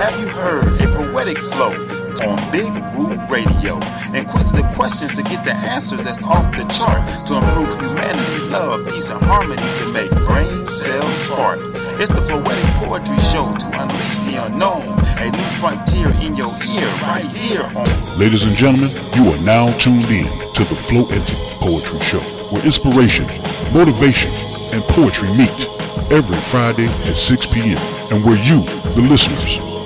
Have 0.00 0.18
you 0.18 0.28
heard 0.28 0.80
a 0.80 0.86
poetic 0.96 1.36
flow 1.36 1.76
on 2.24 2.40
Big 2.50 2.72
Woo 2.96 3.12
Radio? 3.28 3.76
Inquisitive 4.16 4.64
questions 4.74 5.14
to 5.14 5.22
get 5.22 5.44
the 5.44 5.52
answers 5.52 6.00
that's 6.00 6.24
off 6.24 6.50
the 6.56 6.64
chart 6.72 7.04
to 7.28 7.36
improve 7.36 7.68
humanity, 7.78 8.48
love, 8.48 8.88
peace, 8.88 9.10
and 9.10 9.22
harmony 9.24 9.60
to 9.60 9.92
make 9.92 10.08
brain 10.24 10.64
cells 10.64 11.16
spark. 11.20 11.60
It's 12.00 12.08
the 12.08 12.24
Floetic 12.24 12.64
Poetry 12.80 13.18
Show 13.28 13.44
to 13.52 13.66
unleash 13.76 14.16
the 14.24 14.40
unknown, 14.40 14.88
a 15.20 15.28
new 15.36 15.50
frontier 15.60 16.08
in 16.24 16.34
your 16.34 16.48
ear 16.48 16.88
right 17.04 17.28
here 17.36 17.68
on. 17.76 18.18
Ladies 18.18 18.48
and 18.48 18.56
gentlemen, 18.56 18.88
you 19.12 19.28
are 19.28 19.40
now 19.44 19.70
tuned 19.76 20.08
in 20.08 20.24
to 20.56 20.64
the 20.64 20.80
Floetic 20.80 21.28
Poetry 21.60 22.00
Show, 22.00 22.24
where 22.48 22.64
inspiration, 22.64 23.26
motivation, 23.74 24.32
and 24.72 24.82
poetry 24.96 25.28
meet 25.36 25.68
every 26.10 26.40
Friday 26.48 26.88
at 27.04 27.12
6 27.12 27.52
p.m. 27.52 27.76
and 28.08 28.24
where 28.24 28.40
you, 28.48 28.64
the 28.96 29.04
listeners, 29.06 29.69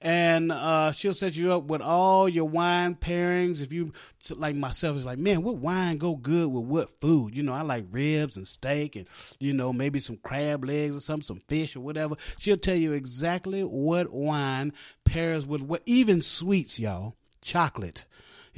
And 0.00 0.52
uh 0.52 0.92
she'll 0.92 1.12
set 1.12 1.34
you 1.36 1.52
up 1.52 1.64
with 1.64 1.80
all 1.80 2.28
your 2.28 2.48
wine 2.48 2.94
pairings. 2.94 3.47
If 3.48 3.72
you 3.72 3.92
like 4.36 4.56
myself, 4.56 4.96
it's 4.96 5.06
like, 5.06 5.18
man, 5.18 5.42
what 5.42 5.56
wine 5.56 5.98
go 5.98 6.16
good 6.16 6.48
with 6.48 6.64
what 6.64 6.90
food? 6.90 7.36
You 7.36 7.42
know, 7.42 7.52
I 7.52 7.62
like 7.62 7.86
ribs 7.90 8.36
and 8.36 8.46
steak 8.46 8.96
and, 8.96 9.06
you 9.38 9.52
know, 9.52 9.72
maybe 9.72 10.00
some 10.00 10.16
crab 10.18 10.64
legs 10.64 10.96
or 10.96 11.00
something, 11.00 11.24
some 11.24 11.40
fish 11.48 11.76
or 11.76 11.80
whatever. 11.80 12.16
She'll 12.38 12.56
tell 12.56 12.76
you 12.76 12.92
exactly 12.92 13.62
what 13.62 14.12
wine 14.12 14.72
pairs 15.04 15.46
with 15.46 15.62
what, 15.62 15.82
even 15.86 16.22
sweets, 16.22 16.78
y'all. 16.78 17.14
Chocolate. 17.40 18.06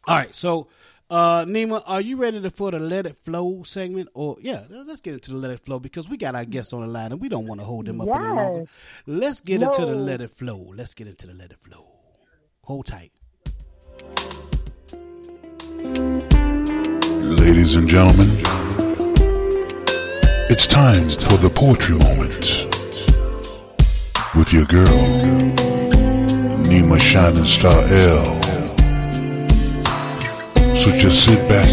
All 0.07 0.17
right, 0.17 0.35
so 0.35 0.69
uh, 1.11 1.45
Nima, 1.45 1.83
are 1.87 2.01
you 2.01 2.17
ready 2.17 2.41
to, 2.41 2.51
for 2.51 2.71
the 2.71 2.79
Let 2.79 3.07
It 3.07 3.17
Flow 3.17 3.63
segment? 3.63 4.09
Or 4.15 4.37
yeah, 4.41 4.65
let's 4.69 5.01
get 5.01 5.15
into 5.15 5.33
the 5.33 5.37
Let 5.37 5.51
It 5.51 5.61
Flow 5.61 5.79
because 5.79 6.09
we 6.09 6.17
got 6.17 6.35
our 6.35 6.45
guests 6.45 6.73
on 6.73 6.81
the 6.81 6.87
line 6.87 7.13
and 7.13 7.21
we 7.21 7.29
don't 7.29 7.47
want 7.47 7.61
to 7.61 7.67
hold 7.67 7.87
them 7.87 8.01
up 8.01 8.09
any 8.09 8.27
longer. 8.27 8.67
Let's 9.07 9.41
get 9.41 9.63
into 9.63 9.87
the 9.87 9.95
Let 9.95 10.21
It 10.21 10.31
Flow. 10.31 10.73
Let's 10.75 10.95
get 10.95 11.07
into 11.07 11.27
the 11.27 11.35
Let 11.35 11.53
It 11.53 11.59
Flow. 11.59 11.87
Hold 12.65 12.87
tight. 12.87 13.13
Ladies 17.45 17.77
and 17.77 17.89
gentlemen, 17.89 18.29
it's 20.51 20.67
time 20.67 21.09
for 21.09 21.37
the 21.37 21.51
poetry 21.55 21.99
moment 21.99 22.67
with 24.35 24.53
your 24.53 24.65
girl, 24.65 24.89
Nima 26.75 26.99
Shining 26.99 27.45
Star 27.45 27.73
L. 27.73 28.43
So 30.75 30.91
just 30.91 31.25
sit 31.25 31.39
back, 31.49 31.69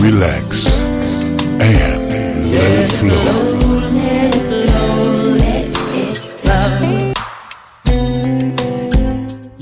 relax, 0.00 0.66
and 1.60 2.50
let 2.50 2.72
it 2.78 2.92
flow. 2.92 3.49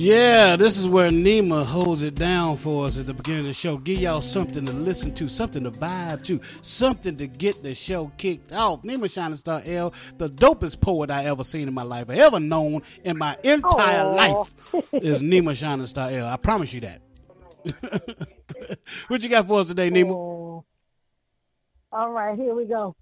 Yeah, 0.09 0.57
this 0.57 0.79
is 0.79 0.89
where 0.89 1.11
Nima 1.11 1.67
holds 1.67 2.03
it 2.03 2.15
down 2.15 2.57
for 2.57 2.87
us 2.87 2.99
at 2.99 3.05
the 3.05 3.13
beginning 3.13 3.41
of 3.41 3.47
the 3.49 3.53
show. 3.53 3.77
Give 3.77 4.01
y'all 4.01 4.23
something 4.23 4.65
to 4.65 4.73
listen 4.73 5.13
to, 5.17 5.29
something 5.29 5.65
to 5.65 5.71
vibe 5.71 6.25
to, 6.25 6.41
something 6.63 7.19
to 7.19 7.27
get 7.27 7.63
the 7.63 7.75
show 7.75 8.11
kicked 8.17 8.55
off. 8.55 8.81
Nima 8.85 9.13
Shining 9.13 9.37
Star 9.37 9.61
L, 9.67 9.93
the 10.17 10.31
dopest 10.31 10.81
poet 10.81 11.11
I 11.11 11.27
ever 11.27 11.45
seen 11.45 11.69
in 11.69 11.75
my 11.75 11.83
life, 11.83 12.09
ever 12.09 12.41
known 12.41 12.85
in 13.05 13.19
my 13.19 13.37
entire 13.45 14.05
Aw. 14.05 14.15
life, 14.15 14.55
is 14.95 15.23
Nima 15.23 15.55
Shining 15.55 15.87
Star 15.87 16.09
L. 16.09 16.27
I 16.27 16.39
promise 16.39 16.73
you 16.73 16.81
that. 16.81 17.03
what 19.09 19.23
you 19.23 19.29
got 19.29 19.47
for 19.47 19.61
us 19.61 19.67
today, 19.69 19.91
Nima? 19.91 20.13
Oh. 20.13 20.65
All 21.93 22.11
right, 22.13 22.35
here 22.35 22.55
we 22.55 22.65
go. 22.65 22.97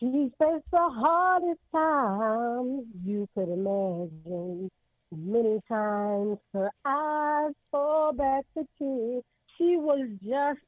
She 0.00 0.32
faced 0.40 0.64
the 0.72 0.90
hardest 0.90 1.60
time 1.72 2.84
you 3.04 3.28
could 3.32 3.48
imagine. 3.48 4.72
Many 5.14 5.60
times 5.68 6.38
her 6.54 6.70
eyes 6.86 7.52
fall 7.70 8.14
back 8.14 8.46
to 8.54 8.66
tears. 8.78 9.22
She 9.58 9.76
was 9.76 10.08
just 10.26 10.60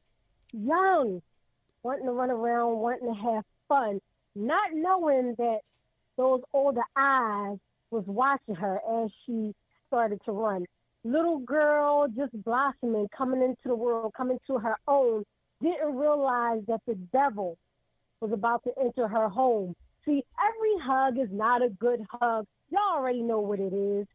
young, 0.53 1.23
wanting 1.83 2.05
to 2.05 2.13
run 2.13 2.31
around, 2.31 2.77
wanting 2.77 3.15
to 3.15 3.21
have 3.21 3.45
fun, 3.69 4.01
not 4.35 4.75
knowing 4.75 5.35
that 5.39 5.61
those 6.19 6.43
older 6.53 6.85
eyes 6.95 7.57
was 7.91 8.05
watching 8.07 8.55
her 8.55 8.81
as 9.03 9.11
she 9.25 9.55
started 9.87 10.21
to 10.27 10.33
run. 10.33 10.67
Little 11.05 11.39
girl 11.39 12.07
just 12.09 12.33
blossoming, 12.45 13.09
coming 13.17 13.43
into 13.43 13.57
the 13.65 13.75
world, 13.75 14.13
coming 14.15 14.39
to 14.47 14.59
her 14.59 14.77
own, 14.87 15.25
didn't 15.63 15.97
realize 15.97 16.61
that 16.69 16.83
the 16.87 16.97
devil 17.15 17.57
was 18.21 18.33
about 18.33 18.63
to 18.65 18.73
enter 18.79 19.09
her 19.09 19.31
home. 19.31 19.75
See, 20.05 20.23
every 20.39 20.85
hug 20.85 21.19
is 21.19 21.29
not 21.33 21.63
a 21.63 21.71
good 21.71 22.01
hug. 22.11 22.47
Y'all 22.71 22.97
already 22.97 23.23
know 23.23 23.41
what 23.41 23.59
it 23.59 23.73
is. 23.73 24.07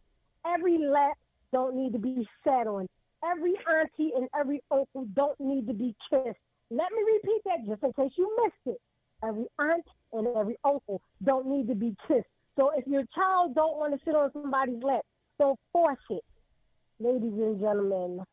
Every 0.45 0.77
lap 0.77 1.17
don't 1.51 1.75
need 1.75 1.93
to 1.93 1.99
be 1.99 2.27
sat 2.43 2.67
on. 2.67 2.87
Every 3.23 3.53
auntie 3.69 4.11
and 4.15 4.29
every 4.39 4.61
uncle 4.71 5.05
don't 5.13 5.39
need 5.39 5.67
to 5.67 5.73
be 5.73 5.95
kissed. 6.09 6.39
Let 6.71 6.91
me 6.91 7.01
repeat 7.13 7.41
that 7.45 7.65
just 7.67 7.83
in 7.83 7.93
case 7.93 8.13
you 8.17 8.35
missed 8.43 8.77
it. 8.77 8.81
Every 9.27 9.45
aunt 9.59 9.85
and 10.13 10.27
every 10.37 10.57
uncle 10.63 11.01
don't 11.23 11.47
need 11.47 11.67
to 11.67 11.75
be 11.75 11.95
kissed. 12.07 12.27
So 12.57 12.71
if 12.75 12.87
your 12.87 13.03
child 13.13 13.55
don't 13.55 13.77
want 13.77 13.93
to 13.93 13.99
sit 14.05 14.15
on 14.15 14.31
somebody's 14.31 14.81
lap, 14.83 15.01
don't 15.37 15.59
force 15.73 15.97
it. 16.09 16.23
Ladies 16.99 17.33
and 17.33 17.59
gentlemen, 17.59 18.23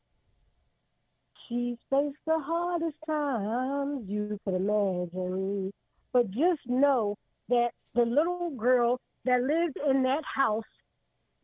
She's 1.48 1.76
faced 1.90 2.16
the 2.26 2.38
hardest 2.38 2.96
times 3.06 4.08
you 4.08 4.38
could 4.44 4.54
imagine. 4.54 5.72
But 6.12 6.30
just 6.30 6.60
know 6.66 7.16
that 7.48 7.70
the 7.94 8.02
little 8.02 8.50
girl 8.50 9.00
that 9.24 9.42
lived 9.42 9.78
in 9.88 10.02
that 10.02 10.24
house 10.24 10.64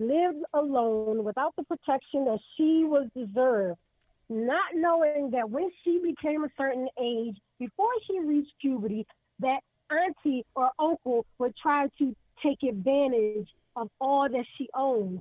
lived 0.06 0.44
alone 0.54 1.24
without 1.24 1.54
the 1.56 1.64
protection 1.64 2.24
that 2.24 2.38
she 2.56 2.84
was 2.84 3.08
deserved, 3.16 3.78
not 4.28 4.74
knowing 4.74 5.30
that 5.32 5.48
when 5.48 5.70
she 5.82 6.00
became 6.02 6.44
a 6.44 6.48
certain 6.56 6.88
age, 7.00 7.36
before 7.58 7.92
she 8.06 8.18
reached 8.20 8.52
puberty, 8.60 9.06
that 9.40 9.60
auntie 9.90 10.44
or 10.54 10.70
uncle 10.78 11.26
would 11.38 11.54
try 11.56 11.88
to 11.98 12.14
take 12.42 12.62
advantage 12.62 13.48
of 13.76 13.88
all 14.00 14.28
that 14.28 14.44
she 14.56 14.68
owned. 14.74 15.20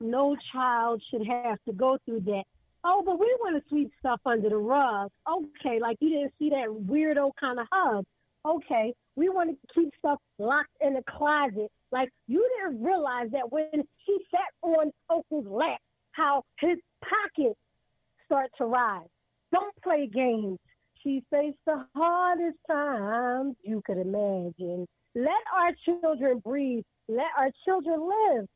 No 0.00 0.36
child 0.52 1.02
should 1.10 1.26
have 1.26 1.58
to 1.66 1.72
go 1.72 1.98
through 2.04 2.20
that. 2.20 2.44
Oh, 2.84 3.02
but 3.04 3.20
we 3.20 3.26
want 3.40 3.62
to 3.62 3.68
sweep 3.68 3.92
stuff 4.00 4.20
under 4.26 4.48
the 4.48 4.56
rug. 4.56 5.10
Okay, 5.30 5.78
like 5.80 5.98
you 6.00 6.10
didn't 6.10 6.32
see 6.38 6.50
that 6.50 6.66
weirdo 6.68 7.30
kind 7.38 7.60
of 7.60 7.66
hug. 7.70 8.04
Okay, 8.44 8.92
we 9.14 9.28
want 9.28 9.50
to 9.50 9.56
keep 9.74 9.90
stuff 9.98 10.18
locked 10.38 10.76
in 10.80 10.96
a 10.96 11.02
closet. 11.08 11.70
Like 11.92 12.08
you 12.26 12.48
didn't 12.58 12.82
realize 12.82 13.28
that 13.32 13.50
when 13.52 13.84
she 14.04 14.18
sat 14.30 14.40
on 14.62 14.90
Uncle's 15.10 15.46
lap, 15.46 15.78
how 16.12 16.42
his 16.58 16.78
pockets 17.02 17.58
start 18.24 18.50
to 18.58 18.64
rise. 18.64 19.06
Don't 19.52 19.74
play 19.82 20.08
games. 20.12 20.58
She 21.02 21.22
faced 21.30 21.58
the 21.66 21.84
hardest 21.94 22.58
times 22.68 23.56
you 23.62 23.82
could 23.84 23.98
imagine. 23.98 24.86
Let 25.14 25.30
our 25.54 25.72
children 25.84 26.38
breathe. 26.38 26.84
Let 27.08 27.26
our 27.36 27.50
children 27.64 28.08
live. 28.08 28.46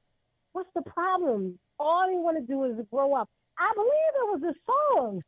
What's 0.52 0.70
the 0.74 0.82
problem? 0.82 1.58
All 1.78 2.06
they 2.08 2.16
want 2.16 2.38
to 2.38 2.46
do 2.46 2.64
is 2.64 2.76
grow 2.90 3.14
up. 3.14 3.28
I 3.58 3.72
believe 3.74 3.90
it 3.90 4.40
was 4.40 4.54
a 4.54 4.98
song. 4.98 5.22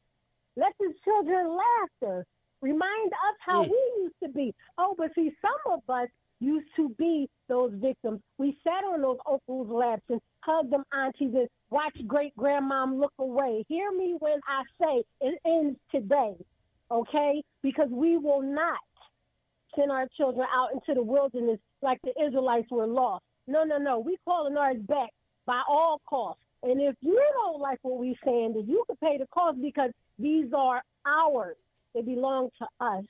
Let 0.56 0.72
the 0.78 0.92
children 1.04 1.56
laughter. 1.56 2.24
Remind 2.60 3.12
us 3.12 3.36
how 3.40 3.64
Mm. 3.64 3.70
we 3.70 4.02
used 4.02 4.20
to 4.22 4.28
be. 4.28 4.54
Oh, 4.78 4.94
but 4.96 5.14
see, 5.14 5.34
some 5.40 5.72
of 5.72 5.88
us 5.88 6.08
used 6.40 6.68
to 6.76 6.88
be 6.90 7.28
those 7.48 7.72
victims. 7.74 8.20
We 8.38 8.58
sat 8.62 8.84
on 8.84 9.00
those 9.02 9.18
uncles' 9.26 9.68
laps 9.68 10.02
and 10.08 10.20
hugged 10.40 10.70
them 10.70 10.84
aunties 10.92 11.34
and 11.34 11.48
watched 11.70 12.06
great 12.06 12.34
grandmom 12.36 12.98
look 13.00 13.12
away. 13.18 13.64
Hear 13.68 13.90
me 13.92 14.14
when 14.18 14.40
I 14.46 14.62
say 14.80 15.04
it 15.20 15.40
ends 15.44 15.78
today, 15.90 16.36
okay? 16.90 17.42
Because 17.62 17.90
we 17.90 18.16
will 18.16 18.42
not 18.42 18.78
send 19.76 19.90
our 19.90 20.06
children 20.16 20.46
out 20.52 20.72
into 20.72 20.94
the 20.94 21.02
wilderness 21.02 21.58
like 21.82 22.00
the 22.02 22.12
Israelites 22.22 22.70
were 22.70 22.86
lost. 22.86 23.24
No, 23.46 23.64
no, 23.64 23.78
no. 23.78 23.98
We 23.98 24.16
calling 24.24 24.56
ours 24.56 24.78
back 24.80 25.10
by 25.46 25.62
all 25.68 26.00
costs. 26.08 26.42
And 26.62 26.80
if 26.80 26.96
you 27.00 27.20
don't 27.34 27.60
like 27.60 27.78
what 27.82 27.98
we're 27.98 28.14
saying, 28.24 28.54
then 28.54 28.66
you 28.66 28.84
can 28.86 28.96
pay 28.96 29.18
the 29.18 29.26
cost 29.28 29.60
because 29.62 29.90
these 30.18 30.52
are 30.52 30.82
ours. 31.06 31.56
They 31.98 32.14
belong 32.14 32.50
to 32.58 32.66
us. 32.80 33.04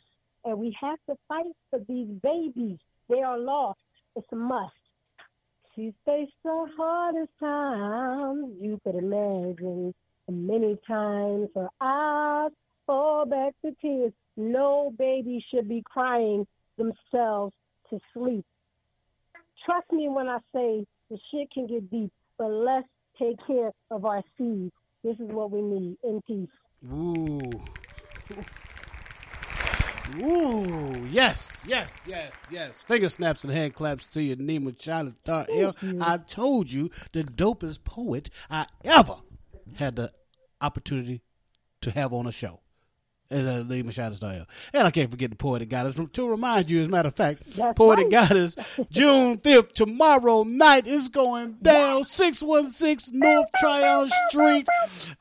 And 0.44 0.58
we 0.58 0.75
have 0.81 0.99
to 1.11 1.17
fight 1.29 1.52
for 1.69 1.81
these 1.88 2.08
babies. 2.23 2.79
They 3.08 3.20
are 3.20 3.38
lost. 3.38 3.81
It's 4.17 4.26
a 4.32 4.37
must. 4.37 4.73
She 5.75 5.93
faced 6.06 6.32
the 6.43 6.67
hardest 6.76 7.32
times 7.38 8.55
you 8.61 8.81
could 8.82 8.94
imagine. 8.94 9.94
And 10.26 10.46
many 10.46 10.79
times 10.87 11.50
her 11.55 11.69
eyes 11.81 12.50
fall 12.87 13.26
back 13.26 13.55
to 13.62 13.73
tears. 13.82 14.12
No 14.38 14.90
baby 14.96 15.44
should 15.50 15.69
be 15.69 15.82
crying 15.85 16.46
themselves 16.79 17.52
to 17.90 18.00
sleep. 18.14 18.46
Trust 19.67 19.93
me 19.93 20.08
when 20.08 20.29
I 20.29 20.38
say 20.55 20.87
the 21.11 21.19
shit 21.31 21.50
can 21.50 21.67
get 21.67 21.90
deep, 21.90 22.12
but 22.38 22.49
let's 22.49 22.88
take 23.19 23.37
care 23.46 23.73
of 23.90 24.06
our 24.06 24.23
seeds. 24.38 24.73
This 25.05 25.17
is 25.17 25.29
what 25.29 25.50
we 25.50 25.61
need 25.61 25.99
in 26.02 26.23
peace. 26.26 26.49
Ooh. 26.90 27.52
Ooh, 30.17 31.07
yes, 31.11 31.63
yes, 31.67 32.05
yes, 32.07 32.33
yes. 32.51 32.83
Finger 32.83 33.09
snaps 33.09 33.45
and 33.45 33.53
hand 33.53 33.75
claps 33.75 34.09
to 34.11 34.23
you, 34.23 34.37
Nima 34.37 34.81
Shining 34.81 35.15
Star 35.23 35.47
L. 35.55 35.75
I 36.01 36.19
told 36.19 36.71
you 36.71 36.91
the 37.13 37.25
dopest 37.25 37.85
poet 37.85 38.31
I 38.51 38.67
ever 38.85 39.17
had 39.77 39.97
the 39.97 40.13
opportunity 40.61 41.23
to 41.83 41.91
have 41.91 42.13
on 42.13 42.27
a 42.27 42.33
show. 42.33 42.61
Is 43.30 43.47
a 43.47 43.61
Nima 43.62 43.92
Shining 43.92 44.16
Star 44.16 44.32
L. 44.32 44.47
And 44.73 44.87
I 44.87 44.90
can't 44.90 45.11
forget 45.11 45.28
the 45.28 45.37
Poetic 45.37 45.68
Goddess. 45.68 46.00
To 46.14 46.28
remind 46.30 46.70
you, 46.70 46.80
as 46.80 46.87
a 46.87 46.90
matter 46.90 47.08
of 47.08 47.14
fact, 47.14 47.42
That's 47.56 47.76
Poetic 47.76 48.04
right. 48.04 48.26
Goddess, 48.26 48.56
June 48.90 49.37
5th, 49.37 49.73
tomorrow 49.73 50.44
night 50.44 50.87
is 50.87 51.11
going 51.11 51.58
down 51.61 52.04
616 52.04 53.18
North 53.18 53.49
Tryon 53.61 54.08
Street, 54.30 54.66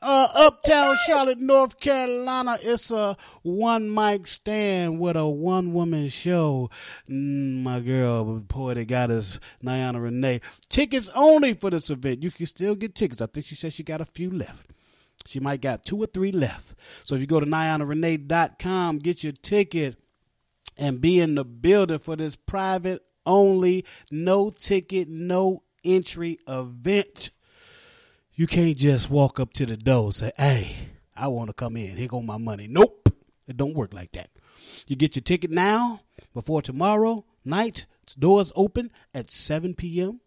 uh, 0.00 0.28
Uptown 0.34 0.96
Charlotte, 1.06 1.38
North 1.38 1.78
Carolina. 1.80 2.56
It's 2.62 2.90
a 2.90 3.14
one 3.42 3.92
mic 3.92 4.26
stand 4.26 4.98
with 5.00 5.16
a 5.18 5.28
one 5.28 5.74
woman 5.74 6.08
show. 6.08 6.70
Mm, 7.10 7.62
my 7.62 7.80
girl, 7.80 8.42
Poetic 8.48 8.88
Goddess, 8.88 9.38
Niana 9.62 10.02
Renee. 10.02 10.40
Tickets 10.70 11.10
only 11.14 11.52
for 11.52 11.68
this 11.68 11.90
event. 11.90 12.22
You 12.22 12.30
can 12.30 12.46
still 12.46 12.74
get 12.74 12.94
tickets. 12.94 13.20
I 13.20 13.26
think 13.26 13.44
she 13.44 13.54
said 13.54 13.74
she 13.74 13.82
got 13.82 14.00
a 14.00 14.06
few 14.06 14.30
left. 14.30 14.70
She 15.28 15.40
might 15.40 15.60
got 15.60 15.84
two 15.84 15.98
or 15.98 16.06
three 16.06 16.32
left. 16.32 16.74
So 17.04 17.14
if 17.14 17.20
you 17.20 17.26
go 17.26 17.38
to 17.38 17.46
NianaRenee.com, 17.46 18.98
get 18.98 19.22
your 19.22 19.34
ticket 19.34 19.96
and 20.78 21.00
be 21.00 21.20
in 21.20 21.34
the 21.34 21.44
building 21.44 21.98
for 21.98 22.16
this 22.16 22.34
private 22.34 23.02
only, 23.26 23.84
no 24.10 24.48
ticket, 24.50 25.08
no 25.08 25.62
entry 25.84 26.38
event. 26.48 27.30
You 28.32 28.46
can't 28.46 28.76
just 28.76 29.10
walk 29.10 29.38
up 29.38 29.52
to 29.54 29.66
the 29.66 29.76
door 29.76 30.06
and 30.06 30.14
say, 30.14 30.32
Hey, 30.38 30.76
I 31.14 31.28
want 31.28 31.50
to 31.50 31.54
come 31.54 31.76
in. 31.76 31.96
Here 31.96 32.08
go 32.08 32.22
my 32.22 32.38
money. 32.38 32.66
Nope. 32.68 33.12
It 33.46 33.56
don't 33.56 33.74
work 33.74 33.92
like 33.92 34.12
that. 34.12 34.30
You 34.86 34.96
get 34.96 35.16
your 35.16 35.22
ticket 35.22 35.50
now 35.50 36.00
before 36.32 36.62
tomorrow 36.62 37.24
night. 37.44 37.86
Doors 38.18 38.52
open 38.56 38.90
at 39.12 39.30
7 39.30 39.74
p.m. 39.74 40.20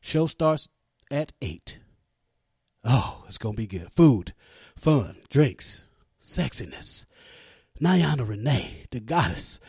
Show 0.00 0.26
starts 0.26 0.68
at 1.10 1.32
8. 1.40 1.78
Oh, 2.90 3.22
it's 3.26 3.36
to 3.54 3.60
be 3.60 3.66
good. 3.66 3.92
Food, 3.92 4.32
fun, 4.74 5.16
drinks, 5.28 5.84
sexiness. 6.18 7.04
Niana 7.82 8.26
Renee, 8.26 8.84
the 8.90 8.98
goddess, 8.98 9.60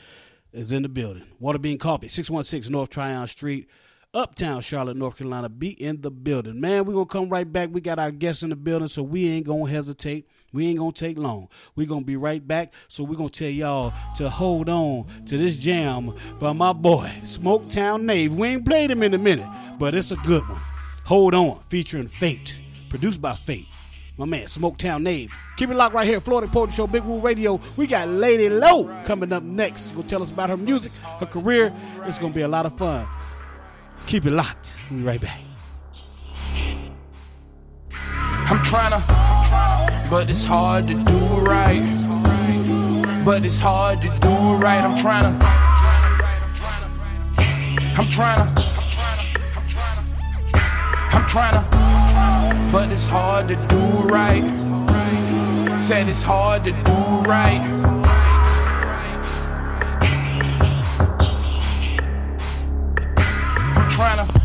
is 0.53 0.71
in 0.71 0.83
the 0.83 0.89
building. 0.89 1.25
Waterbean 1.41 1.77
Coffee, 1.81 2.07
616 2.07 2.71
North 2.71 2.89
Tryon 2.89 3.27
Street, 3.27 3.67
Uptown 4.13 4.61
Charlotte, 4.61 4.95
North 4.95 5.17
Carolina. 5.17 5.49
Be 5.49 5.71
in 5.71 5.99
the 5.99 6.09
building. 6.09 6.61
Man, 6.61 6.85
going 6.93 7.07
to 7.07 7.11
come 7.11 7.27
right 7.27 7.51
back. 7.51 7.71
We 7.73 7.81
got 7.81 7.99
our 7.99 8.09
guests 8.09 8.41
in 8.41 8.51
the 8.51 8.55
building, 8.55 8.87
so 8.87 9.03
we 9.03 9.27
ain't 9.27 9.45
to 9.65 9.71
hesitate. 9.71 10.25
We 10.53 10.67
ain't 10.67 10.79
to 10.93 11.05
take 11.05 11.17
long. 11.17 11.49
Going 11.75 11.99
to 11.99 12.05
be 12.05 12.15
right 12.15 12.47
back, 12.47 12.73
so 12.87 13.03
going 13.17 13.31
to 13.31 13.37
tell 13.37 13.51
y'all 13.51 13.91
to 14.15 14.29
hold 14.29 14.69
on 14.69 15.07
to 15.25 15.37
this 15.37 15.57
jam 15.57 16.13
by 16.39 16.53
my 16.53 16.71
boy, 16.71 17.11
Smoketown 17.23 18.03
Nave. 18.03 18.33
We 18.33 18.47
ain't 18.47 18.65
played 18.65 18.89
him 18.89 19.03
in 19.03 19.13
a 19.13 19.17
minute, 19.17 19.49
but 19.77 19.93
it's 19.93 20.11
a 20.11 20.17
good 20.25 20.47
one. 20.47 20.61
Hold 21.03 21.33
on, 21.33 21.59
featuring 21.59 22.07
Fate. 22.07 22.61
Produced 22.89 23.21
by 23.21 23.33
Fate. 23.33 23.67
My 24.17 24.25
man, 24.25 24.45
Smoketown 24.45 25.03
Nave. 25.03 25.31
Keep 25.55 25.69
it 25.69 25.75
locked 25.75 25.95
right 25.95 26.05
here, 26.05 26.19
Floetic 26.19 26.51
Poetry 26.51 26.75
Show, 26.75 26.87
Big 26.87 27.03
Woo 27.03 27.19
Radio. 27.19 27.61
We 27.77 27.87
got 27.87 28.09
Lady 28.09 28.49
LOE 28.49 29.01
coming 29.05 29.31
up 29.31 29.43
next. 29.43 29.83
She's 29.83 29.91
going 29.93 30.03
to 30.03 30.09
tell 30.09 30.21
us 30.21 30.31
about 30.31 30.49
her 30.49 30.57
music, 30.57 30.91
her 31.19 31.25
career. 31.25 31.71
It's 32.03 32.17
going 32.17 32.33
to 32.33 32.35
be 32.35 32.41
a 32.41 32.47
lot 32.47 32.65
of 32.65 32.77
fun. 32.77 33.07
Keep 34.07 34.25
it 34.25 34.31
locked. 34.31 34.81
We'll 34.89 34.99
be 34.99 35.05
right 35.05 35.21
back. 35.21 35.39
I'm 37.93 38.61
trying 38.65 38.91
to, 38.91 40.09
but 40.09 40.29
it's 40.29 40.43
hard 40.43 40.87
to 40.87 40.95
do 40.95 41.19
right. 41.37 41.85
But 43.23 43.45
it's 43.45 43.59
hard 43.59 44.01
to 44.01 44.07
do 44.07 44.55
right. 44.55 44.81
I'm 44.83 44.97
trying 44.97 45.39
to, 45.39 45.45
I'm 47.95 48.09
trying 48.09 48.53
to, 48.53 48.61
I'm 51.13 51.25
trying 51.27 51.63
to, 51.63 51.88
but 52.71 52.91
it's 52.91 53.07
hard 53.07 53.47
to 53.47 53.55
do 53.55 53.77
right. 54.07 54.43
Said 55.79 56.07
it's 56.07 56.21
hard 56.21 56.63
to 56.65 56.71
do 56.71 57.27
right. 57.27 57.61
I'm 63.75 63.89
trying 63.89 64.27
to. 64.27 64.39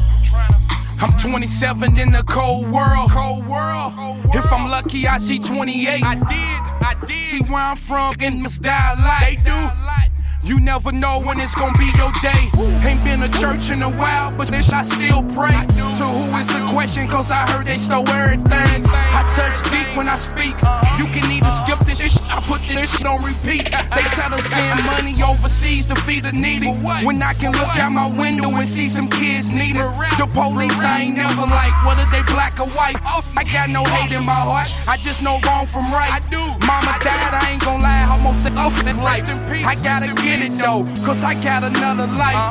I'm 1.00 1.12
27 1.18 1.98
in 1.98 2.12
the 2.12 2.22
cold 2.22 2.70
world. 2.70 3.10
Cold 3.10 3.46
world. 3.46 3.92
If 4.34 4.50
I'm 4.50 4.70
lucky, 4.70 5.06
I 5.06 5.18
see 5.18 5.38
28. 5.38 6.02
I 6.02 6.14
did. 6.14 6.24
I 6.30 6.96
did. 7.06 7.26
See 7.26 7.42
where 7.42 7.60
I'm 7.60 7.76
from 7.76 8.14
in 8.20 8.42
the 8.42 8.48
style 8.48 8.96
like 8.96 9.44
they 9.44 9.50
do. 9.50 10.03
You 10.44 10.60
never 10.60 10.92
know 10.92 11.20
when 11.20 11.40
it's 11.40 11.54
gonna 11.54 11.76
be 11.78 11.90
your 11.96 12.12
day. 12.20 12.50
Ain't 12.86 13.02
been 13.02 13.20
to 13.20 13.30
church 13.40 13.70
in 13.70 13.80
a 13.80 13.90
while, 13.96 14.30
but 14.36 14.48
this 14.48 14.70
I 14.74 14.82
still 14.82 15.22
pray. 15.22 15.56
To 15.96 16.04
who 16.04 16.36
is 16.36 16.48
the 16.48 16.66
question? 16.70 17.08
Cause 17.08 17.30
I 17.30 17.50
heard 17.50 17.66
they 17.66 17.76
stole 17.76 18.06
everything. 18.10 18.84
I 19.14 19.22
touch 19.30 19.62
deep 19.70 19.96
when 19.96 20.08
I 20.08 20.16
speak. 20.16 20.58
You 20.98 21.06
can 21.06 21.30
either 21.30 21.50
skip 21.62 21.78
this 21.86 21.98
shit, 21.98 22.18
I 22.26 22.40
put 22.40 22.60
this 22.66 22.90
shit 22.90 23.06
on 23.06 23.22
repeat. 23.22 23.70
They 23.70 24.04
try 24.14 24.28
to 24.28 24.38
send 24.42 24.84
money 24.86 25.14
overseas 25.22 25.86
to 25.86 25.94
feed 26.02 26.24
the 26.24 26.32
needy. 26.32 26.70
When 27.06 27.22
I 27.22 27.32
can 27.34 27.52
look 27.52 27.76
out 27.78 27.92
my 27.92 28.10
window 28.18 28.50
and 28.56 28.68
see 28.68 28.88
some 28.88 29.08
kids 29.08 29.50
needed. 29.50 29.86
The 30.18 30.26
police 30.26 30.78
I 30.82 31.02
ain't 31.02 31.16
never 31.16 31.46
like, 31.46 31.74
whether 31.86 32.06
they 32.10 32.22
black 32.32 32.58
or 32.58 32.68
white. 32.74 32.96
I 33.36 33.44
got 33.44 33.70
no 33.70 33.84
hate 33.84 34.12
in 34.12 34.26
my 34.26 34.32
heart, 34.32 34.68
I 34.88 34.96
just 34.96 35.22
know 35.22 35.38
wrong 35.46 35.66
from 35.66 35.92
right. 35.92 36.10
I 36.12 36.20
do. 36.30 36.42
Mama 36.66 36.98
died, 37.00 37.34
I 37.34 37.50
ain't 37.52 37.64
gon' 37.64 37.80
lie, 37.80 38.06
almost 38.10 38.46
oh, 38.50 38.66
off 38.66 38.86
in 38.86 38.96
life. 38.98 39.28
I 39.64 39.74
gotta 39.76 40.12
get 40.22 40.42
it 40.42 40.52
though, 40.58 40.82
cause 41.06 41.22
I 41.22 41.34
got 41.42 41.62
another 41.64 42.06
life 42.06 42.42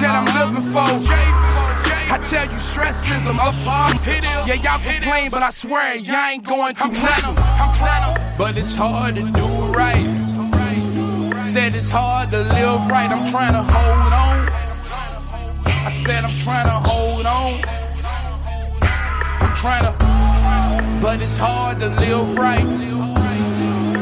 that 0.00 0.12
I'm 0.14 0.28
living 0.36 0.72
for. 0.72 1.47
I 2.10 2.16
tell 2.18 2.44
you, 2.44 2.56
stress 2.56 3.04
is 3.10 3.26
a 3.26 3.32
motherfucker. 3.32 4.46
Yeah, 4.46 4.54
y'all 4.54 4.80
complain, 4.80 5.28
but 5.30 5.42
I 5.42 5.50
swear 5.50 5.94
y'all 5.96 6.16
ain't 6.16 6.42
going 6.42 6.74
through 6.74 6.92
nothing. 6.92 7.36
I'm 7.36 7.74
trying 7.74 8.14
to, 8.14 8.34
but 8.38 8.56
it's 8.56 8.74
hard 8.74 9.14
to 9.16 9.22
do 9.22 9.46
right. 9.76 10.14
Said 11.44 11.74
it's 11.74 11.90
hard 11.90 12.30
to 12.30 12.40
live 12.44 12.86
right. 12.88 13.10
I'm 13.10 13.30
trying 13.30 13.52
to 13.52 13.62
hold 13.62 14.12
on. 14.12 14.48
I 15.66 15.90
said 15.92 16.24
I'm 16.24 16.34
trying 16.36 16.64
to 16.64 16.78
hold 16.88 17.26
on. 17.26 17.60
I'm 19.40 19.54
trying 19.54 19.84
to, 19.84 21.02
but 21.02 21.20
it's 21.20 21.36
hard 21.36 21.76
to 21.78 21.88
live 21.88 22.38
right. 22.38 22.66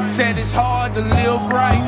Said 0.08 0.38
it's 0.38 0.52
hard 0.52 0.92
to 0.92 1.00
live 1.00 1.42
right. 1.48 1.82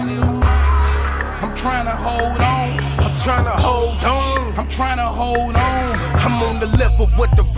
I'm 1.43 1.57
trying 1.57 1.87
to 1.87 1.97
hold 1.97 2.41
on. 2.41 2.81
I'm 3.05 3.17
trying 3.17 3.45
to 3.45 3.51
hold 3.51 4.05
on. 4.05 4.38
I'm 4.59 4.67
trying 4.67 4.97
to 4.97 5.07
hold 5.07 5.55
on. 5.57 5.97
I'm 6.19 6.35
on 6.43 6.59
the 6.59 6.67
level 6.79 7.07
what 7.17 7.31
the 7.37 7.49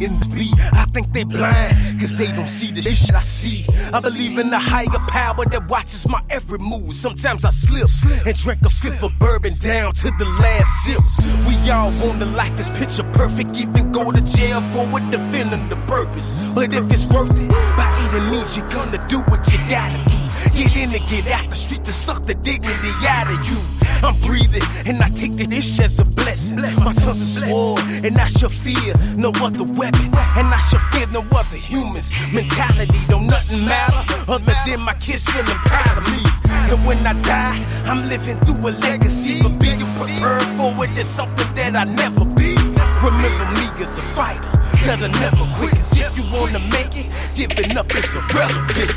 in 0.00 0.18
the 0.18 0.28
beat. 0.34 0.54
I 0.72 0.86
think 0.86 1.12
they 1.12 1.24
blind, 1.24 2.00
cause 2.00 2.16
they 2.16 2.28
don't 2.28 2.48
see 2.48 2.70
the 2.72 2.80
shit 2.82 3.14
I 3.14 3.20
see. 3.20 3.66
I 3.92 4.00
believe 4.00 4.38
in 4.38 4.48
the 4.50 4.58
higher 4.58 4.86
power 5.08 5.44
that 5.44 5.68
watches 5.68 6.08
my 6.08 6.22
every 6.30 6.58
move. 6.58 6.96
Sometimes 6.96 7.44
I 7.44 7.50
slip 7.50 7.88
and 8.26 8.36
drink 8.36 8.62
a 8.62 8.70
fifth 8.70 9.02
of 9.02 9.12
bourbon 9.18 9.54
down 9.60 9.92
to 9.94 10.10
the 10.18 10.24
last 10.40 10.70
sip. 10.84 11.02
We 11.46 11.54
all 11.70 11.92
want 12.04 12.18
to 12.20 12.26
like 12.26 12.52
this 12.52 12.68
picture 12.78 13.04
perfect, 13.12 13.54
even 13.56 13.92
go 13.92 14.10
to 14.10 14.20
jail 14.24 14.60
for 14.72 14.86
it, 14.98 15.10
defending 15.10 15.68
the 15.68 15.76
purpose. 15.86 16.28
But 16.54 16.72
if 16.72 16.90
it's 16.90 17.06
worth 17.12 17.36
it, 17.38 17.50
by 17.76 17.88
any 18.00 18.30
means 18.30 18.56
you're 18.56 18.68
gonna 18.68 18.98
do 19.08 19.18
what 19.30 19.46
you 19.52 19.58
gotta 19.68 20.10
do. 20.10 20.19
Get 20.60 20.76
in 20.76 20.92
and 20.94 21.08
get 21.08 21.26
out 21.28 21.48
the 21.48 21.54
street 21.54 21.84
to 21.84 21.92
suck 21.92 22.22
the 22.22 22.34
dignity 22.34 22.92
out 23.08 23.32
of 23.32 23.40
you. 23.48 23.56
I'm 24.04 24.12
breathing 24.20 24.60
and 24.84 25.00
I 25.00 25.08
take 25.08 25.32
this 25.32 25.80
as 25.80 25.98
a 25.98 26.04
blessing. 26.20 26.60
My 26.60 26.92
tongue's 27.00 27.24
a 27.24 27.48
sword 27.48 27.80
and 28.04 28.18
I 28.18 28.28
shall 28.28 28.50
fear 28.52 28.92
no 29.16 29.32
other 29.40 29.64
weapon. 29.80 30.12
And 30.36 30.52
I 30.52 30.60
shall 30.68 30.84
fear 30.92 31.06
no 31.16 31.24
other 31.32 31.56
humans. 31.56 32.12
Mentality 32.30 33.00
don't 33.08 33.26
nothing 33.26 33.64
matter 33.64 34.04
other 34.28 34.52
than 34.68 34.84
my 34.84 34.92
kids 35.00 35.24
feeling 35.32 35.60
proud 35.64 35.96
of 35.96 36.04
me. 36.12 36.20
And 36.68 36.84
when 36.84 36.98
I 37.06 37.14
die, 37.24 37.56
I'm 37.88 38.06
living 38.10 38.36
through 38.44 38.60
a 38.68 38.76
legacy. 38.84 39.40
But 39.40 39.58
being 39.60 39.80
prepared 39.96 40.44
for 40.60 40.84
it 40.84 40.92
is 40.92 41.08
something 41.08 41.48
that 41.56 41.72
I 41.74 41.84
never 41.84 42.28
be. 42.36 42.52
Remember 43.00 43.46
me 43.56 43.64
as 43.80 43.96
a 43.96 44.02
fighter. 44.12 44.59
That'll 44.84 45.08
never 45.08 45.44
quit. 45.58 45.72
Cause 45.72 45.98
if 45.98 46.16
you 46.16 46.24
wanna 46.32 46.58
make 46.70 46.96
it, 46.96 47.12
giving 47.34 47.76
up 47.76 47.86
is 47.94 48.14
irrelevant. 48.14 48.92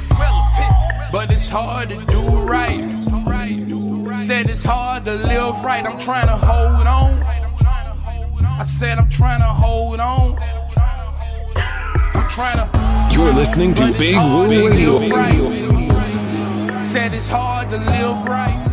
But 1.11 1.31
it's 1.31 1.49
hard 1.49 1.89
to 1.89 2.03
do 2.05 2.21
right. 2.41 2.89
Said 4.19 4.49
it's 4.49 4.63
hard 4.63 5.03
to 5.03 5.15
live 5.15 5.63
right. 5.63 5.85
I'm 5.85 5.99
trying 5.99 6.27
to 6.27 6.37
hold 6.37 6.87
on. 6.87 7.21
I 8.43 8.63
said 8.63 8.97
I'm 8.97 9.09
trying 9.09 9.39
to 9.41 9.45
hold 9.45 9.99
on. 9.99 10.37
I'm 12.15 12.29
trying 12.29 12.57
to. 12.57 13.13
You're 13.13 13.33
listening 13.33 13.73
to 13.75 13.91
Big 13.97 14.15
hard 14.15 14.49
Woo 14.49 14.69
Radio. 14.69 14.97
right. 15.09 16.85
Said 16.85 17.13
it's 17.13 17.29
hard 17.29 17.67
to 17.69 17.77
live 17.77 18.23
right. 18.25 18.72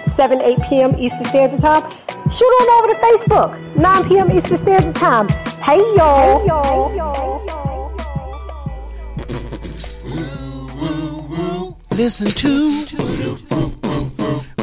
7, 0.15 0.41
8 0.41 0.57
p.m. 0.69 0.95
Eastern 0.97 1.25
Standard 1.25 1.59
Time, 1.61 1.83
shoot 2.29 2.45
on 2.45 2.83
over 2.83 2.93
to 2.93 2.99
Facebook, 2.99 3.75
9 3.75 4.03
p.m. 4.07 4.31
Eastern 4.31 4.57
Standard 4.57 4.95
Time. 4.95 5.27
Hey 5.61 5.79
y'all. 5.95 6.39
Hey 6.39 6.47
y'all. 6.47 7.31
Listen 11.91 12.27
to 12.27 12.85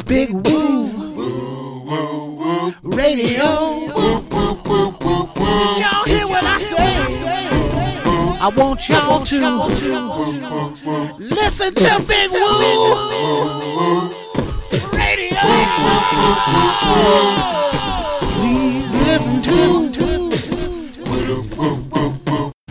Big 0.05 0.29
Woo 0.31 0.89
Radio. 2.83 3.43
Y'all 5.79 6.05
hear 6.05 6.27
what 6.27 6.43
I 6.43 6.57
say? 6.59 6.99
I 8.41 8.47
want 8.55 8.89
y'all 8.89 9.25
to 9.25 9.39
listen 11.19 11.73
to 11.75 12.05
Big 12.07 12.31
Woo 12.31 12.59
Radio. 14.09 14.18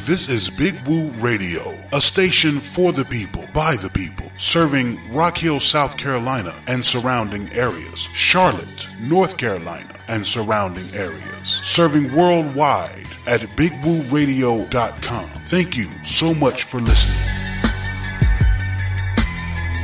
This 0.08 0.30
is 0.30 0.50
Big 0.50 0.74
Woo 0.88 1.10
Radio, 1.20 1.78
a 1.92 2.00
station 2.00 2.60
for 2.60 2.92
the 2.92 3.04
people, 3.04 3.44
by 3.54 3.76
the 3.76 3.90
people, 3.90 4.26
serving 4.38 4.98
Rock 5.12 5.36
Hill, 5.36 5.60
South 5.60 5.96
Carolina 5.96 6.54
and 6.66 6.84
surrounding 6.84 7.48
areas, 7.52 8.08
Charlotte, 8.14 8.88
North 9.02 9.36
Carolina 9.36 9.94
and 10.08 10.26
surrounding 10.26 10.86
areas, 10.94 11.46
serving 11.46 12.12
worldwide 12.12 13.06
at 13.26 13.42
bigwooradio.com. 13.56 15.30
Thank 15.46 15.76
you 15.76 15.86
so 16.04 16.34
much 16.34 16.64
for 16.64 16.80
listening. 16.80 17.18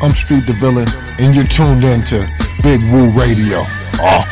I'm 0.03 0.15
Street 0.15 0.47
the 0.47 0.55
Villain, 0.55 0.89
and 1.19 1.37
you're 1.37 1.45
tuned 1.45 1.85
in 1.85 2.01
to 2.07 2.44
Big 2.65 2.81
Woo 2.85 3.11
Radio. 3.11 3.59
Oh. 4.01 4.25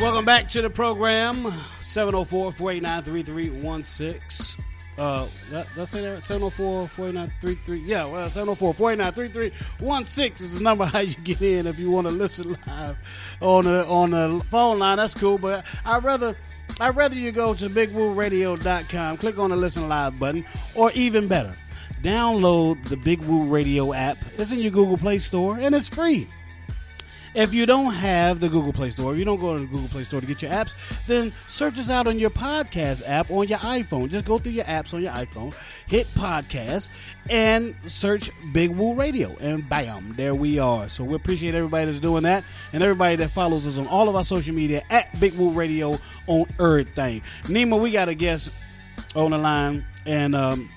Welcome 0.00 0.24
back 0.24 0.48
to 0.48 0.60
the 0.60 0.68
program. 0.68 1.36
704 1.78 2.50
489 2.50 3.02
3316. 3.04 4.64
Uh, 4.98 5.28
that, 5.52 5.68
that's 5.76 5.94
it. 5.94 6.02
there. 6.02 6.20
704 6.20 6.88
4933. 6.88 7.78
Yeah, 7.88 8.04
well, 8.06 8.28
704 8.28 8.74
4933 8.74 10.34
is 10.44 10.58
the 10.58 10.64
number 10.64 10.84
how 10.86 10.98
you 10.98 11.14
get 11.22 11.40
in 11.40 11.68
if 11.68 11.78
you 11.78 11.92
want 11.92 12.08
to 12.08 12.12
listen 12.12 12.56
live 12.66 12.96
on 13.40 13.64
the 13.64 13.86
on 13.86 14.10
the 14.10 14.44
phone 14.50 14.80
line. 14.80 14.96
That's 14.96 15.14
cool, 15.14 15.38
but 15.38 15.64
I'd 15.84 16.02
rather 16.02 16.36
I'd 16.80 16.96
rather 16.96 17.14
you 17.14 17.30
go 17.30 17.54
to 17.54 17.70
bigwooradio.com, 17.70 19.18
click 19.18 19.38
on 19.38 19.50
the 19.50 19.56
listen 19.56 19.88
live 19.88 20.18
button, 20.18 20.44
or 20.74 20.90
even 20.92 21.28
better, 21.28 21.54
download 22.04 22.84
the 22.84 22.96
Big 22.96 23.20
Woo 23.22 23.44
Radio 23.44 23.92
app. 23.94 24.18
It's 24.36 24.52
in 24.52 24.58
your 24.58 24.70
Google 24.70 24.98
Play 24.98 25.18
Store 25.18 25.58
and 25.58 25.74
it's 25.74 25.88
free. 25.88 26.28
If 27.34 27.52
you 27.52 27.66
don't 27.66 27.92
have 27.92 28.38
the 28.38 28.48
Google 28.48 28.72
Play 28.72 28.90
Store, 28.90 29.12
if 29.12 29.18
you 29.18 29.24
don't 29.24 29.40
go 29.40 29.54
to 29.54 29.60
the 29.60 29.66
Google 29.66 29.88
Play 29.88 30.04
Store 30.04 30.20
to 30.20 30.26
get 30.26 30.40
your 30.40 30.52
apps, 30.52 30.76
then 31.08 31.32
search 31.48 31.78
us 31.80 31.90
out 31.90 32.06
on 32.06 32.16
your 32.16 32.30
podcast 32.30 33.02
app 33.06 33.28
on 33.28 33.48
your 33.48 33.58
iPhone. 33.58 34.08
Just 34.08 34.24
go 34.24 34.38
through 34.38 34.52
your 34.52 34.66
apps 34.66 34.94
on 34.94 35.02
your 35.02 35.10
iPhone, 35.10 35.52
hit 35.88 36.06
podcast, 36.14 36.90
and 37.30 37.74
search 37.86 38.30
Big 38.52 38.70
Woo 38.70 38.94
Radio. 38.94 39.34
And 39.40 39.68
bam, 39.68 40.12
there 40.12 40.34
we 40.34 40.60
are. 40.60 40.88
So 40.88 41.02
we 41.02 41.16
appreciate 41.16 41.56
everybody 41.56 41.86
that's 41.86 41.98
doing 41.98 42.22
that 42.22 42.44
and 42.72 42.84
everybody 42.84 43.16
that 43.16 43.30
follows 43.30 43.66
us 43.66 43.78
on 43.78 43.88
all 43.88 44.08
of 44.08 44.14
our 44.14 44.24
social 44.24 44.54
media 44.54 44.82
at 44.90 45.18
Big 45.18 45.34
Woo 45.34 45.50
Radio 45.50 45.96
on 46.28 46.46
everything. 46.60 47.20
Nima, 47.44 47.80
we 47.80 47.90
got 47.90 48.08
a 48.08 48.14
guest 48.14 48.52
on 49.16 49.32
the 49.32 49.38
line, 49.38 49.84
and 50.06 50.36
um, 50.36 50.68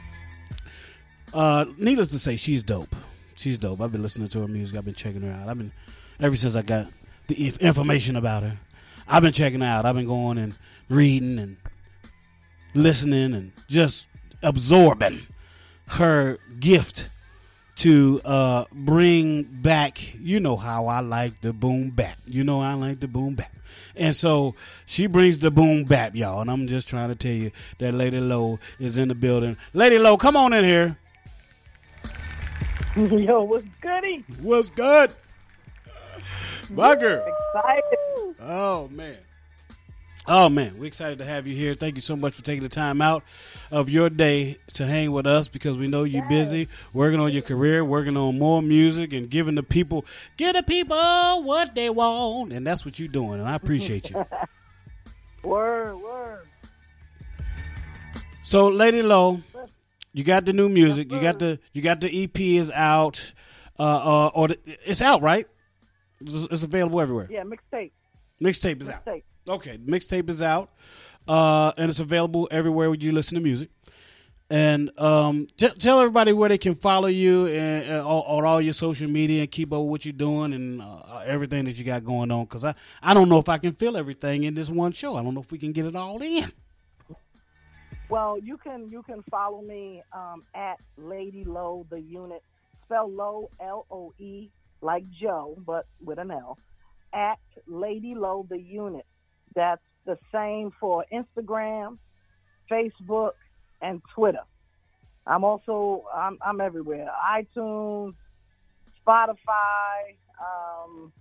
uh, 1.37 1.65
needless 1.77 2.09
to 2.11 2.19
say, 2.19 2.35
she's 2.35 2.63
dope. 2.63 2.95
She's 3.35 3.59
dope. 3.59 3.79
I've 3.79 3.91
been 3.91 4.01
listening 4.01 4.27
to 4.29 4.41
her 4.41 4.47
music. 4.47 4.75
I've 4.75 4.85
been 4.85 4.95
checking 4.95 5.21
her 5.21 5.31
out. 5.31 5.47
I've 5.47 5.57
been 5.57 5.71
ever 6.19 6.35
since 6.35 6.55
I 6.55 6.63
got 6.63 6.87
the 7.27 7.47
inf- 7.47 7.59
information 7.59 8.15
about 8.15 8.41
her. 8.41 8.57
I've 9.07 9.21
been 9.21 9.33
checking 9.33 9.61
her 9.61 9.67
out. 9.67 9.85
I've 9.85 9.93
been 9.93 10.07
going 10.07 10.39
and 10.39 10.57
reading 10.89 11.37
and 11.37 11.57
listening 12.73 13.35
and 13.35 13.51
just 13.67 14.07
absorbing 14.41 15.27
her 15.89 16.39
gift 16.59 17.09
to 17.75 18.19
uh, 18.25 18.65
bring 18.71 19.43
back. 19.43 19.99
You 20.19 20.39
know 20.39 20.55
how 20.55 20.87
I 20.87 21.01
like 21.01 21.41
the 21.41 21.53
boom 21.53 21.91
bap. 21.91 22.17
You 22.25 22.43
know 22.45 22.61
I 22.61 22.73
like 22.73 22.99
the 22.99 23.07
boom 23.07 23.35
bap. 23.35 23.51
And 23.95 24.15
so 24.15 24.55
she 24.87 25.05
brings 25.05 25.37
the 25.37 25.51
boom 25.51 25.83
bap, 25.83 26.15
y'all. 26.15 26.41
And 26.41 26.49
I'm 26.49 26.67
just 26.67 26.87
trying 26.87 27.09
to 27.09 27.15
tell 27.15 27.31
you 27.31 27.51
that 27.77 27.93
Lady 27.93 28.19
LOE 28.19 28.57
is 28.79 28.97
in 28.97 29.09
the 29.09 29.15
building. 29.15 29.55
Lady 29.73 29.99
LOE, 29.99 30.17
come 30.17 30.35
on 30.35 30.53
in 30.53 30.63
here. 30.65 30.97
Yo, 33.11 33.43
what's 33.43 33.63
goody? 33.79 34.25
What's 34.41 34.71
good? 34.71 35.11
My 36.71 36.95
girl. 36.95 37.23
Excited. 37.53 38.35
Oh 38.41 38.89
man. 38.91 39.17
Oh 40.25 40.49
man, 40.49 40.79
we're 40.79 40.87
excited 40.87 41.19
to 41.19 41.25
have 41.25 41.45
you 41.45 41.55
here. 41.55 41.75
Thank 41.75 41.93
you 41.93 42.01
so 42.01 42.15
much 42.15 42.33
for 42.33 42.41
taking 42.41 42.63
the 42.63 42.69
time 42.69 42.99
out 42.99 43.23
of 43.69 43.91
your 43.91 44.09
day 44.09 44.57
to 44.73 44.87
hang 44.87 45.11
with 45.11 45.27
us 45.27 45.47
because 45.47 45.77
we 45.77 45.85
know 45.85 46.05
you're 46.05 46.27
busy 46.27 46.69
working 46.91 47.19
on 47.19 47.31
your 47.33 47.43
career, 47.43 47.85
working 47.85 48.17
on 48.17 48.39
more 48.39 48.63
music 48.63 49.13
and 49.13 49.29
giving 49.29 49.53
the 49.53 49.63
people 49.63 50.03
give 50.35 50.55
the 50.55 50.63
people 50.63 50.97
what 51.43 51.75
they 51.75 51.91
want. 51.91 52.51
And 52.51 52.65
that's 52.65 52.83
what 52.83 52.97
you're 52.97 53.09
doing, 53.09 53.39
and 53.39 53.47
I 53.47 53.53
appreciate 53.53 54.09
you. 54.09 54.25
Word, 55.43 55.95
word. 55.97 56.47
So 58.41 58.69
Lady 58.69 59.03
LOE, 59.03 59.41
you 60.17 60.23
got 60.23 60.47
the 60.47 60.53
new 60.53 60.67
music. 60.67 61.11
You 61.11 61.21
got 61.21 61.37
the 61.37 61.59
you 61.73 61.83
got 61.83 62.01
the 62.01 62.23
EP 62.23 62.39
is 62.39 62.71
out. 62.71 63.33
Uh, 63.77 63.83
uh 63.83 64.31
or 64.33 64.47
the, 64.47 64.59
it's 64.83 65.03
out, 65.03 65.21
right? 65.21 65.45
It's, 66.19 66.45
it's 66.45 66.63
available 66.63 66.99
everywhere. 66.99 67.27
Yeah, 67.29 67.43
mixtape. 67.43 67.91
Mixtape 68.41 68.81
is 68.81 68.89
out. 68.89 69.07
Okay, 69.47 69.77
mixtape 69.77 70.27
is 70.27 70.41
out, 70.41 70.71
uh, 71.27 71.71
and 71.77 71.91
it's 71.91 71.99
available 71.99 72.47
everywhere 72.49 72.89
where 72.89 72.97
you 72.99 73.11
listen 73.11 73.35
to 73.35 73.41
music. 73.41 73.69
And 74.49 74.89
um, 74.97 75.45
t- 75.55 75.69
tell 75.77 75.99
everybody 75.99 76.33
where 76.33 76.49
they 76.49 76.57
can 76.57 76.73
follow 76.73 77.09
you 77.09 77.45
and, 77.47 77.91
uh, 77.91 78.07
on, 78.07 78.39
on 78.39 78.45
all 78.45 78.59
your 78.59 78.73
social 78.73 79.07
media 79.07 79.41
and 79.41 79.51
keep 79.51 79.71
up 79.71 79.81
with 79.81 79.89
what 79.89 80.05
you're 80.05 80.13
doing 80.13 80.53
and 80.53 80.81
uh, 80.81 81.23
everything 81.25 81.65
that 81.65 81.77
you 81.77 81.83
got 81.83 82.03
going 82.03 82.31
on. 82.31 82.45
Because 82.45 82.65
I, 82.65 82.73
I 83.03 83.13
don't 83.13 83.29
know 83.29 83.37
if 83.37 83.49
I 83.49 83.59
can 83.59 83.73
fill 83.73 83.97
everything 83.97 84.45
in 84.45 84.55
this 84.55 84.71
one 84.71 84.93
show. 84.93 85.15
I 85.15 85.21
don't 85.21 85.35
know 85.35 85.41
if 85.41 85.51
we 85.51 85.59
can 85.59 85.73
get 85.73 85.85
it 85.85 85.95
all 85.95 86.23
in. 86.23 86.51
Well, 88.09 88.39
you 88.39 88.57
can 88.57 88.89
you 88.89 89.03
can 89.03 89.21
follow 89.29 89.61
me 89.61 90.01
um, 90.13 90.43
at 90.55 90.79
Lady 90.97 91.43
LOE 91.43 91.85
the 91.89 91.99
Unit. 91.99 92.41
Spell 92.85 93.11
Low 93.11 93.49
L 93.59 93.85
O 93.91 94.13
E 94.17 94.49
like 94.81 95.03
Joe, 95.11 95.57
but 95.65 95.85
with 96.03 96.17
an 96.17 96.31
L. 96.31 96.57
At 97.13 97.39
Lady 97.67 98.15
LOE 98.15 98.45
the 98.49 98.59
Unit. 98.59 99.05
That's 99.55 99.81
the 100.05 100.17
same 100.31 100.71
for 100.79 101.03
Instagram, 101.11 101.97
Facebook, 102.71 103.31
and 103.81 104.01
Twitter. 104.15 104.43
I'm 105.25 105.43
also 105.43 106.05
I'm 106.15 106.37
I'm 106.41 106.61
everywhere. 106.61 107.09
iTunes, 107.29 108.13
Spotify, 109.05 110.15
um, 110.39 111.11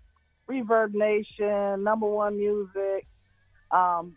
ReverbNation, 0.49 1.83
Number 1.83 2.07
One 2.07 2.37
Music, 2.37 3.07
um, 3.73 4.15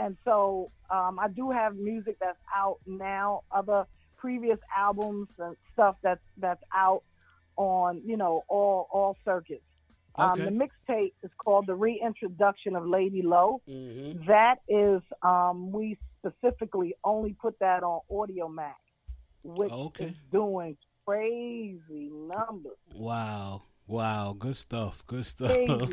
and 0.00 0.16
so 0.24 0.70
um, 0.90 1.18
I 1.18 1.28
do 1.28 1.50
have 1.50 1.76
music 1.76 2.16
that's 2.20 2.38
out 2.54 2.78
now. 2.86 3.42
Other 3.52 3.84
previous 4.16 4.58
albums 4.76 5.28
and 5.38 5.56
stuff 5.72 5.96
that's 6.02 6.20
that's 6.38 6.62
out 6.74 7.02
on 7.56 8.02
you 8.04 8.16
know 8.16 8.44
all 8.48 8.88
all 8.90 9.16
circuits. 9.24 9.62
Um, 10.16 10.38
the 10.38 10.50
mixtape 10.50 11.12
is 11.22 11.30
called 11.38 11.66
the 11.66 11.74
reintroduction 11.74 12.74
of 12.76 12.84
Lady 12.84 13.22
LOE. 13.22 13.62
Mm-hmm. 13.68 14.26
That 14.26 14.56
is, 14.68 15.00
um, 15.22 15.70
we 15.70 15.98
specifically 16.18 16.94
only 17.04 17.34
put 17.40 17.58
that 17.60 17.82
on 17.82 18.00
Audiomack, 18.10 18.74
which 19.44 19.70
Okay. 19.70 20.06
is 20.06 20.14
doing 20.32 20.76
crazy 21.06 22.10
numbers. 22.10 22.76
Wow, 22.92 23.62
wow, 23.86 24.34
good 24.38 24.56
stuff, 24.56 25.06
good 25.06 25.24
stuff. 25.24 25.56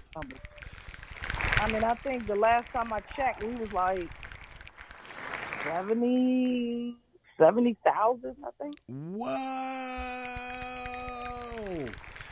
I 1.60 1.72
mean, 1.72 1.84
I 1.84 1.94
think 1.96 2.26
the 2.28 2.36
last 2.36 2.68
time 2.72 2.92
I 2.94 3.00
checked, 3.16 3.44
we 3.44 3.56
was 3.56 3.74
like 3.74 4.10
70, 5.64 6.96
70,000, 7.38 8.36
I 8.44 8.50
think. 8.62 8.76
Wow! 8.88 9.38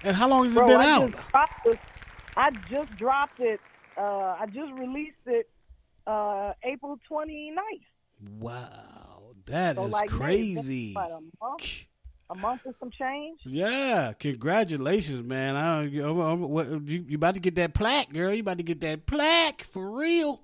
And 0.04 0.16
how 0.16 0.30
long 0.30 0.44
has 0.44 0.56
it 0.56 0.68
been 0.68 0.80
I 0.80 0.86
out? 0.86 1.12
Just. 1.12 1.80
I 2.38 2.52
just 2.70 2.98
dropped 2.98 3.40
it. 3.40 3.60
Uh, 3.98 4.36
I 4.40 4.46
just 4.48 4.72
released 4.74 5.16
it 5.26 5.50
uh, 6.06 6.54
April 6.64 7.00
29th. 7.10 7.56
Wow, 8.40 9.34
that 9.46 9.78
is 9.78 9.84
So 9.84 9.90
like 9.90 10.10
crazy. 10.10 10.96
A 12.30 12.36
month, 12.36 12.62
or 12.66 12.74
some 12.80 12.90
change. 12.90 13.40
Yeah, 13.46 14.14
congratulations, 14.18 15.22
man. 15.22 15.56
I, 15.56 15.84
I'm, 15.84 16.20
I'm, 16.20 16.42
what, 16.42 16.70
you, 16.70 17.06
you 17.08 17.16
about 17.18 17.36
to 17.36 17.40
get 17.40 17.56
that 17.56 17.74
plaque, 17.74 18.12
girl. 18.12 18.34
You 18.34 18.42
about 18.42 18.58
to 18.58 18.64
get 18.64 18.82
that 18.82 19.06
plaque 19.06 19.62
for 19.62 19.92
real. 19.92 20.42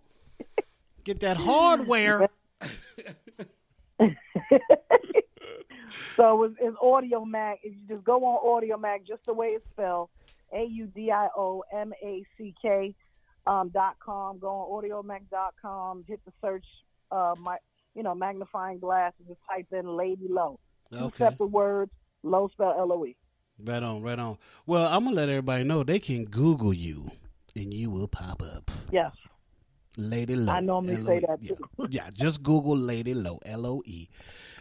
Get 1.03 1.21
that 1.21 1.37
hardware. 1.37 2.29
So 6.15 6.43
it's, 6.43 6.55
it's 6.59 6.77
Audiomack. 6.77 7.55
If 7.63 7.73
you 7.73 7.87
just 7.87 8.03
go 8.03 8.23
on 8.25 8.57
Audio 8.57 8.77
Mac, 8.77 9.05
just 9.07 9.23
the 9.25 9.33
way 9.33 9.47
it's 9.47 9.65
spelled, 9.71 10.09
A 10.53 10.65
U 10.65 10.85
D 10.87 11.11
I 11.11 11.27
O 11.35 11.63
M 11.73 11.93
A 12.03 12.23
C 12.37 12.53
K 12.61 12.93
um, 13.47 13.69
dot 13.69 13.95
com. 13.99 14.37
Go 14.39 14.47
on 14.49 14.83
Audiomack 14.83 15.21
dot 15.31 15.55
com. 15.61 16.03
Hit 16.07 16.19
the 16.25 16.31
search, 16.41 16.65
uh, 17.11 17.33
my 17.39 17.57
you 17.95 18.03
know 18.03 18.13
magnifying 18.13 18.79
glass, 18.79 19.13
and 19.19 19.27
just 19.27 19.39
type 19.49 19.67
in 19.71 19.95
Lady 19.95 20.27
LOE. 20.29 20.59
Two 20.91 20.97
Okay, 21.05 21.17
separate 21.17 21.47
words. 21.47 21.91
Low 22.23 22.47
spell 22.49 22.75
L 22.77 22.91
O 22.93 23.05
E. 23.05 23.15
right 23.63 23.81
on, 23.81 24.01
right 24.01 24.19
on. 24.19 24.37
Well, 24.65 24.87
I'm 24.87 25.03
gonna 25.05 25.15
let 25.15 25.29
everybody 25.29 25.63
know 25.63 25.83
they 25.83 25.99
can 25.99 26.25
Google 26.25 26.73
you, 26.73 27.11
and 27.55 27.73
you 27.73 27.89
will 27.89 28.07
pop 28.07 28.41
up. 28.43 28.69
Yes. 28.91 29.11
Lady 29.97 30.35
LOE. 30.35 30.53
I 30.53 30.59
normally 30.61 30.95
say 30.97 31.19
that, 31.19 31.37
yeah. 31.41 31.55
too. 31.55 31.87
Yeah, 31.89 32.09
just 32.13 32.43
Google 32.43 32.77
Lady 32.77 33.13
LOE, 33.13 33.39
L 33.45 33.65
O 33.65 33.81
E, 33.85 34.07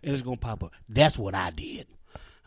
and 0.03 0.12
it's 0.12 0.23
gonna 0.23 0.37
pop 0.37 0.62
up. 0.64 0.73
That's 0.88 1.19
what 1.19 1.35
I 1.35 1.51
did. 1.51 1.87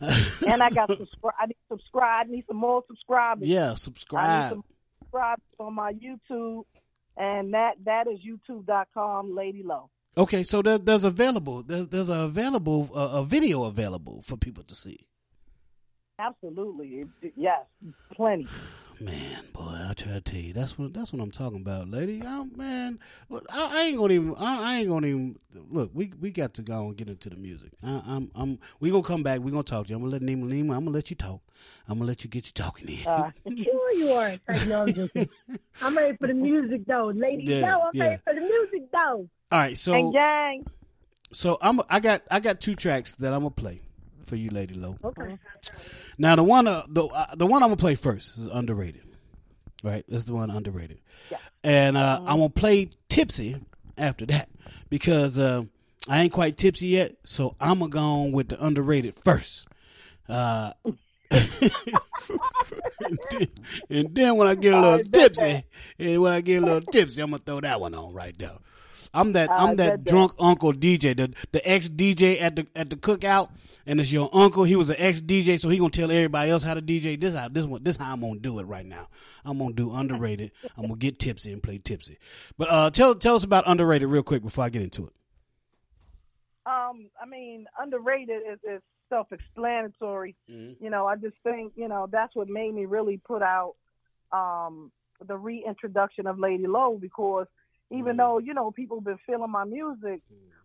And 0.46 0.62
I 0.62 0.70
got 0.70 0.90
subscribe. 0.90 1.34
I 1.38 1.46
need 1.46 1.56
subscribe. 1.70 2.26
I 2.26 2.30
need 2.30 2.44
some 2.46 2.56
more 2.56 2.82
subscribers. 2.88 3.48
Yeah, 3.48 3.66
I 3.66 3.70
need 3.70 3.78
subscribe. 3.78 5.38
on 5.60 5.74
my 5.74 5.92
YouTube, 5.92 6.64
and 7.16 7.54
that 7.54 7.74
that 7.84 8.06
is 8.08 8.18
YouTube.com 8.20 9.34
Lady 9.34 9.62
LOE. 9.62 9.88
Okay, 10.16 10.44
so 10.44 10.62
there, 10.62 10.78
there's 10.78 11.04
available. 11.04 11.62
There's, 11.62 11.88
there's 11.88 12.08
a 12.08 12.20
available 12.20 12.90
uh, 12.94 13.10
a 13.14 13.24
video 13.24 13.64
available 13.64 14.22
for 14.22 14.36
people 14.36 14.62
to 14.64 14.74
see. 14.74 15.06
Absolutely, 16.18 17.06
yes, 17.36 17.62
plenty. 18.12 18.46
Man, 19.00 19.42
boy, 19.52 19.76
I 19.90 19.92
try 19.96 20.12
to 20.12 20.20
tell 20.20 20.38
you, 20.38 20.52
that's 20.52 20.78
what 20.78 20.94
that's 20.94 21.12
what 21.12 21.20
I'm 21.20 21.32
talking 21.32 21.60
about, 21.60 21.88
lady. 21.88 22.22
Oh, 22.24 22.48
man, 22.54 23.00
look, 23.28 23.44
I, 23.52 23.80
I 23.80 23.82
ain't 23.86 23.98
gonna 23.98 24.12
even. 24.12 24.34
I, 24.38 24.74
I 24.74 24.76
ain't 24.78 24.88
gonna 24.88 25.08
even 25.08 25.36
look. 25.52 25.90
We 25.92 26.12
we 26.20 26.30
got 26.30 26.54
to 26.54 26.62
go 26.62 26.86
and 26.86 26.96
get 26.96 27.08
into 27.08 27.28
the 27.28 27.36
music. 27.36 27.72
I, 27.82 28.00
I'm 28.06 28.30
I'm. 28.36 28.60
We 28.78 28.92
gonna 28.92 29.02
come 29.02 29.24
back. 29.24 29.40
We 29.40 29.50
gonna 29.50 29.64
talk 29.64 29.86
to 29.86 29.90
you. 29.90 29.96
I'm 29.96 30.02
gonna 30.02 30.12
let 30.12 30.22
Nima 30.22 30.44
Nima. 30.44 30.76
I'm 30.76 30.84
gonna 30.84 30.90
let 30.90 31.10
you 31.10 31.16
talk. 31.16 31.40
I'm 31.88 31.98
gonna 31.98 32.06
let 32.06 32.22
you 32.22 32.30
get 32.30 32.46
you 32.46 32.52
talking 32.52 32.88
in. 32.88 33.04
Uh, 33.04 33.32
Sure 33.48 33.92
you 33.94 34.08
are. 34.10 34.38
I'm. 34.48 35.10
I'm 35.82 35.96
ready 35.96 36.16
for 36.16 36.28
the 36.28 36.34
music 36.34 36.86
though, 36.86 37.10
lady. 37.12 37.46
Yeah, 37.46 37.60
no, 37.62 37.82
I'm 37.82 37.90
yeah. 37.94 38.04
ready 38.04 38.22
for 38.22 38.34
the 38.34 38.40
music 38.42 38.92
though. 38.92 39.28
All 39.52 39.58
right, 39.60 39.76
so 39.78 40.12
So 41.32 41.58
I'm 41.60 41.80
I 41.88 42.00
got 42.00 42.22
I 42.30 42.40
got 42.40 42.60
two 42.60 42.74
tracks 42.74 43.14
that 43.16 43.32
I'm 43.32 43.40
gonna 43.40 43.50
play 43.50 43.80
for 44.24 44.36
you, 44.36 44.50
Lady 44.50 44.74
LOE. 44.74 44.98
Okay. 45.04 45.38
Now 46.18 46.36
the 46.36 46.42
one 46.42 46.66
uh, 46.66 46.82
the 46.88 47.04
uh, 47.06 47.34
the 47.34 47.46
one 47.46 47.62
I'm 47.62 47.68
gonna 47.68 47.76
play 47.76 47.94
first 47.94 48.38
is 48.38 48.46
underrated, 48.46 49.02
right? 49.82 50.04
This 50.08 50.20
is 50.20 50.26
the 50.26 50.34
one 50.34 50.50
underrated, 50.50 51.00
Yeah. 51.30 51.38
and 51.62 51.96
uh, 51.96 52.20
I'm 52.20 52.38
gonna 52.38 52.48
play 52.48 52.90
Tipsy 53.08 53.56
after 53.98 54.26
that 54.26 54.48
because 54.90 55.38
uh, 55.38 55.64
I 56.08 56.22
ain't 56.22 56.32
quite 56.32 56.56
tipsy 56.56 56.88
yet, 56.88 57.12
so 57.24 57.54
I'm 57.60 57.78
gonna 57.78 57.90
go 57.90 58.00
on 58.00 58.32
with 58.32 58.48
the 58.48 58.64
underrated 58.64 59.14
first. 59.14 59.68
Uh, 60.28 60.72
and, 61.30 63.18
then, 63.30 63.48
and 63.90 64.14
then 64.14 64.36
when 64.36 64.46
I 64.48 64.54
get 64.54 64.72
a 64.74 64.80
little 64.80 65.04
tipsy, 65.10 65.64
and 65.98 66.22
when 66.22 66.32
I 66.32 66.40
get 66.40 66.62
a 66.62 66.66
little 66.66 66.80
tipsy, 66.92 67.20
I'm 67.22 67.30
gonna 67.30 67.42
throw 67.44 67.60
that 67.60 67.80
one 67.80 67.94
on 67.94 68.12
right 68.12 68.36
there. 68.38 68.52
I'm 69.14 69.32
that 69.32 69.50
I 69.50 69.66
I'm 69.66 69.76
that 69.76 70.04
drunk 70.04 70.32
uncle 70.38 70.72
DJ, 70.72 71.16
the 71.16 71.32
the 71.52 71.66
ex 71.68 71.88
DJ 71.88 72.40
at 72.40 72.56
the 72.56 72.66
at 72.74 72.90
the 72.90 72.96
cookout, 72.96 73.50
and 73.86 74.00
it's 74.00 74.12
your 74.12 74.28
uncle. 74.32 74.64
He 74.64 74.76
was 74.76 74.90
an 74.90 74.96
ex 74.98 75.20
DJ, 75.22 75.58
so 75.58 75.68
he 75.68 75.78
gonna 75.78 75.90
tell 75.90 76.10
everybody 76.10 76.50
else 76.50 76.62
how 76.62 76.74
to 76.74 76.82
DJ. 76.82 77.18
This 77.18 77.34
how 77.34 77.48
this 77.48 77.64
one 77.64 77.82
this 77.84 77.96
how 77.96 78.12
I'm 78.12 78.20
gonna 78.20 78.40
do 78.40 78.58
it 78.58 78.64
right 78.64 78.84
now. 78.84 79.08
I'm 79.44 79.58
gonna 79.58 79.72
do 79.72 79.94
underrated. 79.94 80.50
I'm 80.76 80.82
gonna 80.82 80.96
get 80.96 81.18
tipsy 81.18 81.52
and 81.52 81.62
play 81.62 81.78
tipsy. 81.78 82.18
But 82.58 82.70
uh, 82.70 82.90
tell 82.90 83.14
tell 83.14 83.36
us 83.36 83.44
about 83.44 83.64
underrated 83.66 84.08
real 84.08 84.24
quick 84.24 84.42
before 84.42 84.64
I 84.64 84.68
get 84.68 84.82
into 84.82 85.06
it. 85.06 85.12
Um, 86.66 87.10
I 87.20 87.26
mean, 87.28 87.66
underrated 87.78 88.42
is, 88.50 88.58
is 88.64 88.82
self-explanatory. 89.10 90.34
You 90.80 90.90
know, 90.90 91.06
I 91.06 91.16
just 91.16 91.36
think 91.44 91.72
you 91.76 91.88
know 91.88 92.08
that's 92.10 92.34
what 92.34 92.48
made 92.48 92.74
me 92.74 92.86
really 92.86 93.18
put 93.18 93.42
out 93.42 93.74
um, 94.32 94.90
the 95.24 95.36
reintroduction 95.36 96.26
of 96.26 96.38
Lady 96.38 96.66
LOE 96.66 96.98
because 97.00 97.46
even 97.90 98.16
though 98.16 98.38
you 98.38 98.54
know 98.54 98.70
people 98.70 99.00
been 99.00 99.18
feeling 99.26 99.50
my 99.50 99.64
music, 99.64 100.20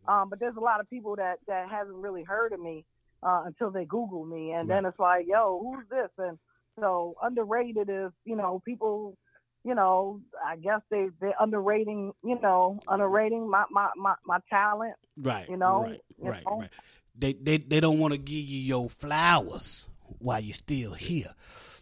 um, 0.07 0.29
but 0.29 0.39
there's 0.39 0.55
a 0.55 0.61
lot 0.61 0.79
of 0.79 0.89
people 0.89 1.15
that 1.17 1.39
that 1.47 1.69
haven't 1.69 1.95
really 2.01 2.23
heard 2.23 2.53
of 2.53 2.59
me 2.59 2.85
uh, 3.23 3.43
until 3.45 3.69
they 3.71 3.85
Google 3.85 4.25
me, 4.25 4.51
and 4.51 4.69
then 4.69 4.85
it's 4.85 4.99
like, 4.99 5.25
yo, 5.27 5.59
who's 5.61 5.85
this? 5.89 6.09
And 6.17 6.37
so 6.79 7.15
underrated 7.21 7.89
is 7.89 8.11
you 8.25 8.35
know 8.35 8.61
people. 8.65 9.17
You 9.65 9.75
know, 9.75 10.21
I 10.43 10.55
guess 10.55 10.79
they 10.89 11.09
they're 11.19 11.33
underrating. 11.37 12.13
You 12.23 12.39
know, 12.41 12.77
underrating 12.87 13.49
my 13.49 13.65
my 13.69 13.89
my, 13.97 14.15
my 14.25 14.39
talent. 14.49 14.93
Right. 15.17 15.49
You 15.49 15.57
know, 15.57 15.81
Right. 15.81 16.01
you 16.23 16.29
Right. 16.29 16.45
know. 16.45 16.59
Right. 16.61 16.69
They 17.13 17.33
they 17.33 17.57
they 17.57 17.81
don't 17.81 17.99
want 17.99 18.13
to 18.13 18.17
give 18.17 18.37
you 18.37 18.57
your 18.61 18.89
flowers 18.89 19.85
while 20.19 20.39
you're 20.39 20.53
still 20.53 20.93
here. 20.93 21.33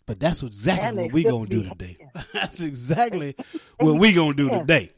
But 0.08 0.19
that's 0.19 0.41
exactly 0.41 1.04
what 1.04 1.12
we 1.13 1.21
still 1.21 1.38
gonna 1.45 1.50
do 1.50 1.63
today. 1.69 1.97
that's 2.34 2.62
exactly 2.62 3.36
what 3.80 4.00
we're 4.00 4.15
gonna 4.15 4.34
do 4.34 4.50
today. 4.50 4.89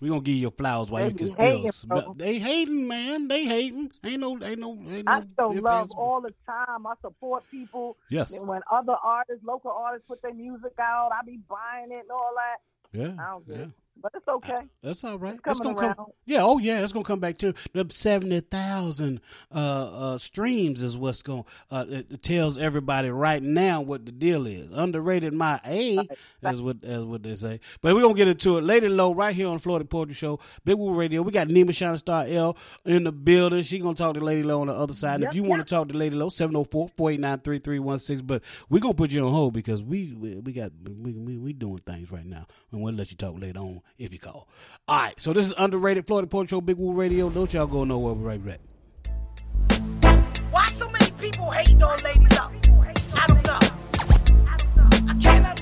We 0.00 0.08
gonna 0.08 0.20
give 0.20 0.34
you 0.34 0.42
your 0.42 0.50
flowers 0.52 0.90
while 0.90 1.04
They 1.04 1.10
you 1.10 1.14
can 1.16 1.28
still. 1.28 1.70
bro. 1.86 2.14
They 2.16 2.38
hating, 2.38 2.86
man. 2.86 3.28
They 3.28 3.44
hating. 3.44 3.90
Ain't 4.04 4.20
no, 4.20 4.38
ain't 4.42 4.58
no, 4.60 4.78
ain't 4.86 5.04
no. 5.04 5.12
I 5.12 5.22
show 5.38 5.48
love 5.48 5.90
all 5.92 6.20
the 6.20 6.32
time. 6.46 6.86
I 6.86 6.94
support 7.02 7.44
people. 7.50 7.96
Yes. 8.08 8.32
And 8.36 8.46
when 8.46 8.60
other 8.70 8.94
artists, 9.02 9.44
local 9.44 9.72
artists, 9.72 10.06
put 10.06 10.22
their 10.22 10.34
music 10.34 10.72
out, 10.78 11.10
I 11.12 11.24
be 11.24 11.40
buying 11.48 11.90
it 11.90 12.02
and 12.02 12.10
all 12.10 12.32
that. 12.36 12.98
Yeah. 12.98 13.22
I 13.22 13.30
don't 13.30 13.44
yeah. 13.48 13.66
But 14.00 14.12
it's 14.14 14.28
okay. 14.28 14.60
That's 14.82 15.02
all 15.04 15.18
right. 15.18 15.34
It's 15.34 15.42
It's 15.46 15.60
gonna 15.60 15.74
come. 15.94 16.06
Yeah. 16.26 16.40
Oh 16.42 16.58
yeah. 16.58 16.82
It's 16.82 16.92
gonna 16.92 17.04
come 17.04 17.20
back 17.20 17.38
to 17.38 17.54
the 17.72 17.86
seventy 17.90 18.40
thousand 18.40 19.20
uh, 19.54 20.14
uh, 20.14 20.18
streams 20.18 20.82
is 20.82 20.96
what's 20.96 21.22
going. 21.22 21.44
Uh, 21.70 21.84
it, 21.88 22.10
it 22.10 22.22
tells 22.22 22.58
everybody 22.58 23.10
right 23.10 23.42
now 23.42 23.80
what 23.80 24.06
the 24.06 24.12
deal 24.12 24.46
is. 24.46 24.70
Underrated 24.70 25.32
my 25.32 25.60
A 25.66 26.06
is 26.42 26.62
what 26.62 26.84
as 26.84 27.04
what 27.04 27.22
they 27.22 27.34
say. 27.34 27.60
But 27.80 27.94
we're 27.94 28.02
gonna 28.02 28.14
get 28.14 28.28
into 28.28 28.58
it. 28.58 28.64
Lady 28.64 28.88
LOE 28.88 29.14
right 29.14 29.34
here 29.34 29.48
on 29.48 29.58
Floetic 29.58 29.88
Poetry 29.90 30.14
Show, 30.14 30.38
Big 30.64 30.76
Woo 30.76 30.94
Radio. 30.94 31.22
We 31.22 31.32
got 31.32 31.48
Nima 31.48 31.74
Shining 31.74 31.96
Star 31.98 32.24
L 32.28 32.56
in 32.84 33.04
the 33.04 33.12
building. 33.12 33.62
She 33.62 33.78
gonna 33.80 33.94
talk 33.94 34.14
to 34.14 34.20
Lady 34.20 34.42
LOE 34.42 34.60
on 34.60 34.66
the 34.68 34.74
other 34.74 34.92
side. 34.92 35.16
And 35.16 35.24
if 35.24 35.28
Yep, 35.28 35.34
you 35.34 35.42
want 35.44 35.66
to 35.66 35.74
talk 35.74 35.88
to 35.88 35.96
Lady 35.96 36.14
LOE, 36.14 36.28
704-489-3316. 36.28 38.26
But 38.26 38.42
we 38.68 38.80
gonna 38.80 38.94
put 38.94 39.10
you 39.10 39.24
on 39.26 39.32
hold 39.32 39.54
because 39.54 39.82
we 39.82 40.12
we, 40.12 40.36
we 40.36 40.52
got 40.52 40.70
we, 40.84 41.12
we 41.12 41.36
we 41.38 41.52
doing 41.52 41.78
things 41.78 42.10
right 42.10 42.26
now, 42.26 42.46
and 42.72 42.80
we'll 42.82 42.94
let 42.94 43.10
you 43.10 43.16
talk 43.16 43.38
later 43.38 43.58
on 43.60 43.80
if 43.98 44.12
you 44.12 44.18
call. 44.18 44.48
All 44.86 45.00
right, 45.00 45.20
so 45.20 45.32
this 45.32 45.46
is 45.46 45.54
underrated 45.58 46.06
Floetic 46.06 46.30
Poetry 46.30 46.48
Show, 46.48 46.60
Big 46.60 46.76
Woo 46.76 46.92
Radio. 46.92 47.30
Don't 47.30 47.52
y'all 47.52 47.66
go 47.66 47.84
nowhere. 47.84 48.14
We're 48.14 48.28
right 48.28 48.44
back. 48.44 48.60
Why 50.50 50.66
so 50.66 50.88
many 50.88 51.10
people 51.12 51.50
hating 51.50 51.82
on 51.82 51.96
Lady 52.04 52.26
Luck? 52.36 52.52
I 53.14 53.26
don't 53.26 53.46
know. 53.46 53.58
I 55.08 55.14
can't 55.20 55.57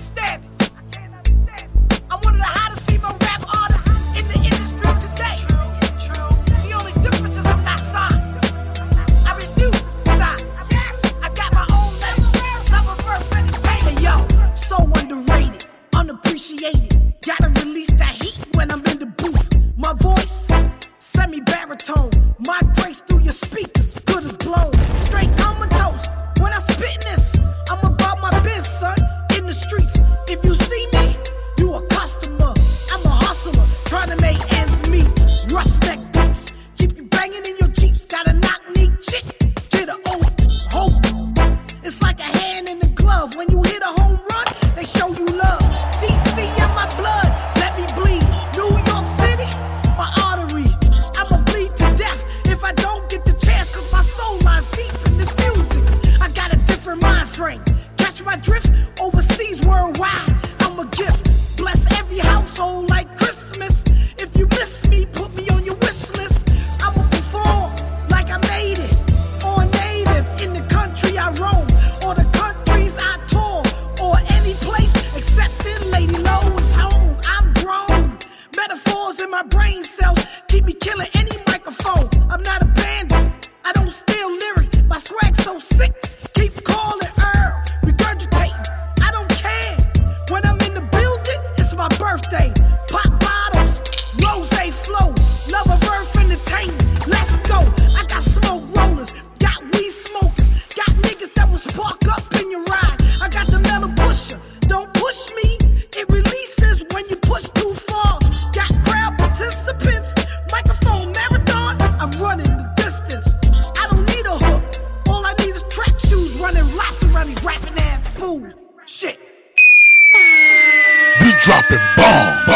dropping 121.47 121.79
bombs. 121.97 122.51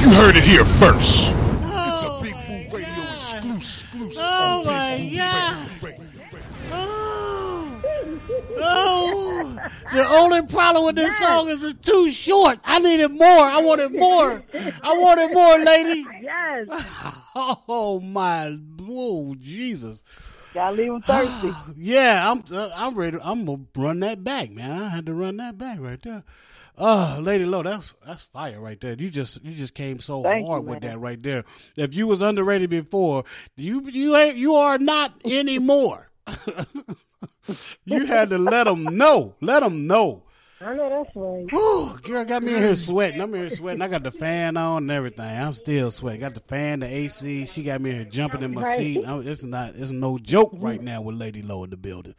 You 0.00 0.10
heard 0.14 0.38
it 0.38 0.44
here 0.44 0.64
first. 0.64 1.34
It's 1.34 2.02
a 2.02 2.20
Big 2.22 2.32
Woo 2.32 2.78
Radio 2.78 3.02
exclusive. 3.02 4.16
Oh 4.16 4.62
my 4.64 5.12
God. 5.14 5.68
Oh. 6.72 7.82
Oh. 8.58 9.56
The 9.92 10.06
only 10.08 10.46
problem 10.46 10.86
with 10.86 10.96
this 10.96 11.14
song 11.18 11.50
is 11.50 11.62
it's 11.62 11.74
too 11.86 12.10
short. 12.10 12.58
I 12.64 12.78
needed 12.78 13.10
more. 13.10 13.26
I 13.28 13.60
wanted 13.60 13.92
more. 13.92 14.42
I 14.54 14.98
wanted 14.98 15.34
more, 15.34 15.58
lady. 15.58 16.06
Yes. 16.22 17.12
Oh 17.68 18.00
my, 18.00 18.58
oh 18.80 19.34
Jesus. 19.38 20.02
Gotta 20.54 20.74
leave 20.74 20.88
them 20.90 21.02
thirsty. 21.02 21.50
Yeah, 21.76 22.30
I'm 22.30 22.42
uh, 22.50 22.70
I'm 22.74 22.94
ready. 22.94 23.18
I'm 23.22 23.44
gonna 23.44 23.66
run 23.76 24.00
that 24.00 24.24
back, 24.24 24.50
man. 24.50 24.70
I 24.70 24.88
had 24.88 25.04
to 25.04 25.12
run 25.12 25.36
that 25.36 25.58
back 25.58 25.78
right 25.78 26.00
there. 26.00 26.24
Oh, 26.78 27.18
Lady 27.20 27.46
LOE, 27.46 27.62
that's 27.62 27.94
that's 28.06 28.24
fire 28.24 28.60
right 28.60 28.78
there. 28.80 28.94
You 28.94 29.08
just 29.10 29.42
you 29.42 29.52
just 29.52 29.74
came 29.74 29.98
so 29.98 30.22
Thank 30.22 30.46
hard 30.46 30.62
you, 30.62 30.68
with 30.70 30.80
that 30.82 30.98
right 31.00 31.22
there. 31.22 31.44
If 31.76 31.94
you 31.94 32.06
was 32.06 32.20
underrated 32.20 32.68
before, 32.68 33.24
you 33.56 33.88
you 33.88 34.14
ain't 34.16 34.36
you 34.36 34.54
are 34.56 34.78
not 34.78 35.14
anymore. 35.24 36.10
you 37.84 38.06
had 38.06 38.28
to 38.30 38.38
let 38.38 38.64
them 38.64 38.84
know. 38.84 39.34
Let 39.40 39.60
them 39.60 39.86
know. 39.86 40.24
I 40.66 40.74
know 40.74 40.88
that's 40.90 41.14
right. 41.14 41.46
Whew, 41.52 41.96
girl 42.02 42.24
got 42.24 42.42
me 42.42 42.52
in 42.52 42.60
here 42.60 42.74
sweating. 42.74 43.20
I'm 43.20 43.32
in 43.34 43.40
here 43.42 43.50
sweating. 43.50 43.82
I 43.82 43.86
got 43.88 44.02
the 44.02 44.10
fan 44.10 44.56
on 44.56 44.82
and 44.84 44.90
everything. 44.90 45.24
I'm 45.24 45.54
still 45.54 45.92
sweating. 45.92 46.22
Got 46.22 46.34
the 46.34 46.40
fan, 46.40 46.80
the 46.80 46.86
AC. 46.86 47.46
She 47.46 47.62
got 47.62 47.80
me 47.80 47.90
in 47.90 47.96
here 47.96 48.04
jumping 48.04 48.42
in 48.42 48.52
my 48.52 48.62
Right. 48.62 48.76
seat. 48.78 49.04
I'm- 49.06 49.22
It's 49.26 49.44
not. 49.44 49.74
It's 49.76 49.92
no 49.92 50.18
joke 50.18 50.50
right 50.58 50.82
now 50.82 51.02
with 51.02 51.14
Lady 51.14 51.40
LOE 51.42 51.64
in 51.64 51.70
the 51.70 51.76
building. 51.76 52.14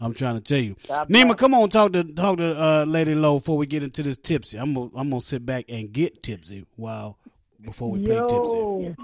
I'm 0.00 0.14
trying 0.14 0.34
to 0.34 0.40
tell 0.40 0.58
you, 0.58 0.74
God 0.88 1.08
Nima, 1.10 1.26
bless. 1.26 1.36
come 1.36 1.54
on, 1.54 1.68
talk 1.68 1.92
to 1.92 2.02
talk 2.02 2.38
to 2.38 2.60
uh, 2.60 2.84
Lady 2.88 3.14
LOE 3.14 3.38
before 3.38 3.56
we 3.56 3.66
get 3.66 3.84
into 3.84 4.02
this 4.02 4.16
tipsy. 4.16 4.58
I'm 4.58 4.74
gonna, 4.74 4.90
I'm 4.96 5.08
gonna 5.10 5.20
sit 5.20 5.46
back 5.46 5.66
and 5.68 5.92
get 5.92 6.24
tipsy 6.24 6.66
while 6.74 7.18
before 7.64 7.88
we 7.92 8.04
play 8.04 8.16
tipsy. 8.28 8.56
Yo, 8.56 8.94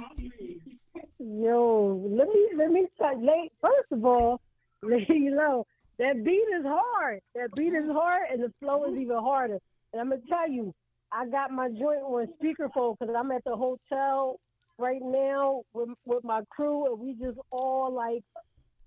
yo, 1.21 2.09
let 2.11 2.27
me 2.29 2.49
let 2.57 2.71
me 2.73 2.87
start. 2.97 3.19
First 3.61 3.93
of 3.93 4.05
all, 4.05 4.41
lady 4.83 5.31
low. 5.31 5.67
That 5.99 6.25
beat 6.25 6.47
is 6.57 6.65
hard. 6.65 7.21
That 7.35 7.55
beat 7.55 7.75
is 7.75 7.89
hard, 7.89 8.29
and 8.31 8.43
the 8.43 8.53
flow 8.61 8.85
is 8.85 8.93
mm-hmm. 8.93 9.03
even 9.03 9.17
harder. 9.19 9.59
And 9.93 10.01
I'm 10.01 10.11
gonna 10.11 10.23
tell 10.29 10.49
you, 10.49 10.73
I 11.11 11.27
got 11.27 11.51
my 11.51 11.69
joint 11.69 12.03
on 12.03 12.29
speakerphone 12.41 12.97
because 12.99 13.15
I'm 13.17 13.33
at 13.33 13.43
the 13.45 13.57
hotel 13.57 14.39
right 14.79 15.03
now 15.03 15.63
with 15.73 15.89
with 16.05 16.25
my 16.25 16.43
crew, 16.51 16.93
and 16.93 17.01
we 17.01 17.15
just 17.15 17.39
all 17.51 17.93
like. 17.93 18.23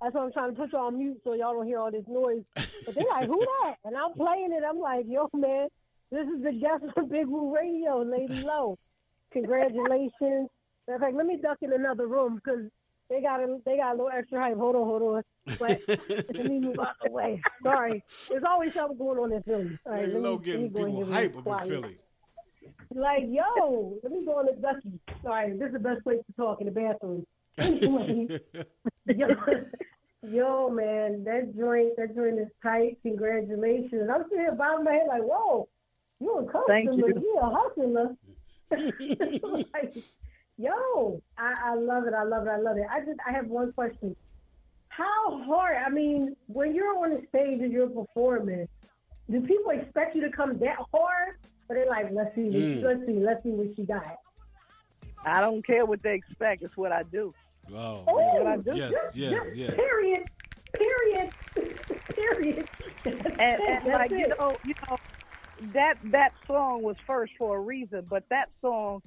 That's 0.02 0.15
why 0.15 0.24
I'm 0.24 0.32
trying 0.32 0.56
to 0.56 0.60
put 0.60 0.74
y'all 0.74 0.88
on 0.88 0.97
mute 0.97 1.21
so 1.24 1.34
y'all 1.34 1.54
don't 1.54 1.67
hear 1.67 1.78
all 1.78 1.91
this 1.91 2.06
noise. 2.08 2.41
But 2.56 2.95
they're 2.95 3.06
like, 3.08 3.28
"Who 3.28 3.39
that?" 3.63 3.76
And 3.86 3.95
I'm 3.95 4.13
playing 4.13 4.52
it. 4.52 4.63
I'm 4.67 4.80
like, 4.80 5.06
"Yo, 5.08 5.30
man, 5.36 5.67
this 6.12 6.28
is 6.28 6.43
the 6.43 6.54
guest 6.54 6.86
on 6.97 7.08
Big 7.08 7.28
Woo 7.28 7.54
Radio, 7.54 8.02
Lady 8.02 8.41
LOE." 8.41 8.80
Congratulations. 9.32 10.50
Matter 10.88 10.95
of 10.95 11.02
fact, 11.02 11.15
let 11.15 11.28
me 11.28 11.38
duck 11.38 11.60
in 11.62 11.71
another 11.71 12.08
room 12.08 12.36
because 12.36 12.65
they 13.12 13.21
got 13.21 13.41
a, 13.41 13.58
they 13.65 13.76
got 13.78 13.89
a 13.89 13.97
little 13.97 14.10
extra 14.10 14.39
hype. 14.41 14.58
Hold 14.58 14.76
on, 14.76 14.86
hold 14.86 15.02
on. 15.04 15.24
But 15.60 15.82
let 16.34 16.45
me 16.50 16.60
move 16.62 16.80
out 16.80 16.95
the 17.04 17.12
way. 17.12 17.41
Sorry. 17.63 18.02
There's 18.30 18.43
always 18.43 18.74
something 18.74 18.97
going 18.97 19.19
on 19.19 19.34
in 19.34 19.43
Philly. 19.43 19.78
All 19.86 19.91
right, 19.91 20.02
Lady 20.02 20.13
let 20.13 20.21
me- 20.21 20.28
Low 20.28 20.34
let 20.36 20.39
me 20.39 20.45
getting 20.45 20.71
go 20.71 20.84
and 20.86 20.88
people 20.93 21.06
get 21.06 21.13
hype 21.13 21.36
real 21.45 21.54
up 21.54 21.62
in. 21.63 21.67
Philly. 21.69 21.97
Like, 22.93 23.24
yo, 23.28 23.97
let 24.04 24.12
me 24.12 24.26
go 24.26 24.39
on 24.39 24.45
the 24.45 24.54
ducky. 24.62 25.00
Sorry, 25.24 25.58
this 25.58 25.67
is 25.67 25.74
the 25.74 25.80
best 25.80 26.04
place 26.04 26.19
to 26.26 26.34
talk 26.38 26.62
in 26.62 26.65
the 26.67 26.71
bathroom. 26.71 27.26
Anyway, 27.58 28.28
yo, 29.08 29.28
yo, 30.24 30.69
man, 30.69 31.24
that 31.26 31.54
joint, 31.58 31.95
that 31.97 32.15
joint 32.15 32.39
is 32.39 32.47
tight. 32.63 32.97
Congratulations. 33.04 34.10
I'm 34.13 34.24
sitting 34.30 34.39
here 34.39 34.56
bobbing 34.56 34.86
my 34.86 34.91
head 34.93 35.08
like, 35.08 35.21
whoa, 35.24 35.67
you 36.19 36.38
a 36.38 36.43
customer, 36.45 36.63
Thank 36.67 36.89
you. 36.97 37.08
you 37.08 37.39
a 37.41 37.50
hustler. 37.50 38.15
like, 39.74 39.95
yo, 40.62 41.21
I, 41.38 41.54
I 41.63 41.76
love 41.76 42.06
it. 42.06 42.13
I 42.13 42.24
love 42.24 42.45
it. 42.45 42.50
I 42.50 42.58
love 42.58 42.78
it. 42.78 42.86
I 42.89 43.00
just, 43.00 43.19
I 43.28 43.32
have 43.32 43.47
one 43.47 43.71
question. 43.74 44.15
How 44.89 45.41
hard? 45.43 45.78
I 45.78 45.89
mean, 45.89 46.36
when 46.47 46.76
you're 46.76 46.97
on 46.97 47.10
the 47.12 47.21
stage 47.30 47.60
and 47.60 47.71
you're 47.71 47.89
performing, 47.89 48.67
do 49.30 49.41
people 49.41 49.71
expect 49.71 50.15
you 50.15 50.21
to 50.21 50.30
come 50.30 50.58
that 50.60 50.78
hard? 50.93 51.36
Or 51.69 51.76
they're 51.76 51.88
like, 51.89 52.10
let's 52.12 52.36
see, 52.36 52.41
Mm. 52.50 52.84
let's 52.84 53.06
see, 53.06 53.13
let's 53.13 53.43
see 53.43 53.50
what 53.50 53.76
she 53.76 53.84
got. 53.84 54.17
I 55.26 55.39
don't 55.41 55.65
care 55.65 55.86
what 55.86 56.04
they 56.04 56.15
expect. 56.15 56.62
It's 56.63 56.76
what 56.76 56.91
I 56.91 57.04
do. 57.04 57.34
Oh, 57.74 58.04
Oh, 58.08 58.13
what 58.43 58.47
I 58.47 58.58
do. 58.58 58.71
yes, 58.76 58.91
just- 58.91 59.15
yes, 59.15 59.32
just 59.45 59.56
yes. 59.56 59.74
Period. 59.76 60.30
Period. 60.74 61.30
period. 62.15 62.67
And, 63.06 63.26
and 63.39 63.86
That's 63.86 63.86
like 63.88 64.12
you 64.12 64.28
know, 64.28 64.56
you 64.65 64.74
know, 64.89 64.97
that 65.74 65.97
that 66.06 66.34
song 66.47 66.82
was 66.82 66.95
first 67.06 67.34
for 67.38 67.58
a 67.58 67.60
reason. 67.62 68.06
But 68.10 68.24
that 68.30 68.50
song, 68.62 69.02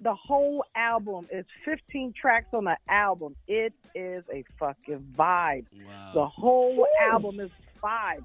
the 0.00 0.14
whole 0.14 0.64
album 0.74 1.26
is 1.30 1.44
15 1.64 2.12
tracks 2.20 2.48
on 2.52 2.64
the 2.64 2.76
album. 2.88 3.36
It 3.46 3.74
is 3.94 4.24
a 4.32 4.44
fucking 4.58 5.14
vibe. 5.16 5.66
The 6.12 6.26
Wow. 6.26 6.26
whole 6.26 6.86
album 7.12 7.40
is 7.40 7.50
vibe. 7.82 8.24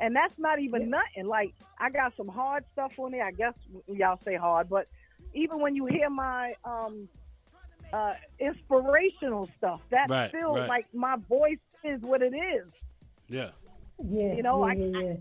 And 0.00 0.14
that's 0.14 0.38
not 0.38 0.60
even 0.60 0.90
nothing. 0.90 1.26
Like 1.26 1.54
I 1.78 1.90
got 1.90 2.14
some 2.16 2.28
hard 2.28 2.64
stuff 2.72 2.92
on 2.98 3.12
there. 3.12 3.24
I 3.24 3.32
guess 3.32 3.54
y'all 3.88 4.18
say 4.24 4.36
hard, 4.36 4.68
but 4.68 4.86
even 5.34 5.60
when 5.60 5.74
you 5.74 5.86
hear 5.86 6.08
my 6.10 6.54
um 6.64 7.08
uh 7.92 8.14
inspirational 8.38 9.48
stuff, 9.58 9.80
that 9.90 10.08
Right, 10.08 10.30
feels 10.30 10.56
right. 10.58 10.68
like 10.68 10.86
my 10.94 11.16
voice 11.28 11.58
is 11.84 12.00
what 12.02 12.22
it 12.22 12.34
is. 12.34 12.66
Yeah. 13.28 13.50
Yeah, 13.98 14.34
you 14.34 14.42
know, 14.42 14.62
yeah, 14.62 14.68
I- 14.68 14.76
yeah, 14.76 14.86
yeah. 15.08 15.16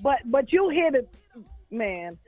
But 0.00 0.18
but 0.24 0.52
you 0.52 0.68
hear 0.68 0.90
the 0.90 1.06
man 1.70 2.18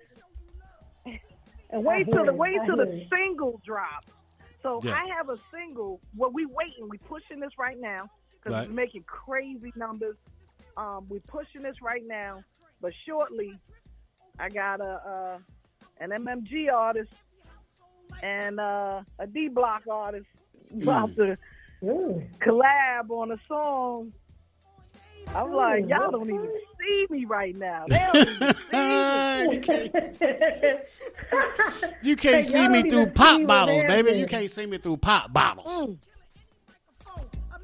and 1.70 1.85
wait 1.85 2.07
till 2.07 2.24
the 2.24 2.31
it, 2.33 2.37
wait 2.37 2.59
I 2.61 2.66
till 2.66 2.76
the 2.76 2.88
it. 2.90 3.09
single 3.14 3.61
drops. 3.64 4.12
So 4.62 4.81
Yeah. 4.83 4.94
I 4.94 5.07
have 5.16 5.28
a 5.28 5.38
single. 5.52 6.00
Well, 6.16 6.31
we 6.33 6.46
waiting. 6.46 6.88
We 6.88 6.98
pushing 6.98 7.40
this 7.40 7.52
right 7.59 7.78
now 7.78 8.11
because 8.33 8.59
Right. 8.59 8.68
we're 8.68 8.74
making 8.74 9.04
crazy 9.04 9.72
numbers. 9.76 10.16
Um, 10.76 11.07
we 11.09 11.18
pushing 11.20 11.62
this 11.62 11.81
right 11.83 12.02
now, 12.07 12.42
but 12.81 12.92
shortly, 13.07 13.59
I 14.38 14.48
got 14.48 14.81
a 14.81 14.85
uh, 14.85 15.38
an 16.00 16.11
MMG 16.11 16.72
artist 16.72 17.12
and 18.22 18.59
uh, 18.61 19.02
a 19.18 19.26
D 19.26 19.48
Block 19.48 19.85
artist 19.90 20.26
about 20.83 21.14
to 21.16 21.37
Mm. 21.83 22.28
collab 22.40 23.09
on 23.11 23.31
a 23.31 23.38
song. 23.46 24.12
I'm 25.34 25.52
like, 25.52 25.88
y'all 25.88 26.10
don't 26.10 26.28
even 26.28 26.50
see 26.80 27.06
me 27.10 27.24
right 27.26 27.54
now. 27.56 27.84
They 27.88 27.98
don't 27.98 28.16
even 28.16 28.54
see 28.70 29.46
me. 29.48 29.54
you 29.54 29.60
can't, 29.60 29.94
you 32.02 32.16
can't 32.16 32.46
see 32.46 32.68
me 32.68 32.82
through 32.82 33.06
pop 33.10 33.46
bottles, 33.46 33.82
baby. 33.84 34.12
You 34.12 34.26
can't 34.26 34.50
see 34.50 34.66
me 34.66 34.78
through 34.78 34.96
pop 34.98 35.32
bottles. 35.32 35.66
Mm. 35.70 35.98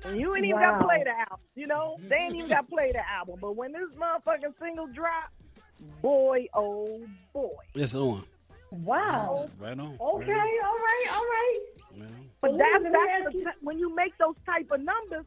And 0.07 0.20
you 0.20 0.35
ain't 0.37 0.44
even 0.44 0.61
Wow. 0.61 0.72
got 0.72 0.79
to 0.81 0.85
play 0.85 1.03
the 1.05 1.11
album. 1.18 1.38
You 1.55 1.66
know, 1.66 1.96
they 2.09 2.16
ain't 2.16 2.37
even 2.37 2.48
got 2.50 2.62
to 2.62 2.66
play 2.66 2.92
the 2.92 3.09
album. 3.09 3.38
But 3.40 3.57
when 3.57 3.72
this 3.72 3.88
motherfucking 3.98 4.53
single 4.61 4.87
drop, 4.88 5.33
boy, 6.03 6.46
oh 6.55 7.00
boy. 7.33 7.48
It's 7.74 7.94
on. 7.94 8.22
wow. 8.70 9.48
Right 9.59 9.79
on. 9.81 9.96
Okay, 9.98 10.00
all 10.03 10.77
right, 10.77 11.07
all 11.11 11.24
right. 11.24 11.59
Right 11.96 12.11
on. 12.11 12.31
But 12.42 12.50
that's, 12.59 12.83
let 12.83 12.92
me 12.92 12.98
ask 12.98 13.24
that's 13.24 13.37
the 13.37 13.44
t- 13.50 13.57
when 13.62 13.79
you 13.79 13.94
make 13.94 14.12
those 14.18 14.35
type 14.44 14.66
of 14.70 14.81
numbers, 14.83 15.24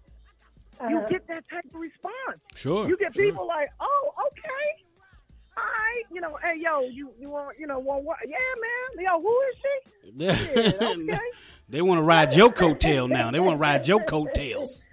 you 0.89 0.97
Uh-huh. 0.97 1.07
get 1.09 1.27
that 1.27 1.43
type 1.49 1.65
of 1.65 1.79
response. 1.79 2.41
Sure. 2.55 2.87
You 2.87 2.97
get 2.97 3.13
sure. 3.13 3.25
people 3.25 3.47
like, 3.47 3.69
oh, 3.79 4.11
okay. 4.27 4.83
All 5.57 5.63
right, 5.63 6.03
you 6.13 6.21
know, 6.21 6.37
hey, 6.43 6.53
yo, 6.59 6.81
you, 6.81 7.11
you 7.19 7.29
want, 7.31 7.57
you 7.59 7.65
know, 7.65 7.79
want 7.79 8.03
what? 8.03 8.17
Yeah, 8.27 8.37
man. 8.61 9.05
Yo, 9.05 9.21
who 9.21 9.41
is 9.41 9.55
she? 9.63 9.73
Yeah, 10.17 10.87
okay. 11.15 11.19
they 11.67 11.81
want 11.81 11.97
to 11.99 12.03
ride 12.03 12.33
your 12.33 12.51
coattail 12.51 13.09
now. 13.09 13.31
They 13.31 13.39
want 13.39 13.55
to 13.55 13.59
ride 13.59 13.87
your 13.87 13.99
coattails. 14.03 14.85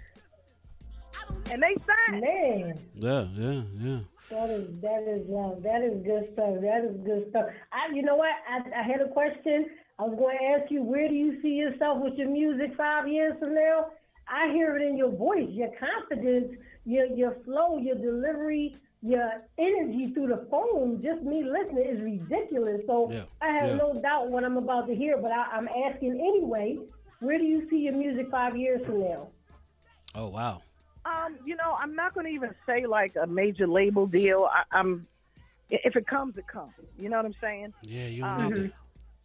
And 1.51 1.61
they 1.61 1.75
signed. 1.85 2.21
Man, 2.21 2.79
Yeah, 2.95 3.27
yeah, 3.35 3.61
yeah. 3.79 3.99
that 4.31 4.49
is 4.49 4.67
that 4.81 5.03
is 5.07 5.29
uh, 5.29 5.55
that 5.61 5.81
is 5.83 6.03
good 6.03 6.29
stuff. 6.33 6.55
That 6.61 6.83
is 6.83 6.97
good 7.05 7.27
stuff. 7.29 7.45
I, 7.71 7.93
you 7.93 8.01
know 8.01 8.15
what? 8.15 8.31
I, 8.49 8.79
I 8.79 8.83
had 8.83 9.01
a 9.01 9.07
question. 9.09 9.67
I 9.99 10.03
was 10.03 10.17
going 10.17 10.37
to 10.39 10.43
ask 10.45 10.71
you, 10.71 10.81
where 10.81 11.07
do 11.07 11.13
you 11.13 11.39
see 11.43 11.49
yourself 11.53 12.01
with 12.03 12.15
your 12.15 12.29
music 12.29 12.75
five 12.75 13.07
years 13.07 13.33
from 13.39 13.53
now? 13.55 13.87
I 14.27 14.51
hear 14.51 14.75
it 14.77 14.81
in 14.81 14.97
your 14.97 15.11
voice, 15.11 15.49
your 15.49 15.69
confidence, 15.79 16.53
your 16.85 17.05
your 17.05 17.35
flow, 17.45 17.77
your 17.77 17.95
delivery, 17.95 18.75
your 19.01 19.29
energy 19.57 20.11
through 20.13 20.27
the 20.27 20.47
phone. 20.49 21.01
Just 21.03 21.21
me 21.23 21.43
listening 21.43 21.85
is 21.87 22.01
ridiculous. 22.01 22.81
So 22.87 23.11
Yeah, 23.11 23.23
I 23.41 23.47
have 23.47 23.69
yeah. 23.71 23.75
no 23.77 24.01
doubt 24.01 24.29
what 24.29 24.43
I'm 24.43 24.57
about 24.57 24.87
to 24.87 24.95
hear. 24.95 25.17
But 25.17 25.31
I, 25.31 25.43
I'm 25.53 25.67
asking 25.67 26.13
anyway. 26.13 26.79
Where 27.19 27.37
do 27.37 27.45
you 27.45 27.67
see 27.69 27.77
your 27.77 27.95
music 27.95 28.27
five 28.29 28.57
years 28.57 28.85
from 28.85 28.99
now? 28.99 29.29
Oh 30.13 30.27
wow. 30.27 30.61
Um, 31.05 31.37
you 31.45 31.55
know, 31.55 31.75
I'm 31.79 31.95
not 31.95 32.13
going 32.13 32.25
to 32.25 32.31
even 32.31 32.53
say 32.65 32.85
like 32.85 33.15
a 33.15 33.27
major 33.27 33.67
label 33.67 34.05
deal. 34.07 34.49
I, 34.51 34.63
I'm, 34.71 35.07
if 35.69 35.95
it 35.95 36.07
comes, 36.07 36.37
it 36.37 36.47
comes. 36.47 36.73
You 36.97 37.09
know 37.09 37.17
what 37.17 37.25
I'm 37.25 37.35
saying? 37.41 37.73
Yeah, 37.83 38.07
you 38.07 38.23
Um, 38.23 38.49
don't 38.51 38.71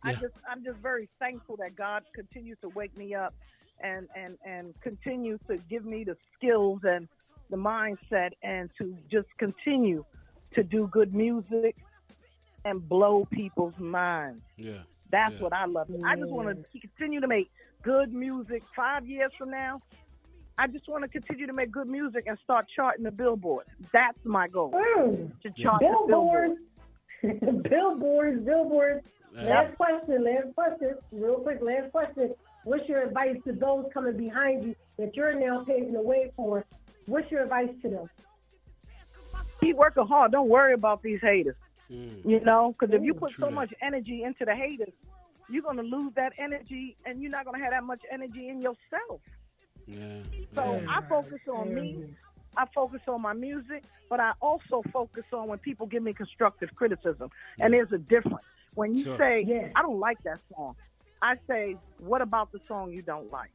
I 0.05 0.13
just, 0.13 0.35
I'm 0.51 0.63
just 0.65 0.79
very 0.79 1.09
thankful 1.19 1.57
that 1.57 1.75
God 1.77 2.03
continues 2.15 2.59
to 2.63 2.69
wake 2.69 2.97
me 2.97 3.15
up, 3.15 3.35
and 3.83 4.09
and 4.15 4.37
and 4.45 4.81
continues 4.81 5.41
to 5.49 5.57
give 5.69 5.85
me 5.85 6.05
the 6.05 6.17
skills 6.35 6.81
and 6.85 7.09
the 7.51 7.57
mindset, 7.57 8.31
and 8.43 8.71
to 8.79 8.97
just 9.11 9.29
continue 9.39 10.05
to 10.55 10.63
do 10.63 10.87
good 10.89 11.15
music 11.15 11.77
and 12.65 12.87
blow 12.89 13.25
people's 13.31 13.79
minds. 13.79 14.43
Yeah. 14.57 14.83
That's 15.11 15.35
Yeah. 15.35 15.43
what 15.43 15.53
I 15.53 15.65
love. 15.65 15.91
I 16.05 16.15
just 16.17 16.31
want 16.31 16.49
to 16.73 16.79
continue 16.81 17.21
to 17.21 17.27
make 17.27 17.51
good 17.83 18.13
music. 18.13 18.63
Five 18.77 19.07
years 19.07 19.33
from 19.37 19.51
now, 19.51 19.79
I 20.59 20.67
just 20.67 20.89
want 20.89 21.03
to 21.03 21.09
continue 21.09 21.47
to 21.47 21.53
make 21.53 21.71
good 21.73 21.89
music 21.89 22.25
and 22.27 22.39
start 22.45 22.67
charting 22.69 23.03
the 23.05 23.11
billboard. 23.11 23.67
That's 23.93 24.25
my 24.25 24.47
goal 24.47 24.71
Mm. 24.73 25.41
to 25.43 25.51
chart 25.51 25.81
the 25.81 25.87
Billboards, 26.07 26.55
billboard. 27.23 27.63
billboards, 27.63 28.41
billboards. 28.45 29.13
Last 29.33 29.77
question, 29.77 30.25
last 30.25 30.55
question, 30.55 30.95
real 31.13 31.37
quick, 31.41 31.59
last 31.63 31.91
question. 31.93 32.35
What's 32.65 32.89
your 32.89 33.03
advice 33.03 33.37
to 33.47 33.53
those 33.53 33.87
coming 33.93 34.17
behind 34.17 34.65
you 34.65 34.75
that 34.99 35.17
you're 35.17 35.35
now 35.35 35.65
paving 35.65 35.93
the 35.93 36.03
way 36.03 36.31
for? 36.37 36.67
What's 37.07 37.31
your 37.31 37.45
advice 37.45 37.71
to 37.83 37.89
them? 37.89 38.11
Keep 39.61 39.77
working 39.77 40.07
hard. 40.07 40.33
Don't 40.33 40.49
worry 40.49 40.75
about 40.75 41.03
these 41.03 41.21
haters. 41.21 41.57
Mm. 41.91 42.25
You 42.25 42.41
know, 42.41 42.75
because 42.79 42.95
if 42.95 43.03
you 43.03 43.15
put 43.15 43.33
true 43.33 43.45
so 43.45 43.47
that. 43.47 43.55
much 43.55 43.75
energy 43.83 44.23
into 44.23 44.45
the 44.45 44.55
haters, 44.55 44.93
you're 45.49 45.63
gonna 45.63 45.83
lose 45.83 46.13
that 46.15 46.33
energy, 46.39 46.97
and 47.05 47.21
you're 47.21 47.31
not 47.31 47.45
gonna 47.45 47.59
have 47.59 47.73
that 47.73 47.83
much 47.83 48.03
energy 48.11 48.49
in 48.49 48.61
yourself. 48.61 49.21
Yeah. 49.87 50.23
So 50.55 50.83
I 50.89 51.01
focus 51.09 51.41
on 51.53 51.75
me. 51.75 52.05
I 52.57 52.67
focus 52.75 53.01
on 53.09 53.23
my 53.23 53.33
music, 53.33 53.85
but 54.09 54.21
I 54.21 54.33
also 54.41 54.83
focus 54.93 55.25
on 55.33 55.49
when 55.49 55.59
people 55.59 55.87
give 55.87 56.03
me 56.03 56.13
constructive 56.13 56.75
criticism. 56.75 57.31
And 57.61 57.73
mm. 57.73 57.79
there's 57.79 57.93
a 57.93 57.99
difference. 57.99 58.45
When 58.75 58.95
you 58.95 59.05
Sure. 59.05 59.19
say, 59.19 59.45
Yeah. 59.47 59.69
I 59.75 59.83
don't 59.83 59.99
like 59.99 60.23
that 60.23 60.41
song, 60.55 60.77
I 61.23 61.37
say, 61.49 61.77
what 61.99 62.23
about 62.23 62.51
the 62.53 62.61
song 62.67 62.93
you 62.93 63.03
don't 63.03 63.31
like? 63.31 63.51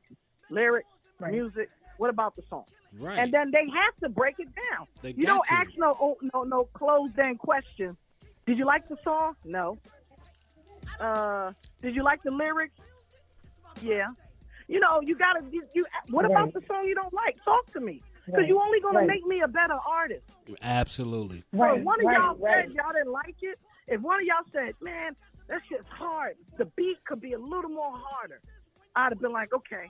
Lyrics, 0.50 0.88
Right. 1.20 1.32
music, 1.34 1.70
what 1.98 2.10
about 2.10 2.36
the 2.36 2.44
song? 2.50 2.66
Right. 3.00 3.18
And 3.18 3.32
then 3.34 3.52
they 3.52 3.68
have 3.70 3.96
to 4.04 4.10
break 4.10 4.36
it 4.40 4.48
down. 4.72 4.88
They 5.02 5.12
you 5.12 5.26
don't 5.26 5.46
to. 5.46 5.54
ask 5.54 5.70
no 5.78 5.96
oh, 6.00 6.18
no 6.34 6.44
no 6.44 6.66
closed 6.74 7.18
end 7.20 7.40
questions. 7.40 7.96
Did 8.46 8.58
you 8.60 8.66
like 8.66 8.88
the 8.88 8.98
song? 9.04 9.36
No. 9.44 9.78
Uh, 11.00 11.52
did 11.82 11.96
you 11.96 12.04
like 12.04 12.22
the 12.24 12.32
lyrics? 12.32 12.76
Yeah. 13.82 14.08
You 14.68 14.80
know, 14.80 15.02
you 15.02 15.16
gotta. 15.16 15.42
You, 15.52 15.64
you 15.74 15.86
what 16.10 16.26
about 16.26 16.54
the 16.54 16.62
song 16.68 16.86
you 16.86 16.96
don't 16.96 17.14
like? 17.14 17.38
Talk 17.44 17.66
to 17.74 17.80
me, 17.80 18.02
because 18.26 18.40
Right. 18.40 18.48
you 18.48 18.60
only 18.62 18.80
gonna 18.80 19.00
Right. 19.00 19.08
make 19.08 19.26
me 19.26 19.42
a 19.42 19.48
better 19.48 19.76
artist. 19.88 20.24
Absolutely. 20.62 21.40
So 21.54 21.58
Right, 21.60 21.78
if 21.80 21.84
one 21.84 22.00
of 22.00 22.06
right, 22.06 22.18
y'all 22.18 22.36
right. 22.38 22.66
said 22.66 22.74
y'all 22.74 22.92
didn't 22.94 23.12
like 23.12 23.36
it, 23.42 23.60
if 23.88 24.02
one 24.02 24.20
of 24.22 24.26
y'all 24.26 24.44
said, 24.52 24.74
"Man, 24.82 25.16
that 25.48 25.62
shit's 25.70 25.88
hard," 25.90 26.36
the 26.58 26.66
beat 26.66 26.98
could 27.06 27.22
be 27.22 27.34
a 27.34 27.40
little 27.40 27.70
more 27.72 27.92
harder. 27.94 28.42
I'd 28.96 29.12
have 29.12 29.20
been 29.22 29.32
like, 29.32 29.54
"Okay, 29.54 29.90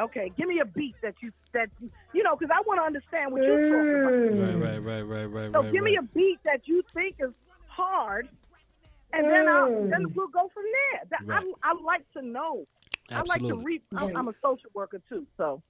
okay, 0.00 0.30
give 0.36 0.48
me 0.48 0.60
a 0.60 0.64
beat 0.64 0.94
that 1.02 1.14
you 1.22 1.32
that 1.52 1.70
you, 1.80 1.90
you 2.12 2.22
know," 2.22 2.36
because 2.36 2.54
I 2.54 2.60
want 2.66 2.80
to 2.80 2.84
understand 2.84 3.32
what 3.32 3.42
you're 3.46 3.58
talking 3.58 4.00
about. 4.00 4.12
Mm. 4.12 4.60
Right, 4.60 4.78
right, 4.78 4.78
right, 4.78 5.02
right, 5.02 5.24
right, 5.26 5.52
So 5.52 5.62
right. 5.62 5.72
give 5.72 5.82
me 5.82 5.96
a 5.96 6.02
beat 6.02 6.38
that 6.44 6.66
you 6.66 6.82
think 6.94 7.16
is 7.20 7.32
hard, 7.68 8.28
and 9.12 9.30
then 9.30 9.48
I'll, 9.48 9.68
Mm. 9.70 9.90
then 9.90 10.04
we'll 10.14 10.28
go 10.28 10.50
from 10.52 10.64
there. 10.92 11.02
That, 11.10 11.20
Right. 11.26 11.42
I, 11.62 11.70
I 11.70 11.74
like 11.82 12.10
to 12.12 12.22
know. 12.22 12.64
I 13.10 13.18
like 13.20 13.26
to 13.28 13.34
Absolutely. 13.44 13.64
read. 13.64 13.82
I'm, 13.96 14.16
I'm 14.16 14.28
a 14.28 14.34
social 14.42 14.70
worker 14.74 15.00
too, 15.08 15.26
so 15.36 15.62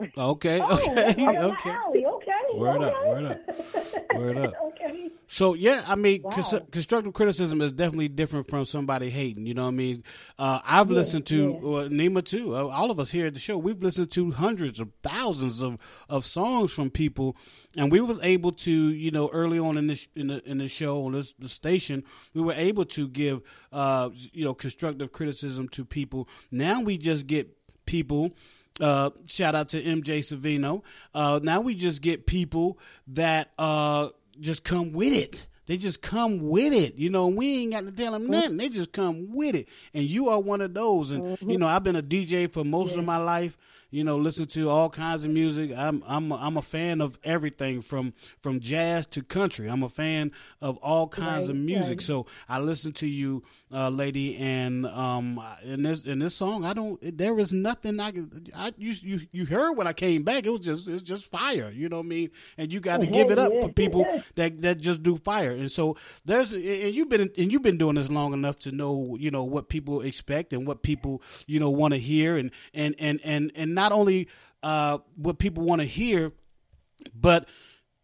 Okay, 0.00 0.10
Oh, 0.16 0.30
okay, 0.32 0.58
that's 0.58 0.88
right 1.18 1.18
up 1.18 1.18
my 1.18 1.36
okay. 1.54 1.70
alley. 1.70 2.04
Okay. 2.06 2.30
Word 2.54 2.82
up, 2.82 3.06
word 3.06 3.24
up, 3.24 4.14
word 4.16 4.38
up. 4.46 4.54
okay. 4.66 5.10
So 5.26 5.54
yeah, 5.54 5.82
I 5.88 5.94
mean, 5.94 6.22
cons- 6.22 6.54
constructive 6.70 7.12
criticism 7.14 7.60
is 7.60 7.72
definitely 7.72 8.08
different 8.08 8.48
from 8.50 8.64
somebody 8.64 9.08
hating. 9.10 9.46
You 9.46 9.54
know 9.54 9.62
what 9.62 9.68
I 9.68 9.72
mean? 9.72 10.04
Uh, 10.38 10.60
I've 10.64 10.90
listened 10.90 11.26
to 11.26 11.50
yeah. 11.52 11.58
well, 11.60 11.88
Nima 11.88 12.24
too. 12.24 12.54
Uh, 12.54 12.66
all 12.68 12.90
of 12.90 12.98
us 13.00 13.10
here 13.10 13.26
at 13.26 13.34
the 13.34 13.40
show, 13.40 13.56
we've 13.56 13.82
listened 13.82 14.10
to 14.12 14.30
hundreds 14.32 14.78
of 14.80 14.90
thousands 15.02 15.62
of, 15.62 15.78
of 16.08 16.24
songs 16.24 16.72
from 16.72 16.90
people, 16.90 17.36
and 17.76 17.90
we 17.90 18.00
was 18.00 18.20
able 18.22 18.50
to, 18.52 18.70
you 18.70 19.10
know, 19.10 19.30
early 19.32 19.58
on 19.58 19.78
in 19.78 19.86
this 19.86 20.06
in 20.16 20.26
the 20.28 20.42
in 20.48 20.58
the 20.58 20.68
show 20.68 21.04
on 21.04 21.12
this 21.12 21.32
the 21.34 21.48
station, 21.48 22.04
we 22.34 22.42
were 22.42 22.52
able 22.54 22.84
to 22.84 23.08
give, 23.08 23.42
uh, 23.72 24.10
you 24.32 24.44
know, 24.44 24.54
constructive 24.54 25.12
criticism 25.12 25.68
to 25.70 25.84
people. 25.84 26.28
Now 26.50 26.82
we 26.82 26.98
just 26.98 27.26
get 27.26 27.48
people. 27.86 28.32
Uh, 28.80 29.10
shout 29.28 29.54
out 29.54 29.68
to 29.70 29.80
MJ 29.82 30.18
Savino. 30.18 30.82
Uh, 31.14 31.40
now 31.42 31.60
we 31.60 31.74
just 31.74 32.02
get 32.02 32.26
people 32.26 32.78
that 33.08 33.50
uh, 33.58 34.08
just 34.40 34.64
come 34.64 34.92
with 34.92 35.12
it. 35.12 35.46
They 35.66 35.76
just 35.78 36.02
come 36.02 36.50
with 36.50 36.72
it. 36.74 36.96
You 36.96 37.08
know, 37.08 37.28
we 37.28 37.62
ain't 37.62 37.72
got 37.72 37.84
to 37.84 37.92
tell 37.92 38.12
them 38.12 38.26
nothing. 38.26 38.56
They 38.58 38.68
just 38.68 38.92
come 38.92 39.32
with 39.34 39.54
it. 39.54 39.68
And 39.94 40.04
you 40.04 40.28
are 40.28 40.38
one 40.38 40.60
of 40.60 40.74
those. 40.74 41.10
And 41.12 41.38
you 41.40 41.56
know, 41.56 41.66
I've 41.66 41.82
been 41.84 41.96
a 41.96 42.02
DJ 42.02 42.52
for 42.52 42.64
most 42.64 42.96
of 42.98 43.04
my 43.04 43.16
life. 43.16 43.56
You 43.90 44.04
know, 44.04 44.16
listen 44.16 44.46
to 44.46 44.68
all 44.70 44.90
kinds 44.90 45.24
of 45.24 45.30
music. 45.30 45.72
I'm 45.76 46.02
I'm 46.06 46.32
a, 46.32 46.36
I'm 46.36 46.56
a 46.56 46.62
fan 46.62 47.00
of 47.00 47.18
everything 47.24 47.80
from 47.80 48.12
from 48.40 48.60
jazz 48.60 49.06
to 49.08 49.22
country. 49.22 49.68
I'm 49.68 49.82
a 49.82 49.88
fan 49.88 50.32
of 50.60 50.76
all 50.78 51.08
kinds 51.08 51.48
of 51.48 51.56
music. 51.56 51.98
right. 51.98 52.02
So 52.02 52.26
I 52.48 52.58
listen 52.58 52.92
to 52.94 53.06
you, 53.06 53.44
uh, 53.72 53.88
lady, 53.88 54.36
and 54.36 54.86
um, 54.86 55.40
in 55.62 55.82
this 55.82 56.04
in 56.04 56.18
this 56.18 56.34
song, 56.36 56.64
I 56.64 56.72
don't. 56.72 56.98
There 57.02 57.38
is 57.38 57.52
nothing 57.52 58.00
I 58.00 58.10
can. 58.10 58.30
I 58.54 58.72
you 58.76 58.94
you 59.00 59.20
you 59.32 59.46
heard 59.46 59.72
when 59.72 59.86
I 59.86 59.92
came 59.92 60.22
back. 60.22 60.46
It 60.46 60.50
was 60.50 60.60
just 60.60 60.88
it's 60.88 61.02
just 61.02 61.30
fire. 61.30 61.70
You 61.72 61.88
know 61.88 61.98
what 61.98 62.06
I 62.06 62.08
mean? 62.08 62.30
And 62.58 62.72
you 62.72 62.80
got 62.80 63.00
to 63.00 63.06
give 63.06 63.30
it 63.30 63.38
up 63.38 63.52
for 63.60 63.68
people 63.68 64.06
that 64.34 64.60
that 64.62 64.80
just 64.80 65.02
do 65.02 65.16
fire. 65.16 65.52
And 65.52 65.70
so 65.70 65.96
there's 66.24 66.52
and 66.52 66.62
you've 66.94 67.08
been 67.08 67.30
and 67.38 67.52
you've 67.52 67.62
been 67.62 67.78
doing 67.78 67.94
this 67.94 68.10
long 68.10 68.32
enough 68.32 68.58
to 68.60 68.72
know 68.72 69.16
you 69.18 69.30
know 69.30 69.44
what 69.44 69.68
people 69.68 70.00
expect 70.00 70.52
and 70.52 70.66
what 70.66 70.82
people 70.82 71.22
you 71.46 71.60
know 71.60 71.70
want 71.70 71.94
to 71.94 72.00
hear 72.00 72.36
and 72.36 72.50
and 72.72 72.94
and 72.98 73.20
and 73.24 73.52
and 73.54 73.74
not 73.74 73.83
only 73.92 74.28
uh, 74.62 74.98
what 75.16 75.38
people 75.38 75.64
want 75.64 75.80
to 75.80 75.86
hear, 75.86 76.32
but 77.14 77.48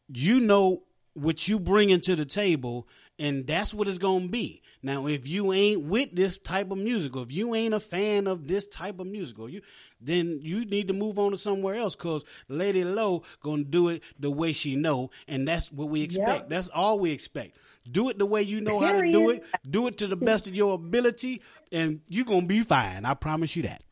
you 0.09 0.40
know 0.40 0.83
what 1.14 1.49
you 1.49 1.59
bring 1.59 1.90
into 1.90 2.16
the 2.16 2.25
table 2.25 2.87
and 3.19 3.47
that's 3.47 3.75
what 3.75 3.87
it's 3.87 3.99
going 3.99 4.23
to 4.23 4.29
be. 4.29 4.62
Now 4.83 5.07
if 5.07 5.29
you 5.29 5.53
ain't 5.53 5.85
with 5.85 6.14
this 6.14 6.38
type 6.38 6.71
of 6.71 6.79
musical 6.79 7.23
if 7.23 7.33
you 7.33 7.55
ain't 7.55 7.75
a 7.75 7.81
fan 7.81 8.27
of 8.27 8.49
this 8.49 8.66
type 8.66 8.99
of 8.99 9.07
musical 9.07 9.49
you 9.49 9.61
then 10.01 10.38
you 10.40 10.64
need 10.64 10.88
to 10.88 10.95
move 10.95 11.19
on 11.19 11.33
to 11.33 11.38
somewhere 11.38 11.75
else 11.75 11.95
because 11.95 12.25
lady 12.49 12.83
LOE 12.83 13.23
gonna 13.43 13.64
do 13.64 13.88
it 13.88 14.03
the 14.19 14.31
way 14.31 14.53
she 14.53 14.77
know 14.77 15.11
and 15.29 15.47
that's 15.47 15.71
what 15.71 15.90
we 15.90 16.03
expect. 16.03 16.29
Yep. 16.29 16.49
that's 16.49 16.69
all 16.69 16.99
we 16.99 17.11
expect. 17.11 17.59
Do 17.90 18.09
it 18.09 18.19
the 18.19 18.27
way 18.27 18.43
you 18.43 18.61
know 18.61 18.79
how 18.79 18.93
to 18.93 19.12
do 19.12 19.31
it. 19.31 19.45
Do 19.69 19.87
it 19.87 19.99
to 19.99 20.07
the 20.07 20.16
best 20.16 20.47
of 20.47 20.55
your 20.55 20.75
ability 20.75 21.43
and 21.73 22.01
you 22.09 22.25
gonna 22.25 22.47
be 22.47 22.62
fine 22.62 23.05
i 23.05 23.14
promise 23.14 23.55
you 23.55 23.62
that 23.62 23.83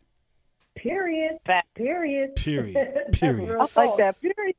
Period. 0.79 1.39
Fact. 1.47 1.75
Period. 1.75 2.35
Period. 2.37 2.75
That's 2.95 3.19
Period. 3.19 3.57
I 3.59 3.69
like 3.75 3.97
that. 3.99 4.17
Period. 4.21 4.57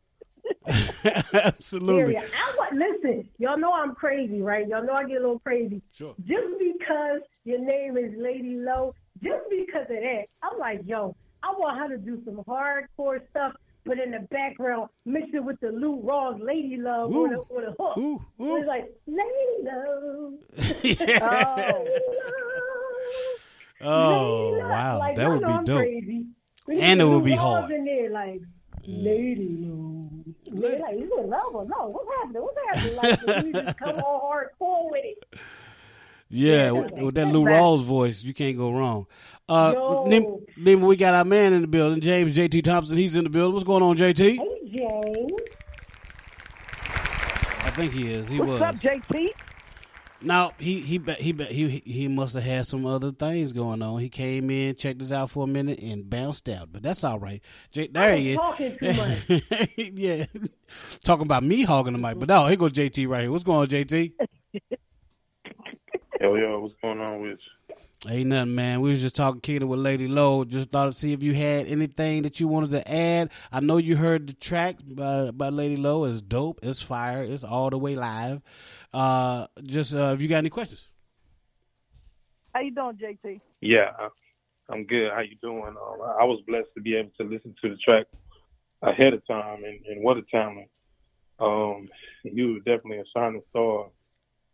absolutely 1.33 2.13
Period. 2.13 2.31
I 2.35 2.55
want 2.57 2.73
listen. 2.73 3.29
Y'all 3.37 3.57
know 3.57 3.71
I'm 3.73 3.93
crazy, 3.95 4.41
right? 4.41 4.67
Y'all 4.67 4.83
know 4.83 4.93
I 4.93 5.03
get 5.05 5.17
a 5.17 5.21
little 5.21 5.39
crazy. 5.39 5.81
Sure. 5.93 6.15
Just 6.25 6.47
because 6.59 7.21
your 7.43 7.59
name 7.59 7.97
is 7.97 8.13
Lady 8.17 8.55
LOE, 8.57 8.93
just 9.21 9.43
because 9.49 9.83
of 9.83 10.01
that, 10.01 10.25
I'm 10.41 10.57
like, 10.59 10.81
yo, 10.85 11.15
I 11.43 11.53
want 11.57 11.77
her 11.77 11.89
to 11.89 11.97
do 11.97 12.21
some 12.25 12.43
hardcore 12.47 13.21
stuff, 13.29 13.53
but 13.85 13.99
in 14.01 14.11
the 14.11 14.19
background, 14.31 14.89
mix 15.05 15.27
it 15.33 15.43
with 15.43 15.59
the 15.59 15.69
Lou 15.71 16.01
Rawls 16.01 16.43
Lady 16.43 16.77
Love 16.77 17.15
or 17.15 17.29
the, 17.29 17.35
Ooh. 17.37 17.45
or 17.49 17.61
the 17.61 17.75
hook. 17.79 17.97
Ooh, 17.97 18.21
ooh. 18.41 18.57
It's 18.57 18.67
like 18.67 18.91
Lady 19.07 19.63
Love. 19.63 20.33
Yeah. 20.83 21.19
Oh, 21.21 21.77
Lady 21.77 21.91
Love. 22.17 23.38
Oh 23.81 24.51
Lady 24.53 24.63
wow, 24.65 24.99
Like, 24.99 25.15
that 25.15 25.29
would 25.29 25.39
be 25.41 25.45
I'm 25.45 25.63
dope. 25.63 25.77
Crazy. 25.79 26.25
And 26.79 27.01
it 27.01 27.05
would 27.05 27.23
be 27.23 27.31
hard. 27.35 27.71
In 27.71 27.85
there, 27.85 28.09
like 28.11 28.41
Lady 28.85 29.57
Love. 29.61 30.25
They're 30.51 30.79
like, 30.79 30.95
you 30.99 31.19
in 31.19 31.29
love 31.29 31.53
or 31.55 31.65
no? 31.65 31.87
What's 31.89 32.09
happening? 32.17 32.41
What's 32.41 32.57
happening? 32.97 33.25
Like, 33.27 33.45
we 33.45 33.51
just 33.53 33.77
come 33.79 33.99
all 34.03 34.31
hardcore 34.33 34.91
with 34.91 35.05
it. 35.05 35.39
Yeah, 36.29 36.71
with, 36.71 36.91
with 36.91 37.15
that. 37.15 37.27
Lou. 37.27 37.43
Rawls 37.43 37.83
voice, 37.83 38.23
you 38.23 38.33
can't 38.33 38.57
go 38.57 38.71
wrong. 38.71 39.07
Uh, 39.47 39.71
No. 39.75 40.05
then, 40.07 40.45
then 40.57 40.81
we 40.81 40.95
got 40.95 41.13
our 41.15 41.25
man 41.25 41.53
in 41.53 41.61
the 41.61 41.67
building, 41.67 42.01
James 42.01 42.35
JT 42.37 42.63
Thompson. 42.63 42.97
He's 42.97 43.15
in 43.15 43.23
the 43.23 43.29
building. 43.31 43.53
What's 43.53 43.63
going 43.65 43.81
on, 43.81 43.97
JT? 43.97 44.37
Hey, 44.37 44.77
James. 44.77 45.31
I 47.61 47.71
think 47.71 47.93
he 47.93 48.11
is. 48.13 48.27
He 48.29 48.39
What's 48.39 48.51
was. 48.51 48.61
up, 48.61 48.75
JT? 48.75 49.29
Now 50.21 50.51
he 50.59 50.81
he 50.81 50.97
be- 50.97 51.13
he 51.13 51.31
be- 51.31 51.45
he 51.45 51.81
he 51.85 52.07
must 52.09 52.33
have 52.35 52.43
had 52.43 52.65
some 52.67 52.85
other 52.85 53.11
things 53.11 53.53
going 53.53 53.81
on. 53.81 53.99
He 53.99 54.09
came 54.09 54.49
in, 54.49 54.75
checked 54.75 55.01
us 55.01 55.11
out 55.13 55.29
for 55.29 55.45
a 55.45 55.47
minute, 55.47 55.79
and 55.81 56.09
bounced 56.09 56.49
out. 56.49 56.73
But 56.73 56.83
that's 56.83 57.03
all 57.05 57.19
right. 57.19 57.41
J- 57.71 57.87
there 57.87 58.17
he 58.17 58.31
is. 58.31 58.37
talking 58.37 58.77
too 58.77 58.93
much. 58.93 59.69
yeah, 59.77 60.25
talking 61.03 61.25
about 61.25 61.43
me 61.43 61.63
hogging 61.63 61.93
the 61.93 61.99
mic. 61.99 62.19
But 62.19 62.27
no, 62.27 62.47
here 62.47 62.57
goes 62.57 62.73
JT 62.73 63.07
right 63.07 63.21
here. 63.21 63.31
What's 63.31 63.45
going 63.45 63.59
on, 63.59 63.67
JT? 63.67 64.11
Yo, 66.19 66.35
yo, 66.35 66.59
what's 66.59 66.75
going 66.81 66.99
on 66.99 67.21
with 67.21 67.31
you? 67.31 67.58
Ain't 68.07 68.27
nothing, 68.29 68.55
man. 68.55 68.79
We 68.79 68.91
was 68.91 69.01
just 69.01 69.17
talking, 69.17 69.41
kicking 69.41 69.67
with 69.67 69.79
Lady 69.81 70.07
LOE. 70.07 70.45
Just 70.45 70.69
thought 70.71 70.85
to 70.85 70.93
see 70.93 71.11
if 71.11 71.21
you 71.21 71.33
had 71.33 71.67
anything 71.67 72.21
that 72.21 72.39
you 72.39 72.47
wanted 72.47 72.71
to 72.71 72.89
add. 72.89 73.29
I 73.51 73.59
know 73.59 73.75
you 73.75 73.97
heard 73.97 74.27
the 74.27 74.33
track 74.33 74.77
by, 74.81 75.31
by 75.31 75.49
Lady 75.49 75.75
LOE. 75.75 76.05
It's 76.05 76.21
dope. 76.21 76.59
It's 76.63 76.81
fire. 76.81 77.21
It's 77.23 77.43
all 77.43 77.69
the 77.69 77.77
way 77.77 77.95
live. 77.95 78.41
Uh, 78.93 79.47
just 79.63 79.93
uh, 79.93 80.13
if 80.13 80.21
you 80.21 80.29
got 80.29 80.37
any 80.37 80.49
questions. 80.49 80.87
How 82.55 82.61
you 82.61 82.71
doing, 82.71 82.95
JT? 82.97 83.41
Yeah, 83.59 83.91
I- 83.99 84.07
I'm 84.71 84.85
good. 84.85 85.11
How 85.11 85.21
you 85.21 85.35
doing? 85.41 85.63
Um, 85.65 86.01
I 86.01 86.21
I 86.21 86.23
was 86.25 86.41
blessed 86.47 86.69
to 86.75 86.81
be 86.81 86.95
able 86.95 87.09
to 87.19 87.23
listen 87.23 87.55
to 87.63 87.69
the 87.69 87.75
track 87.77 88.05
ahead 88.83 89.13
of 89.13 89.25
time, 89.27 89.63
and, 89.63 89.83
and 89.87 90.03
what 90.03 90.15
a 90.15 90.21
talent. 90.21 90.69
Um, 91.39 91.89
you 92.23 92.53
were 92.53 92.59
definitely 92.59 92.99
a 92.99 93.03
shining 93.13 93.41
star 93.49 93.87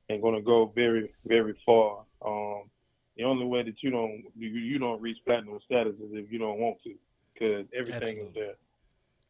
and 0.10 0.22
going 0.22 0.36
to 0.36 0.42
go 0.42 0.72
very, 0.74 1.14
very 1.26 1.56
far. 1.66 2.06
Um, 2.26 2.64
the 3.18 3.24
only 3.24 3.46
way 3.46 3.64
that 3.64 3.82
you 3.82 3.90
don't 3.90 4.24
you, 4.38 4.50
you 4.50 4.80
don't 4.80 5.02
reach 5.02 5.18
platinum 5.26 5.60
status 5.66 5.96
is 5.96 6.12
if 6.12 6.32
you 6.32 6.40
don't 6.40 6.60
want 6.60 6.78
to, 6.84 6.94
because 7.34 7.66
everything 7.74 8.18
is 8.18 8.34
there. 8.34 8.56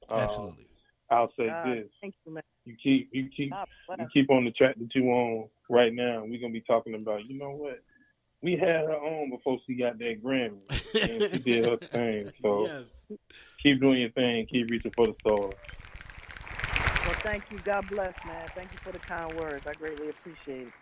Um, 0.09 0.19
Absolutely. 0.21 0.67
I'll 1.09 1.31
say 1.37 1.49
Uh, 1.49 1.63
this: 1.75 1.87
thank 2.01 2.15
you, 2.25 2.33
man. 2.33 2.43
you 2.65 2.75
keep 2.81 3.09
you 3.11 3.29
keep 3.35 3.51
God 3.51 3.67
you 3.99 4.07
keep 4.11 4.29
on 4.31 4.45
the 4.45 4.51
track 4.51 4.75
that 4.79 4.93
you 4.95 5.05
on 5.09 5.49
right 5.69 5.93
now. 5.93 6.23
We're 6.25 6.41
gonna 6.41 6.53
be 6.53 6.61
talking 6.61 6.95
about. 6.95 7.25
You 7.25 7.37
know 7.37 7.51
what? 7.51 7.81
We 8.41 8.53
had 8.53 8.85
her 8.85 8.95
on 8.95 9.29
before 9.29 9.57
she 9.65 9.75
got 9.75 9.97
that 9.99 10.23
Grammy, 10.23 10.59
and 11.01 11.31
she 11.31 11.39
did 11.39 11.65
her 11.65 11.77
thing. 11.91 12.31
So 12.41 12.65
yes. 12.65 13.11
keep 13.61 13.79
doing 13.79 14.01
your 14.01 14.11
thing. 14.11 14.45
Keep 14.47 14.69
reaching 14.69 14.91
for 14.91 15.07
the 15.07 15.15
stars. 15.19 15.53
Well, 17.05 17.13
thank 17.21 17.43
you. 17.51 17.59
God 17.59 17.87
bless, 17.87 18.13
man. 18.25 18.47
Thank 18.47 18.71
you 18.71 18.77
for 18.79 18.91
the 18.91 18.99
kind 18.99 19.31
words. 19.35 19.65
I 19.67 19.73
greatly 19.73 20.09
appreciate 20.09 20.67
it. 20.67 20.73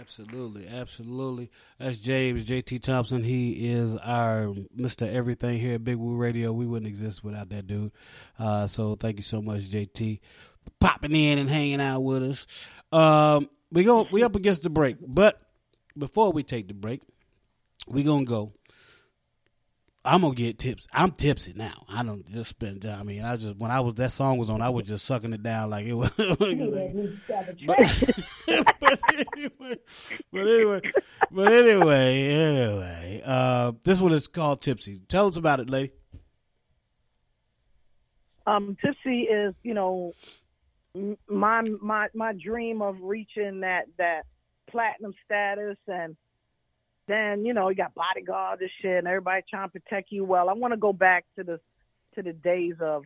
Absolutely, 0.00 0.66
absolutely. 0.68 1.50
That's 1.78 1.98
James 1.98 2.44
JT 2.44 2.82
Thompson. 2.82 3.22
He 3.22 3.72
is 3.72 3.96
our 3.98 4.46
Mr. 4.76 5.10
Everything 5.10 5.58
here 5.58 5.74
at 5.74 5.84
Big 5.84 5.96
Woo 5.96 6.16
Radio. 6.16 6.52
We 6.52 6.66
wouldn't 6.66 6.88
exist 6.88 7.22
without 7.22 7.50
that 7.50 7.66
dude. 7.66 7.92
Uh, 8.38 8.66
so 8.66 8.96
thank 8.96 9.16
you 9.16 9.22
so 9.22 9.40
much, 9.42 9.62
JT, 9.62 10.20
for 10.64 10.70
popping 10.80 11.14
in 11.14 11.38
and 11.38 11.48
hanging 11.48 11.80
out 11.80 12.00
with 12.00 12.22
us. 12.22 12.46
Um, 12.90 13.48
we 13.70 13.84
go 13.84 14.06
we 14.10 14.22
up 14.22 14.34
against 14.34 14.62
the 14.64 14.70
break, 14.70 14.96
but 15.00 15.40
before 15.96 16.32
we 16.32 16.42
take 16.42 16.68
the 16.68 16.74
break, 16.74 17.00
we 17.86 18.02
gonna 18.02 18.24
go. 18.24 18.52
I'm 20.04 20.22
gonna 20.22 20.34
get 20.34 20.58
tips. 20.58 20.88
I'm 20.92 21.12
tipsy 21.12 21.52
now. 21.54 21.84
I 21.88 22.02
don't 22.02 22.26
just 22.26 22.50
spend. 22.50 22.84
I 22.84 23.04
mean, 23.04 23.22
I 23.22 23.36
just 23.36 23.56
when 23.56 23.70
I 23.70 23.80
was 23.80 23.94
that 23.94 24.10
song 24.10 24.36
was 24.36 24.50
on, 24.50 24.60
I 24.60 24.68
was 24.68 24.84
just 24.84 25.04
sucking 25.04 25.32
it 25.32 25.44
down 25.44 25.70
like 25.70 25.86
it 25.86 25.92
was. 25.92 26.10
but, 26.16 26.28
but 28.80 29.00
anyway, 29.14 29.78
but 30.32 30.40
anyway, 30.40 30.80
but 31.30 31.52
anyway, 31.52 32.28
anyway. 32.28 33.22
Uh, 33.24 33.72
this 33.84 34.00
one 34.00 34.12
is 34.12 34.26
called 34.26 34.60
Tipsy. 34.60 35.02
Tell 35.08 35.28
us 35.28 35.36
about 35.36 35.60
it, 35.60 35.70
lady. 35.70 35.92
Um, 38.44 38.76
Tipsy 38.84 39.22
is, 39.22 39.54
you 39.62 39.74
know, 39.74 40.12
my 41.28 41.62
my 41.80 42.08
my 42.12 42.32
dream 42.32 42.82
of 42.82 42.96
reaching 43.00 43.60
that 43.60 43.84
that 43.98 44.22
platinum 44.68 45.14
status, 45.24 45.76
and 45.86 46.16
then 47.08 47.44
you 47.44 47.52
know 47.54 47.68
you 47.68 47.74
got 47.74 47.94
bodyguards 47.94 48.62
and 48.62 48.70
shit, 48.80 48.98
and 48.98 49.06
everybody 49.08 49.42
trying 49.48 49.68
to 49.68 49.72
protect 49.80 50.12
you. 50.12 50.24
Well, 50.24 50.48
I 50.48 50.52
want 50.52 50.72
to 50.72 50.78
go 50.78 50.92
back 50.92 51.24
to 51.36 51.44
the 51.44 51.60
to 52.14 52.22
the 52.22 52.32
days 52.32 52.74
of 52.80 53.04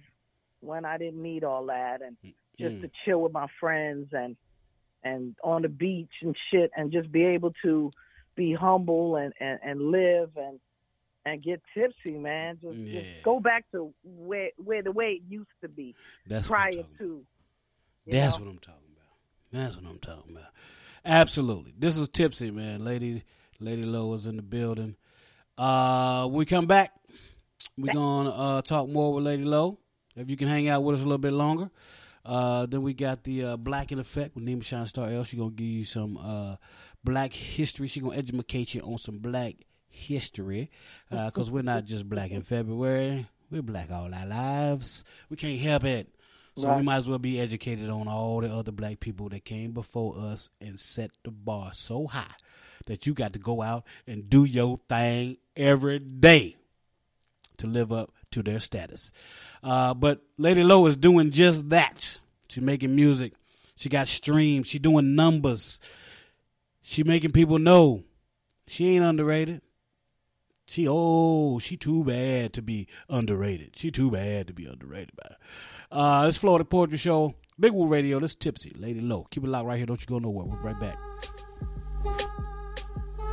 when 0.60 0.84
I 0.84 0.98
didn't 0.98 1.22
need 1.22 1.44
all 1.44 1.66
that, 1.66 2.02
and 2.02 2.16
just 2.58 2.76
Mm. 2.76 2.80
to 2.82 2.90
chill 3.04 3.20
with 3.22 3.32
my 3.32 3.46
friends 3.60 4.12
and 4.12 4.36
and 5.02 5.36
on 5.44 5.62
the 5.62 5.68
beach 5.68 6.10
and 6.22 6.36
shit, 6.50 6.70
and 6.76 6.90
just 6.90 7.12
be 7.12 7.24
able 7.24 7.52
to 7.62 7.92
be 8.34 8.52
humble 8.54 9.16
and 9.16 9.32
and, 9.40 9.58
and 9.62 9.80
live 9.90 10.30
and 10.36 10.58
and 11.24 11.42
get 11.42 11.60
tipsy, 11.74 12.12
man. 12.16 12.58
Just, 12.62 12.78
Yeah. 12.78 13.00
just 13.00 13.22
go 13.24 13.40
back 13.40 13.64
to 13.72 13.92
where 14.04 14.50
where 14.56 14.82
the 14.82 14.92
way 14.92 15.12
it 15.14 15.22
used 15.28 15.50
to 15.62 15.68
be 15.68 15.94
That's 16.26 16.46
prior 16.46 16.84
to. 16.98 17.26
That's 18.06 18.38
know? 18.38 18.44
what 18.44 18.50
I'm 18.52 18.58
talking 18.60 18.90
about. 18.94 19.16
That's 19.52 19.76
what 19.76 19.86
I'm 19.86 19.98
talking 19.98 20.36
about. 20.36 20.50
Absolutely. 21.04 21.72
This 21.78 21.96
is 21.96 22.08
Tipsy, 22.08 22.50
man. 22.50 22.84
Lady 22.84 23.22
Lady 23.60 23.84
LOE 23.84 24.14
is 24.14 24.26
in 24.26 24.36
the 24.36 24.42
building. 24.42 24.96
Uh 25.58 26.26
when 26.26 26.38
we 26.38 26.44
come 26.44 26.66
back, 26.66 26.94
we're 27.78 27.92
gonna 27.92 28.30
uh 28.30 28.62
talk 28.62 28.88
more 28.88 29.14
with 29.14 29.24
Lady 29.24 29.44
LOE. 29.44 29.78
If 30.14 30.30
you 30.30 30.36
can 30.36 30.48
hang 30.48 30.68
out 30.68 30.82
with 30.82 30.96
us 30.96 31.02
a 31.02 31.06
little 31.06 31.18
bit 31.18 31.32
longer. 31.32 31.70
Uh 32.24 32.66
then 32.66 32.82
we 32.82 32.92
got 32.94 33.22
the 33.24 33.44
uh 33.44 33.56
Black 33.56 33.92
in 33.92 33.98
Effect 33.98 34.34
with 34.34 34.44
Nima 34.44 34.62
Shine 34.64 34.86
Star 34.86 35.08
L. 35.08 35.24
She 35.24 35.36
gonna 35.36 35.50
give 35.50 35.66
you 35.66 35.84
some 35.84 36.16
uh 36.16 36.56
black 37.04 37.32
history. 37.32 37.86
She 37.88 38.00
gonna 38.00 38.16
educate 38.16 38.74
you 38.74 38.82
on 38.82 38.98
some 38.98 39.18
black 39.18 39.54
history. 39.88 40.70
Uh, 41.10 41.30
cause 41.30 41.50
we're 41.50 41.62
not 41.62 41.84
just 41.84 42.08
black 42.08 42.30
in 42.32 42.42
February. 42.42 43.26
We're 43.50 43.62
black 43.62 43.90
all 43.90 44.12
our 44.12 44.26
lives. 44.26 45.04
We 45.30 45.36
can't 45.36 45.58
help 45.60 45.84
it. 45.84 46.08
So 46.58 46.74
we 46.74 46.82
might 46.82 46.96
as 46.96 47.08
well 47.08 47.18
be 47.18 47.38
educated 47.38 47.90
on 47.90 48.08
all 48.08 48.40
the 48.40 48.48
other 48.48 48.72
black 48.72 48.98
people 48.98 49.28
that 49.28 49.44
came 49.44 49.72
before 49.72 50.14
us 50.18 50.50
and 50.60 50.78
set 50.80 51.10
the 51.22 51.30
bar 51.30 51.70
so 51.74 52.06
high 52.06 52.34
that 52.86 53.06
you 53.06 53.14
got 53.14 53.34
to 53.34 53.38
go 53.38 53.62
out 53.62 53.84
and 54.06 54.28
do 54.28 54.44
your 54.44 54.78
thing 54.88 55.36
every 55.56 55.98
day 55.98 56.56
to 57.58 57.66
live 57.66 57.92
up 57.92 58.12
to 58.32 58.42
their 58.42 58.60
status. 58.60 59.12
Uh, 59.62 59.94
but 59.94 60.22
Lady 60.38 60.62
LOE 60.62 60.86
is 60.86 60.96
doing 60.96 61.30
just 61.30 61.68
that. 61.70 62.20
She's 62.48 62.62
making 62.62 62.94
music. 62.94 63.32
She 63.76 63.88
got 63.88 64.08
streams. 64.08 64.68
She 64.68 64.78
doing 64.78 65.14
numbers. 65.14 65.80
She 66.82 67.02
making 67.02 67.32
people 67.32 67.58
know 67.58 68.04
she 68.66 68.94
ain't 68.94 69.04
underrated. 69.04 69.60
She 70.68 70.86
oh, 70.88 71.58
she 71.58 71.76
too 71.76 72.04
bad 72.04 72.52
to 72.54 72.62
be 72.62 72.88
underrated. 73.08 73.76
She 73.76 73.90
too 73.90 74.10
bad 74.10 74.48
to 74.48 74.52
be 74.52 74.66
underrated 74.66 75.14
by. 75.16 75.36
Uh 75.90 76.26
this 76.26 76.38
Floetic 76.38 76.68
Poetry 76.68 76.98
Show, 76.98 77.34
Big 77.58 77.72
Woo 77.72 77.86
Radio, 77.86 78.18
this 78.18 78.34
Tipsy, 78.34 78.74
Lady 78.76 79.00
LOE. 79.00 79.26
Keep 79.30 79.44
it 79.44 79.50
locked 79.50 79.66
right 79.66 79.76
here, 79.76 79.86
don't 79.86 80.00
you 80.00 80.06
go 80.06 80.18
nowhere. 80.18 80.46
We'll 80.46 80.56
be 80.56 80.64
right 80.64 80.80
back. 80.80 80.96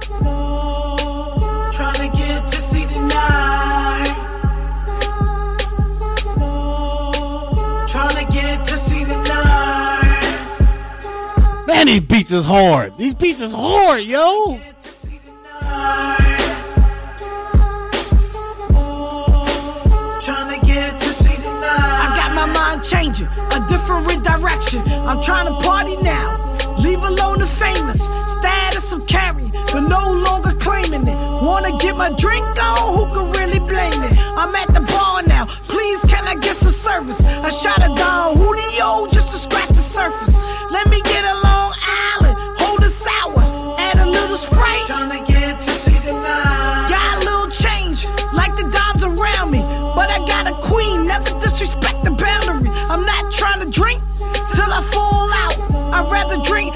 Trying 0.05 1.95
to 1.95 2.09
get 2.15 2.47
tipsy 2.47 2.85
tonight. 2.85 4.09
Trying 7.87 8.25
to 8.25 8.25
get 8.31 8.65
tipsy 8.65 9.05
tonight. 9.05 10.33
Man, 11.67 11.87
these 11.87 12.01
beats 12.01 12.31
is 12.31 12.45
hard. 12.45 12.95
These 12.95 13.13
beats 13.15 13.39
is 13.39 13.53
hard, 13.53 14.03
yo. 14.03 14.59
Trying 20.19 20.59
to 20.59 20.65
get 20.65 20.99
tipsy 20.99 21.35
tonight. 21.41 21.99
I 22.03 22.15
got 22.17 22.33
my 22.35 22.45
mind 22.53 22.83
changing, 22.83 23.27
a 23.27 23.65
different 23.69 24.23
direction. 24.23 24.81
I'm 25.07 25.21
trying 25.21 25.47
to 25.47 25.53
party 25.65 25.95
now. 25.97 26.39
Leave 26.79 27.03
alone 27.03 27.39
the 27.39 27.47
famous 27.47 28.01
status 28.33 28.62
no 29.89 30.11
longer 30.11 30.51
claiming 30.59 31.07
it. 31.07 31.17
Wanna 31.43 31.77
get 31.77 31.95
my 31.95 32.09
drink 32.11 32.45
on? 32.61 32.95
Who 32.95 33.03
can 33.13 33.31
really 33.39 33.59
blame 33.59 34.01
it? 34.03 34.13
I'm 34.37 34.53
at 34.55 34.73
the 34.73 34.81
bar 34.81 35.23
now. 35.23 35.45
Please, 35.67 36.01
can 36.05 36.27
I 36.27 36.35
get 36.35 36.55
some 36.55 36.71
service? 36.71 37.19
I 37.21 37.49
shot 37.49 37.79
a 37.79 37.89
Don 37.95 38.37
Julio 38.37 39.07
just 39.07 39.29
to 39.31 39.37
scratch 39.37 39.69
the 39.69 39.85
surface. 39.97 40.33
Let 40.71 40.89
me 40.89 41.01
get 41.01 41.23
a 41.23 41.35
Long 41.43 41.73
Island, 42.15 42.35
hold 42.59 42.81
a 42.81 42.89
sour, 42.89 43.41
add 43.79 43.99
a 43.99 44.07
little 44.09 44.37
Sprite. 44.37 44.83
Trying 44.83 45.11
to 45.11 45.31
get 45.31 45.59
tipsy 45.59 45.93
tonight. 46.07 46.87
Got 46.89 47.09
a 47.15 47.19
little 47.29 47.49
change, 47.51 48.05
like 48.33 48.55
the 48.55 48.67
dimes 48.69 49.03
around 49.03 49.51
me, 49.51 49.61
but 49.95 50.09
I 50.09 50.19
got 50.25 50.47
a 50.47 50.55
queen. 50.61 51.07
Never 51.07 51.31
disrespect 51.39 52.03
the 52.03 52.11
boundary. 52.11 52.69
I'm 52.89 53.05
not 53.05 53.31
trying 53.31 53.61
to 53.61 53.69
drink 53.69 54.01
till 54.53 54.71
I 54.71 54.81
fall 54.93 55.29
out. 55.43 55.55
I'd 55.93 56.11
rather 56.11 56.41
drink 56.43 56.73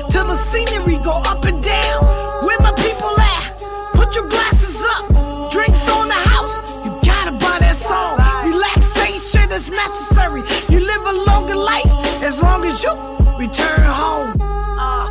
you 12.83 12.93
return 13.39 13.83
home. 14.01 14.37
Uh. 14.39 15.09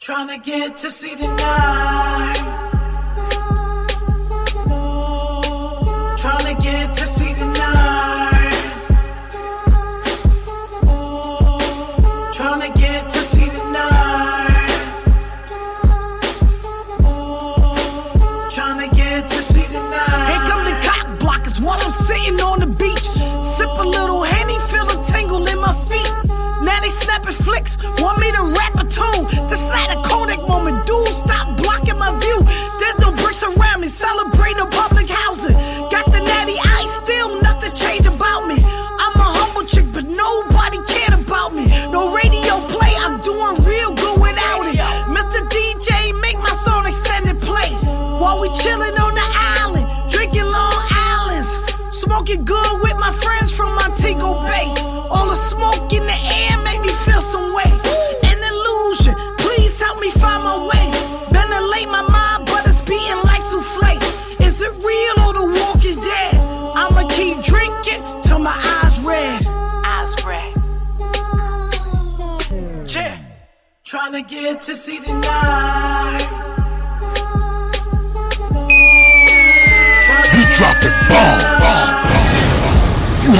Trying 0.00 0.28
to 0.28 0.38
get 0.50 0.76
tipsy 0.76 1.16
tonight. 1.16 2.38
Trying 6.18 6.56
to 6.56 6.62
get 6.62 6.94
tipsy 6.94 7.17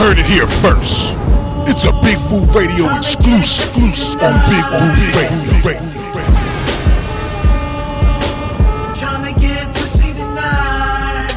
heard 0.09 0.19
it 0.19 0.27
here 0.27 0.47
first. 0.47 1.15
It's 1.69 1.85
It's 1.85 1.85
a 1.85 1.93
Big 2.01 2.17
Woo 2.33 2.41
Radio 2.59 2.87
exclusive 2.97 3.77
on 4.23 4.33
Big 4.49 4.65
Woo 4.73 4.89
Radio. 5.21 5.81
Trying 8.95 9.35
to 9.35 9.39
get 9.39 9.67
to 9.75 9.81
see 9.81 10.13
the 10.13 10.25
night. 10.35 11.37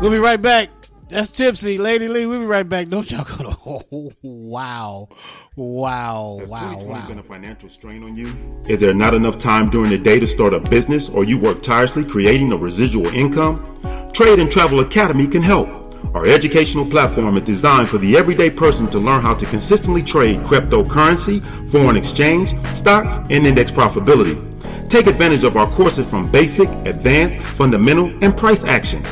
We'll 0.00 0.12
be 0.12 0.18
right 0.18 0.40
back. 0.40 0.68
That's 1.08 1.32
Tipsy, 1.32 1.76
Lady 1.76 2.06
Lee. 2.06 2.26
We'll 2.26 2.38
be 2.38 2.46
right 2.46 2.68
back. 2.68 2.86
Don't 2.88 3.10
y'all 3.10 3.24
go 3.24 3.50
to. 3.50 3.56
Oh, 3.66 4.12
wow. 4.22 5.08
Wow. 5.56 6.36
Has 6.38 6.50
Wow. 6.50 6.60
2020 6.78 6.86
Wow. 7.00 7.08
been 7.08 7.18
a 7.18 7.22
financial 7.24 7.68
strain 7.68 8.04
on 8.04 8.14
you? 8.14 8.32
Is 8.68 8.78
there 8.78 8.94
not 8.94 9.12
enough 9.14 9.38
time 9.38 9.70
during 9.70 9.90
the 9.90 9.98
day 9.98 10.20
to 10.20 10.26
start 10.28 10.54
a 10.54 10.60
business 10.60 11.08
or 11.08 11.24
you 11.24 11.36
work 11.36 11.62
tirelessly 11.62 12.04
creating 12.04 12.52
a 12.52 12.56
residual 12.56 13.08
income? 13.08 13.66
Trade 14.12 14.38
and 14.38 14.52
Travel 14.52 14.78
Academy 14.78 15.26
can 15.26 15.42
help. 15.42 15.79
Our 16.14 16.26
educational 16.26 16.84
platform 16.84 17.36
is 17.36 17.42
designed 17.42 17.88
for 17.88 17.98
the 17.98 18.16
everyday 18.16 18.50
person 18.50 18.90
to 18.90 18.98
learn 18.98 19.22
how 19.22 19.34
to 19.34 19.46
consistently 19.46 20.02
trade 20.02 20.40
cryptocurrency, 20.40 21.40
foreign 21.68 21.96
exchange, 21.96 22.54
stocks, 22.74 23.18
and 23.30 23.46
index 23.46 23.70
profitability. 23.70 24.46
Take 24.88 25.06
advantage 25.06 25.44
of 25.44 25.56
our 25.56 25.70
courses 25.70 26.10
from 26.10 26.30
basic, 26.30 26.68
advanced, 26.84 27.38
fundamental, 27.54 28.06
and 28.24 28.36
price 28.36 28.64
action. 28.64 29.06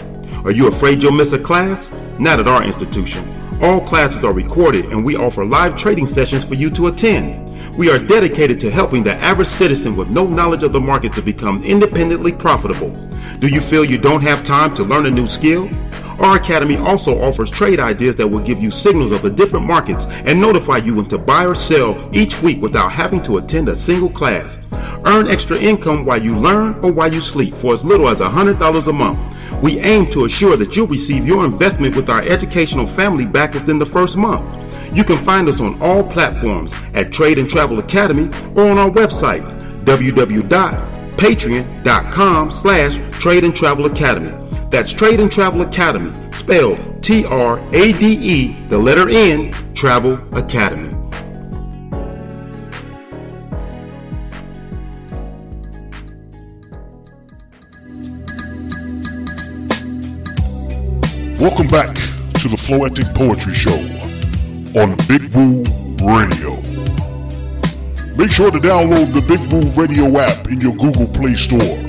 Are 0.45 0.51
you 0.51 0.66
afraid 0.66 1.03
you'll 1.03 1.12
miss 1.12 1.32
a 1.32 1.39
class? 1.39 1.93
Not 2.18 2.41
at 2.41 2.49
our 2.49 2.64
institution. 2.64 3.22
All 3.62 3.80
classes 3.80 4.24
are 4.24 4.32
recorded 4.32 4.86
and 4.86 5.05
we 5.05 5.14
offer 5.14 5.45
live 5.45 5.76
trading 5.76 6.07
sessions 6.07 6.45
for 6.45 6.55
you 6.55 6.68
to 6.70 6.89
attend. 6.89 7.45
We 7.76 7.91
are 7.91 7.99
dedicated 7.99 8.61
to 8.62 8.72
helping 8.72 9.05
the 9.05 9.14
average 9.14 9.47
citizen 9.47 9.95
with 9.95 10.09
no 10.09 10.26
knowledge 10.26 10.64
of 10.64 10.72
the 10.72 10.80
market 10.80 11.12
to 11.12 11.22
become 11.22 11.62
independently 11.62 12.32
profitable. 12.32 12.91
Do 13.39 13.47
you 13.47 13.61
feel 13.61 13.84
you 13.84 13.99
don't 13.99 14.22
have 14.22 14.43
time 14.43 14.74
to 14.74 14.82
learn 14.82 15.07
a 15.07 15.11
new 15.11 15.28
skill? 15.28 15.70
Our 16.19 16.37
academy 16.37 16.77
also 16.77 17.23
offers 17.23 17.51
trade 17.51 17.79
ideas 17.79 18.16
that 18.16 18.27
will 18.27 18.41
give 18.41 18.61
you 18.61 18.73
signals 18.73 19.12
of 19.12 19.23
the 19.23 19.31
different 19.31 19.66
markets 19.66 20.07
and 20.07 20.41
notify 20.41 20.79
you 20.79 20.97
when 20.97 21.07
to 21.07 21.19
buy 21.19 21.47
or 21.47 21.55
sell 21.55 21.97
each 22.12 22.43
week 22.43 22.61
without 22.61 22.91
having 22.91 23.23
to 23.23 23.39
attend 23.39 23.69
a 23.69 23.77
single 23.77 24.11
class. 24.11 24.59
Earn 25.05 25.29
extra 25.29 25.57
income 25.57 26.05
while 26.05 26.21
you 26.21 26.37
learn 26.37 26.75
or 26.83 26.91
while 26.93 27.12
you 27.12 27.21
sleep 27.21 27.55
for 27.55 27.73
as 27.73 27.85
little 27.85 28.09
as 28.09 28.19
$100 28.19 28.89
a 28.89 28.93
month. 28.93 29.37
We 29.62 29.79
aim 29.79 30.11
to 30.11 30.25
assure 30.25 30.57
that 30.57 30.75
you'll 30.77 30.89
receive 30.89 31.25
your 31.27 31.45
investment 31.45 31.95
with 31.95 32.11
our 32.11 32.23
educational 32.23 32.87
family 32.87 33.27
back 33.27 33.55
within 33.55 33.79
the 33.79 33.87
first 33.87 34.16
month. 34.16 34.57
You 34.95 35.05
can 35.05 35.19
find 35.19 35.49
us 35.49 35.61
on 35.61 35.81
all 35.81 36.03
platforms 36.03 36.75
at 36.95 37.12
Trade 37.12 37.39
and 37.39 37.49
Travel 37.49 37.79
Academy 37.79 38.29
or 38.57 38.71
on 38.71 38.79
our 38.79 38.91
website, 38.91 39.45
www.patreon.com 39.85 42.51
slash 42.51 42.99
Trade 43.21 43.45
and 43.45 43.55
Travel 43.55 43.87
Academy. 43.87 44.48
That's 44.71 44.93
Trade 44.93 45.19
and 45.21 45.33
Travel 45.33 45.62
Academy, 45.62 46.14
spelled 46.31 47.03
T-R-A-D-E, 47.03 48.66
the 48.69 48.77
letter 48.77 49.09
N, 49.09 49.51
Travel 49.75 50.19
Academy. 50.37 50.95
Welcome 61.41 61.69
back 61.69 61.95
to 61.95 62.49
the 62.49 62.57
Floetic 62.59 63.14
Poetry 63.14 63.55
Show 63.55 63.79
on 64.79 64.97
Big 65.09 65.35
Woo 65.35 65.64
Radio. 66.05 66.57
Make 68.16 68.31
sure 68.31 68.51
to 68.51 68.59
download 68.59 69.14
the 69.14 69.23
Big 69.27 69.41
Woo 69.51 69.62
Radio 69.81 70.19
app 70.19 70.49
in 70.49 70.61
your 70.61 70.77
Google 70.77 71.07
Play 71.07 71.35
Store. 71.35 71.88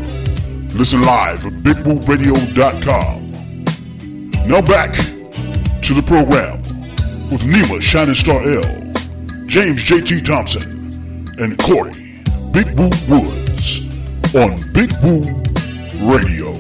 Listen 0.80 1.02
live 1.02 1.46
at 1.46 1.52
bigwooradio.com. 1.52 3.30
Now 4.48 4.62
back 4.62 4.94
to 4.94 5.94
the 5.94 6.02
program 6.08 6.62
with 7.30 7.42
Nima 7.42 7.82
Shining 7.82 8.16
Star 8.16 8.42
L, 8.42 8.64
James 9.46 9.84
JT 9.84 10.26
Thompson, 10.26 11.36
and 11.38 11.58
Corey 11.60 11.92
Big 12.54 12.68
Woo 12.80 12.90
Woods 13.10 13.90
on 14.34 14.56
Big 14.72 14.94
Woo 15.04 15.26
Radio. 16.10 16.56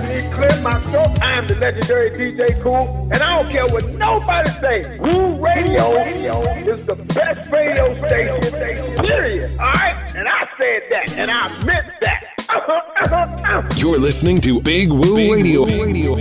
Let 0.34 0.40
me 0.40 0.48
clear 0.48 0.62
my 0.62 0.80
throat. 0.80 1.22
I 1.22 1.38
am 1.38 1.46
the 1.46 1.54
legendary 1.56 2.10
DJ 2.10 2.60
Cool, 2.60 3.08
and 3.12 3.22
I 3.22 3.36
don't 3.36 3.48
care 3.48 3.66
what 3.66 3.88
nobody 3.94 4.50
say. 4.50 4.98
Woo 4.98 5.40
Radio 5.40 5.94
radio 5.94 6.40
is 6.68 6.84
the 6.84 6.96
best 6.96 7.52
radio 7.52 7.94
station, 8.08 8.96
period. 9.06 9.52
All 9.52 9.72
right? 9.72 10.12
And 10.16 10.26
I 10.28 10.40
said 10.58 10.82
that, 10.90 11.12
and 11.16 11.30
I 11.30 11.48
meant 11.64 11.86
that. 12.00 13.76
You're 13.78 13.98
listening 13.98 14.40
to 14.40 14.60
Big 14.60 14.90
Woo 14.90 15.14
Radio. 15.14 15.66
radio. 15.66 16.14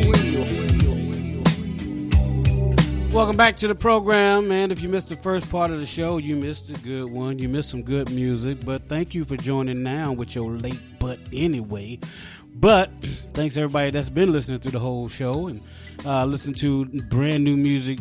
Welcome 3.11 3.37
back 3.37 3.55
to 3.57 3.67
the 3.67 3.75
program, 3.75 4.47
man. 4.47 4.71
If 4.71 4.81
you 4.81 4.89
missed 4.89 5.09
the 5.09 5.15
first 5.15 5.49
part 5.49 5.71
of 5.71 5.79
the 5.79 5.85
show, 5.87 6.17
you 6.17 6.35
missed 6.35 6.69
a 6.69 6.79
good 6.81 7.11
one. 7.11 7.39
You 7.39 7.49
missed 7.49 7.69
some 7.69 7.81
good 7.81 8.11
music, 8.11 8.63
but 8.63 8.87
thank 8.87 9.15
you 9.15 9.23
for 9.23 9.37
joining 9.37 9.81
now 9.81 10.13
with 10.13 10.35
your 10.35 10.51
late 10.51 10.99
butt 10.99 11.19
anyway. 11.31 11.99
But 12.55 12.91
thanks 13.33 13.57
everybody 13.57 13.91
that's 13.91 14.09
been 14.09 14.31
listening 14.31 14.59
through 14.59 14.71
the 14.71 14.79
whole 14.79 15.09
show 15.09 15.47
and 15.47 15.61
uh, 16.05 16.25
listen 16.25 16.53
to 16.55 16.85
brand 17.03 17.43
new 17.43 17.57
music 17.57 17.99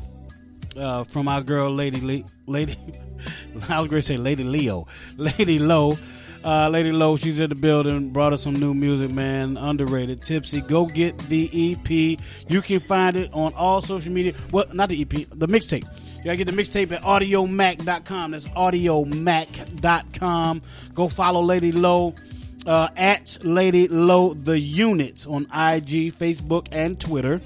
uh, 0.77 1.05
from 1.05 1.29
our 1.29 1.43
girl 1.43 1.71
Lady 1.71 2.01
Lee, 2.01 2.25
Lady. 2.47 2.77
I 3.69 3.81
was 3.81 3.89
going 3.89 4.01
to 4.01 4.03
say 4.03 4.17
Lady 4.17 4.45
Leo, 4.45 4.87
Lady 5.17 5.59
LOE. 5.59 5.99
Uh, 6.45 6.69
Lady 6.69 6.91
LOE, 6.91 7.15
she's 7.17 7.39
in 7.39 7.51
the 7.51 7.55
building. 7.55 8.11
Brought 8.11 8.33
us 8.33 8.43
some 8.43 8.55
new 8.55 8.75
music, 8.75 9.13
man. 9.13 9.57
Underrated, 9.57 10.23
tipsy. 10.23 10.61
Go 10.61 10.87
get 10.87 11.17
the 11.29 11.49
EP. 11.55 11.89
You 12.51 12.63
can 12.63 12.81
find 12.81 13.17
it 13.17 13.31
on 13.33 13.55
all 13.55 13.81
social 13.81 14.13
media. 14.13 14.35
Well, 14.51 14.65
not 14.73 14.89
the 14.89 15.01
EP, 15.01 15.29
the 15.31 15.47
mixtape. 15.47 15.87
You 16.19 16.25
gotta 16.25 16.37
get 16.37 16.47
the 16.47 16.53
mixtape 16.53 16.91
at 16.93 17.03
audiomack.com. 17.03 18.33
That's 18.33 18.49
audiomack.com. 18.49 20.63
Go 20.95 21.09
follow 21.09 21.43
Lady 21.43 21.71
LOE 21.71 22.13
uh, 22.67 22.89
at 22.97 23.39
Lady 23.43 23.89
LOE 23.89 24.35
the 24.35 24.59
Unit 24.59 25.27
on 25.27 25.43
IG, 25.45 26.13
Facebook, 26.15 26.69
and 26.73 26.99
Twitter. 26.99 27.41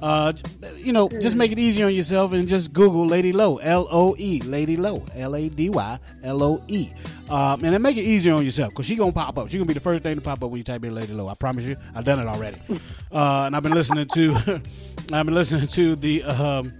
Uh, 0.00 0.32
you 0.76 0.94
know, 0.94 1.08
just 1.08 1.36
make 1.36 1.52
it 1.52 1.58
easy 1.58 1.82
on 1.82 1.94
yourself 1.94 2.32
and 2.32 2.48
just 2.48 2.72
Google 2.72 3.06
Lady 3.06 3.34
LOE, 3.34 3.58
L 3.58 3.86
O 3.90 4.16
E, 4.18 4.40
Lady 4.40 4.78
LOE, 4.78 5.04
L 5.14 5.36
A 5.36 5.48
D 5.50 5.68
Y 5.68 5.98
L 6.22 6.42
O 6.42 6.62
E, 6.68 6.90
um, 7.28 7.62
and 7.62 7.74
then 7.74 7.82
make 7.82 7.98
it 7.98 8.04
easier 8.04 8.32
on 8.32 8.42
yourself 8.42 8.70
because 8.70 8.86
she 8.86 8.96
gonna 8.96 9.12
pop 9.12 9.36
up. 9.36 9.50
She 9.50 9.58
gonna 9.58 9.66
be 9.66 9.74
the 9.74 9.80
first 9.80 10.02
thing 10.02 10.14
to 10.14 10.22
pop 10.22 10.42
up 10.42 10.50
when 10.50 10.56
you 10.56 10.64
type 10.64 10.82
in 10.84 10.94
Lady 10.94 11.12
LOE. 11.12 11.28
I 11.28 11.34
promise 11.34 11.66
you, 11.66 11.76
I've 11.94 12.06
done 12.06 12.18
it 12.18 12.26
already, 12.26 12.58
uh, 13.12 13.42
and 13.44 13.54
I've 13.54 13.62
been 13.62 13.74
listening 13.74 14.06
to, 14.06 14.34
I've 15.12 15.26
been 15.26 15.34
listening 15.34 15.66
to 15.66 15.96
the 15.96 16.22
um, 16.22 16.72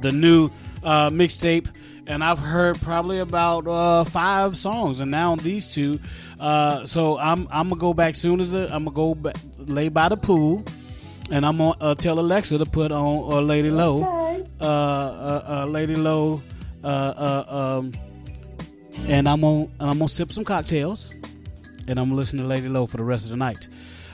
the 0.00 0.12
new 0.12 0.48
uh, 0.82 1.10
mixtape, 1.10 1.68
and 2.08 2.24
I've 2.24 2.38
heard 2.38 2.80
probably 2.80 3.18
about 3.18 3.66
uh, 3.68 4.02
five 4.04 4.56
songs, 4.56 5.00
and 5.00 5.10
now 5.10 5.36
these 5.36 5.72
two. 5.74 6.00
Uh, 6.40 6.84
so 6.86 7.18
I'm 7.18 7.46
I'm 7.50 7.68
gonna 7.68 7.80
go 7.80 7.94
back 7.94 8.16
soon 8.16 8.40
as 8.40 8.52
the, 8.52 8.64
I'm 8.74 8.84
gonna 8.84 8.96
go 8.96 9.14
back, 9.14 9.36
lay 9.58 9.90
by 9.90 10.08
the 10.08 10.16
pool, 10.16 10.64
and 11.30 11.44
I'm 11.44 11.58
gonna 11.58 11.76
uh, 11.80 11.94
tell 11.94 12.18
Alexa 12.18 12.58
to 12.58 12.66
put 12.66 12.90
on 12.90 13.32
uh, 13.32 13.40
Lady 13.40 13.70
LOE, 13.70 14.02
uh, 14.60 14.64
uh, 14.64 15.44
uh, 15.46 15.66
Lady 15.66 15.96
LOE, 15.96 16.42
uh, 16.82 16.86
uh, 16.86 17.78
um, 17.78 17.92
and 19.06 19.28
I'm 19.28 19.42
gonna 19.42 19.64
and 19.64 19.90
I'm 19.90 19.98
gonna 19.98 20.08
sip 20.08 20.32
some 20.32 20.44
cocktails, 20.44 21.12
and 21.86 22.00
I'm 22.00 22.06
gonna 22.06 22.14
listen 22.14 22.38
to 22.38 22.44
Lady 22.44 22.68
LOE 22.68 22.86
for 22.86 22.96
the 22.96 23.04
rest 23.04 23.26
of 23.26 23.30
the 23.30 23.36
night, 23.36 23.68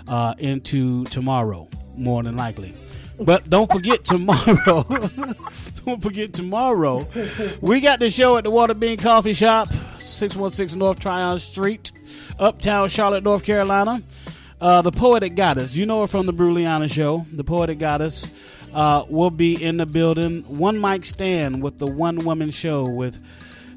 uh, 0.09 0.35
into 0.39 1.05
tomorrow, 1.07 1.69
more 1.97 2.23
than 2.25 2.37
likely. 2.37 2.75
But 3.19 3.49
don't 3.49 3.71
forget 3.71 4.05
tomorrow. 4.05 4.83
don't 5.85 6.03
forget 6.03 6.33
tomorrow. 6.33 7.07
We 7.61 7.81
got 7.81 8.01
the 8.01 8.11
show 8.11 8.37
at 8.37 8.45
the 8.45 8.51
Water 8.51 8.75
Bean 8.75 8.99
Coffee 8.99 9.35
Shop, 9.35 9.69
616 9.99 10.79
North 10.79 10.99
Tryon 10.99 11.39
Street, 11.39 11.93
Uptown 12.39 12.89
Charlotte, 12.89 13.25
North 13.25 13.45
Carolina. 13.45 14.03
Uh, 14.61 14.83
the 14.83 14.93
Poetic 14.93 15.35
Goddess, 15.37 15.77
you 15.77 15.85
know 15.85 16.01
her 16.01 16.07
from 16.07 16.27
the 16.27 16.33
Brutally 16.33 16.65
Honest 16.65 16.95
show. 16.95 17.25
The 17.33 17.45
Poetic 17.45 17.79
Goddess 17.79 18.31
uh, 18.73 19.05
will 19.09 19.31
be 19.31 19.63
in 19.63 19.77
the 19.77 19.87
building. 19.87 20.43
One 20.43 20.81
mic 20.81 21.05
stand 21.05 21.63
with 21.63 21.79
the 21.79 21.87
one 21.87 22.25
woman 22.25 22.51
show 22.51 22.87
with 22.87 23.23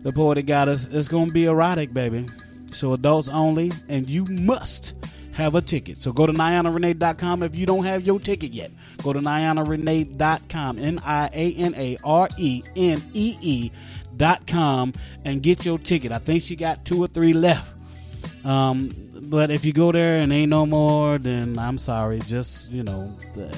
the 0.04 0.14
Poetic 0.14 0.46
Goddess. 0.46 0.88
It's 0.88 1.08
going 1.08 1.28
to 1.28 1.34
be 1.34 1.46
erotic, 1.46 1.94
baby. 1.94 2.28
So 2.72 2.94
adults 2.94 3.28
only, 3.28 3.72
and 3.90 4.08
you 4.08 4.26
must 4.26 4.96
have 5.38 5.54
a 5.56 5.62
ticket. 5.62 6.02
So 6.02 6.12
go 6.12 6.26
to 6.26 6.34
NianaRenee.com 6.34 7.44
if 7.44 7.56
you 7.56 7.66
don't 7.66 7.86
have 7.86 8.06
your 8.06 8.20
ticket 8.20 8.54
yet. 8.54 8.72
Go 9.04 9.14
to 9.14 9.20
NianaRenee.com, 9.20 10.80
N 10.80 11.00
I 11.06 11.30
A 11.34 11.54
N 11.54 11.76
A 11.76 11.98
R 12.04 12.28
E 12.38 12.64
N 12.76 13.02
E 13.14 13.38
E 13.40 13.72
dot 14.18 14.48
com, 14.48 14.94
and 15.24 15.44
get 15.44 15.64
your 15.66 15.78
ticket. 15.78 16.12
I 16.12 16.18
think 16.18 16.44
she 16.44 16.56
got 16.56 16.86
two 16.86 17.02
or 17.04 17.08
three 17.08 17.34
left. 17.34 17.77
Um, 18.48 18.92
but 19.24 19.52
if 19.52 19.66
you 19.66 19.74
go 19.74 19.92
there 19.92 20.22
and 20.22 20.32
ain't 20.32 20.50
no 20.50 20.66
more, 20.66 21.18
then 21.18 21.60
I'm 21.60 21.78
sorry. 21.78 22.20
Just 22.20 22.72
you 22.72 22.82
know, 22.82 23.14
uh, 23.38 23.50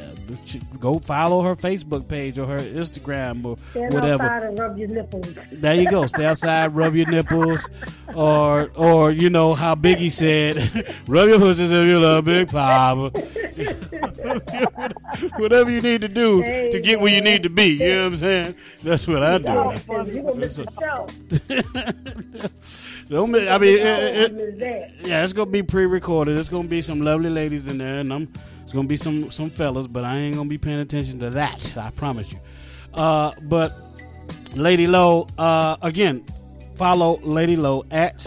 go 0.79 0.97
follow 0.97 1.43
her 1.43 1.53
Facebook 1.53 2.07
page 2.07 2.39
or 2.39 2.47
her 2.47 2.57
Instagram 2.59 3.45
or 3.45 3.55
Stand 3.69 3.93
whatever. 3.93 4.23
outside 4.23 4.43
and 4.43 4.57
rub 4.57 4.77
your 4.79 4.87
nipples. 4.87 5.27
There 5.51 5.75
you 5.75 5.87
go. 5.87 6.07
Stay 6.07 6.25
outside, 6.25 6.73
rub 6.75 6.95
your 6.95 7.07
nipples, 7.07 7.69
or 8.15 8.71
or 8.75 9.11
you 9.11 9.29
know 9.29 9.53
how 9.53 9.75
Biggie 9.75 10.11
said, 10.11 10.57
rub 11.07 11.29
your 11.29 11.37
pussies 11.37 11.71
if 11.71 11.85
you 11.85 11.99
love 11.99 12.25
Big 12.25 12.49
Papa. 12.49 13.11
Whatever 15.37 15.69
you 15.69 15.81
need 15.81 16.01
to 16.01 16.07
do 16.07 16.41
Hey, 16.41 16.69
to 16.71 16.79
get 16.79 16.99
where 17.01 17.13
you 17.13 17.21
need 17.21 17.43
to 17.43 17.49
be. 17.49 17.73
You 17.73 17.89
know 17.89 18.03
what 18.05 18.13
I'm 18.13 18.15
saying? 18.17 18.55
That's 18.83 19.07
what 19.07 19.21
I 19.21 19.37
do. 19.37 19.75
You 23.09 23.15
gonna 23.17 23.31
miss 23.31 23.41
the 23.41 23.45
show. 23.45 23.51
Don't 23.51 23.55
I 23.55 23.57
mean, 23.57 23.79
it- 23.79 23.85
it- 23.85 24.31
gonna 24.35 24.45
miss 24.51 24.59
that. 24.59 25.07
yeah, 25.07 25.23
it's 25.23 25.33
gonna 25.33 25.49
be 25.51 25.63
pre-recorded. 25.63 26.37
It's 26.37 26.49
gonna 26.49 26.67
be 26.67 26.81
some 26.81 27.01
lovely 27.01 27.29
ladies 27.29 27.67
in 27.67 27.77
there, 27.79 27.99
and 27.99 28.13
I'm, 28.13 28.31
it's 28.63 28.73
gonna 28.73 28.87
be 28.87 28.97
some 28.97 29.31
some 29.31 29.49
fellas, 29.49 29.87
but 29.87 30.03
I 30.05 30.17
ain't 30.17 30.35
gonna 30.35 30.49
be 30.49 30.57
paying 30.57 30.79
attention 30.79 31.19
to 31.19 31.29
that. 31.31 31.75
I 31.77 31.89
promise 31.91 32.31
you. 32.31 32.39
Uh, 32.93 33.31
but 33.43 33.73
Lady 34.53 34.87
LOE, 34.87 35.27
uh, 35.37 35.77
again, 35.81 36.23
follow 36.75 37.19
Lady 37.21 37.55
LOE 37.55 37.83
at 37.91 38.25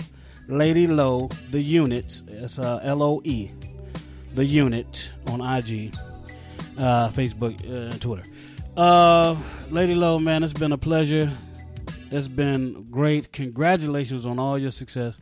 Lady 0.49 0.87
LOE 0.87 1.28
the 1.51 1.61
unit. 1.61 2.22
It's 2.28 2.59
uh, 2.59 2.80
L 2.83 3.03
O 3.03 3.20
E, 3.24 3.51
the 4.35 4.45
unit 4.45 5.12
on 5.28 5.41
IG, 5.41 5.95
uh, 6.78 7.09
Facebook, 7.11 7.55
uh, 7.70 7.97
Twitter. 7.99 8.22
Uh, 8.76 9.37
Lady 9.70 9.95
LOE, 9.95 10.18
man, 10.18 10.43
it's 10.43 10.53
been 10.53 10.72
a 10.72 10.78
pleasure. 10.78 11.30
It's 12.12 12.28
been 12.28 12.88
great. 12.90 13.32
Congratulations 13.32 14.26
on 14.26 14.38
all 14.38 14.58
your 14.58 14.70
success. 14.70 15.18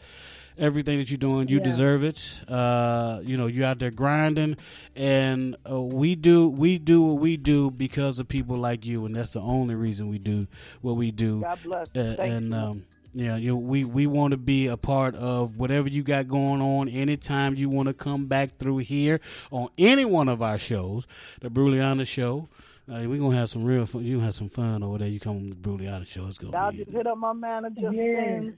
Everything 0.59 0.99
that 0.99 1.09
you're 1.11 1.17
doing, 1.19 1.49
you 1.49 1.59
Yeah. 1.59 1.65
deserve 1.65 2.05
it. 2.05 2.43
Uh, 2.49 3.21
you 3.25 3.37
know, 3.39 3.47
you're 3.47 3.65
out 3.65 3.79
there 3.79 3.91
grinding, 3.91 4.57
and 4.95 5.57
uh, 5.71 5.81
we 5.81 6.17
do 6.17 6.49
we 6.51 6.79
do 6.79 7.01
what 7.03 7.21
we 7.21 7.37
do 7.39 7.71
because 7.71 8.19
of 8.19 8.29
people 8.29 8.57
like 8.59 8.85
you, 8.85 9.07
and 9.07 9.15
that's 9.17 9.31
the 9.31 9.41
only 9.41 9.75
reason 9.75 10.11
we 10.11 10.19
do 10.19 10.49
what 10.83 10.97
we 10.97 11.13
do. 11.13 11.41
God 11.41 11.59
bless. 11.63 11.87
Uh, 11.97 12.17
and 12.21 12.53
um, 12.53 12.85
yeah, 13.15 13.37
you 13.37 13.57
we 13.57 13.85
we 13.85 14.07
want 14.07 14.33
to 14.33 14.37
be 14.37 14.67
a 14.67 14.77
part 14.77 15.15
of 15.15 15.57
whatever 15.57 15.89
you 15.89 16.03
got 16.03 16.29
going 16.29 16.61
on. 16.61 16.89
Anytime 16.89 17.55
you 17.55 17.71
want 17.71 17.89
to 17.89 17.95
come 17.95 18.27
back 18.27 18.57
through 18.57 18.79
here 18.79 19.21
on 19.51 19.69
any 19.79 20.05
one 20.05 20.29
of 20.29 20.43
our 20.43 20.59
shows, 20.59 21.07
the 21.41 21.49
Brutally 21.49 21.81
Honest 21.81 22.13
Show. 22.13 22.49
Uh, 22.91 23.05
we're 23.09 23.19
gonna 23.21 23.37
have 23.37 23.49
some 23.49 23.65
real 23.65 23.87
fun. 23.87 24.03
You 24.05 24.19
have 24.21 24.35
some 24.35 24.49
fun 24.49 24.83
over 24.83 24.99
there. 24.99 25.09
You 25.09 25.21
come 25.21 25.37
on 25.37 25.51
the 25.51 25.55
Brutally 25.57 25.89
Honest 25.89 26.11
Show. 26.11 26.27
It's 26.27 26.39
gonna 26.39 26.57
Y'all 26.57 26.73
be 26.73 26.79
just 26.79 26.91
hit 26.91 27.07
up 27.07 27.19
my 27.19 27.33
manager 27.33 27.93
Yes. 27.93 28.45
Sims, 28.45 28.57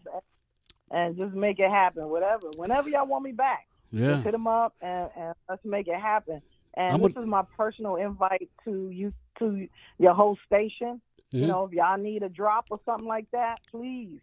and 0.90 1.16
just 1.16 1.34
make 1.34 1.58
it 1.58 1.70
happen. 1.70 2.08
Whatever, 2.08 2.48
whenever 2.56 2.88
y'all 2.88 3.06
want 3.06 3.24
me 3.24 3.32
back, 3.32 3.66
Yeah. 3.90 4.12
just 4.12 4.24
hit 4.24 4.34
him 4.34 4.46
up 4.46 4.74
and, 4.80 5.10
and 5.16 5.34
let's 5.50 5.64
make 5.66 5.86
it 5.86 6.00
happen. 6.00 6.40
And 6.74 6.94
I'm 6.94 7.02
this 7.02 7.12
gonna- 7.12 7.26
is 7.26 7.30
my 7.30 7.42
personal 7.56 7.96
invite 7.96 8.50
to 8.64 8.88
you 8.88 9.12
to 9.38 9.68
your 9.98 10.14
whole 10.14 10.38
station. 10.46 11.02
Mhm. 11.32 11.40
You 11.40 11.46
know, 11.46 11.64
if 11.66 11.72
y'all 11.72 11.98
need 11.98 12.22
a 12.22 12.28
drop 12.30 12.66
or 12.70 12.80
something 12.86 13.06
like 13.08 13.30
that, 13.32 13.60
please 13.70 14.20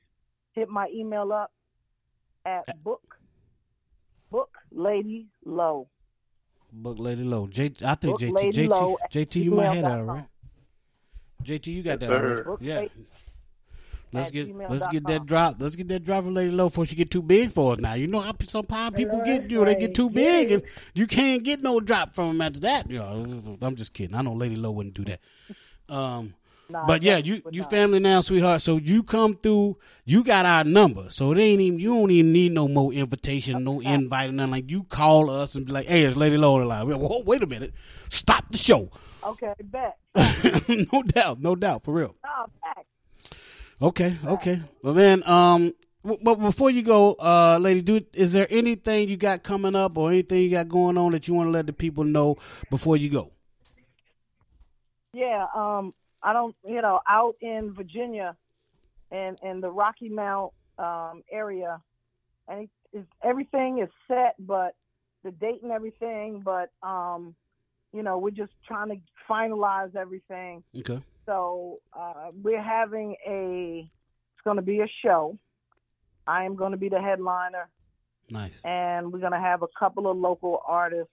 hit 0.54 0.70
my 0.70 0.88
email 0.92 1.32
up 1.32 1.52
at 2.46 2.84
book 2.84 3.20
book 4.32 4.58
lady 4.72 5.28
low. 5.46 5.88
Book 6.72 6.98
Lady 7.00 7.24
Low. 7.24 7.48
J, 7.48 7.72
I 7.84 7.96
think 7.96 8.20
Book 8.20 8.22
JT, 8.22 8.34
Lady 8.36 8.68
JT, 8.68 8.70
Low 8.70 8.98
JT, 9.12 9.44
you 9.44 9.52
might 9.52 9.66
have 9.76 9.84
that 9.86 10.04
right. 10.04 10.26
JT, 11.44 11.68
you 11.68 11.84
got 11.84 11.92
Yes, 11.92 12.00
that 12.02 12.08
sir. 12.08 12.16
already. 12.26 12.44
Book 12.44 12.60
Yeah. 12.62 12.78
lady 12.80 12.92
Let's 14.12 14.32
get 14.32 14.56
let's 14.72 14.88
get 14.88 15.06
that 15.06 15.28
drop. 15.28 15.58
Let's 15.60 15.76
get 15.76 15.88
that 15.90 16.04
drop 16.04 16.24
for 16.24 16.32
Lady 16.32 16.50
LOE 16.50 16.70
before 16.70 16.86
she 16.88 16.96
get 16.96 17.12
too 17.12 17.22
big 17.22 17.52
for 17.52 17.74
us. 17.74 17.80
Now 17.80 17.94
you 17.94 18.08
know 18.08 18.20
how 18.20 18.34
some 18.42 18.66
power 18.66 18.90
people 18.90 19.22
get. 19.24 19.52
You 19.52 19.60
know, 19.60 19.66
they 19.66 19.76
get 19.76 19.94
too 19.94 20.10
big 20.10 20.52
and 20.52 20.64
you 20.96 21.06
can't 21.06 21.44
get 21.44 21.62
no 21.62 21.80
drop 21.80 22.16
from 22.16 22.30
them 22.30 22.42
after 22.42 22.60
that. 22.62 22.90
You 22.90 22.98
know, 22.98 23.58
I'm 23.62 23.76
just 23.76 23.94
kidding. 23.94 24.16
I 24.16 24.24
know 24.24 24.34
Lady 24.34 24.56
LOE 24.56 24.72
wouldn't 24.72 24.96
do 24.96 25.06
that. 25.06 25.20
Um, 25.94 26.34
Nah, 26.72 26.86
but 26.86 27.02
yeah, 27.02 27.18
you 27.18 27.42
you 27.50 27.62
not. 27.62 27.72
family 27.72 28.00
now, 28.00 28.22
sweetheart. 28.22 28.62
So 28.62 28.78
you 28.78 29.02
come 29.02 29.36
through. 29.36 29.78
You 30.06 30.24
got 30.24 30.46
our 30.46 30.64
number, 30.64 31.10
so 31.10 31.32
it 31.32 31.40
ain't 31.40 31.60
even. 31.60 31.80
You 31.80 31.96
don't 31.96 32.12
even 32.12 32.32
need 32.32 32.52
no 32.52 32.68
more 32.68 32.94
invitation, 32.94 33.64
no 33.64 33.80
invite, 33.80 34.30
or 34.30 34.34
nothing. 34.34 34.52
Like 34.52 34.70
you 34.70 34.84
call 34.84 35.32
us 35.32 35.56
and 35.56 35.66
be 35.66 35.72
like, 35.72 35.88
"Hey, 35.88 36.04
it's 36.04 36.16
Lady 36.16 36.38
the 36.38 36.48
line." 36.48 36.88
Well, 36.88 37.00
whoa, 37.00 37.24
wait 37.26 37.42
a 37.42 37.48
minute, 37.48 37.74
stop 38.10 38.52
the 38.52 38.58
show. 38.58 38.92
Okay, 39.24 39.54
bet. 39.64 39.98
no 40.94 41.02
doubt, 41.02 41.40
no 41.40 41.56
doubt, 41.56 41.84
for 41.84 41.94
real. 41.94 42.16
Nah, 42.24 42.46
back. 42.62 42.86
Okay, 43.82 44.16
okay. 44.26 44.62
Well, 44.84 44.94
man, 44.94 45.24
um, 45.26 45.72
w- 46.04 46.22
but 46.22 46.36
before 46.36 46.70
you 46.70 46.84
go, 46.84 47.14
uh, 47.14 47.58
lady, 47.60 47.82
do 47.82 48.02
is 48.14 48.34
there 48.34 48.48
anything 48.50 49.10
you 49.10 49.18
got 49.18 49.42
coming 49.42 49.74
up 49.74 49.98
or 49.98 50.12
anything 50.12 50.44
you 50.44 50.52
got 50.52 50.68
going 50.68 50.98
on 50.98 51.14
that 51.14 51.28
you 51.28 51.34
want 51.34 51.48
to 51.48 51.52
let 51.52 51.66
the 51.66 51.74
people 51.74 52.04
know 52.04 52.36
before 52.70 52.96
you 52.96 53.10
go? 53.10 53.32
Yeah, 55.14 55.48
um, 55.56 55.94
I 56.22 56.34
don't, 56.34 56.56
you 56.66 56.82
know, 56.82 57.00
out 57.08 57.36
in 57.42 57.74
Virginia 57.74 58.36
and 59.12 59.38
in 59.44 59.62
the 59.62 59.72
Rocky 59.72 60.10
Mount 60.10 60.54
um, 60.78 61.24
area, 61.32 61.82
and 62.48 62.68
it, 62.94 63.06
everything 63.24 63.80
is 63.80 63.90
set, 64.08 64.36
but 64.40 64.76
the 65.24 65.32
date 65.32 65.62
and 65.64 65.72
everything, 65.72 66.42
but 66.44 66.72
um, 66.84 67.36
you 67.94 68.04
know, 68.04 68.18
we're 68.18 68.30
just 68.30 68.52
trying 68.68 68.90
to 68.90 68.98
finalize 69.30 69.96
everything. 69.96 70.64
Okay. 70.78 71.02
So 71.26 71.80
uh, 71.94 72.32
we're 72.42 72.62
having 72.62 73.16
a, 73.28 73.90
it's 74.34 74.44
going 74.44 74.58
to 74.58 74.64
be 74.64 74.80
a 74.80 74.88
show. 75.04 75.38
I 76.28 76.46
am 76.46 76.56
going 76.56 76.72
to 76.72 76.78
be 76.78 76.90
the 76.90 77.02
headliner, 77.02 77.70
Nice. 78.30 78.62
and 78.64 79.12
we're 79.12 79.20
going 79.20 79.32
to 79.32 79.40
have 79.40 79.64
a 79.64 79.68
couple 79.78 80.10
of 80.10 80.18
local 80.18 80.62
artists 80.68 81.12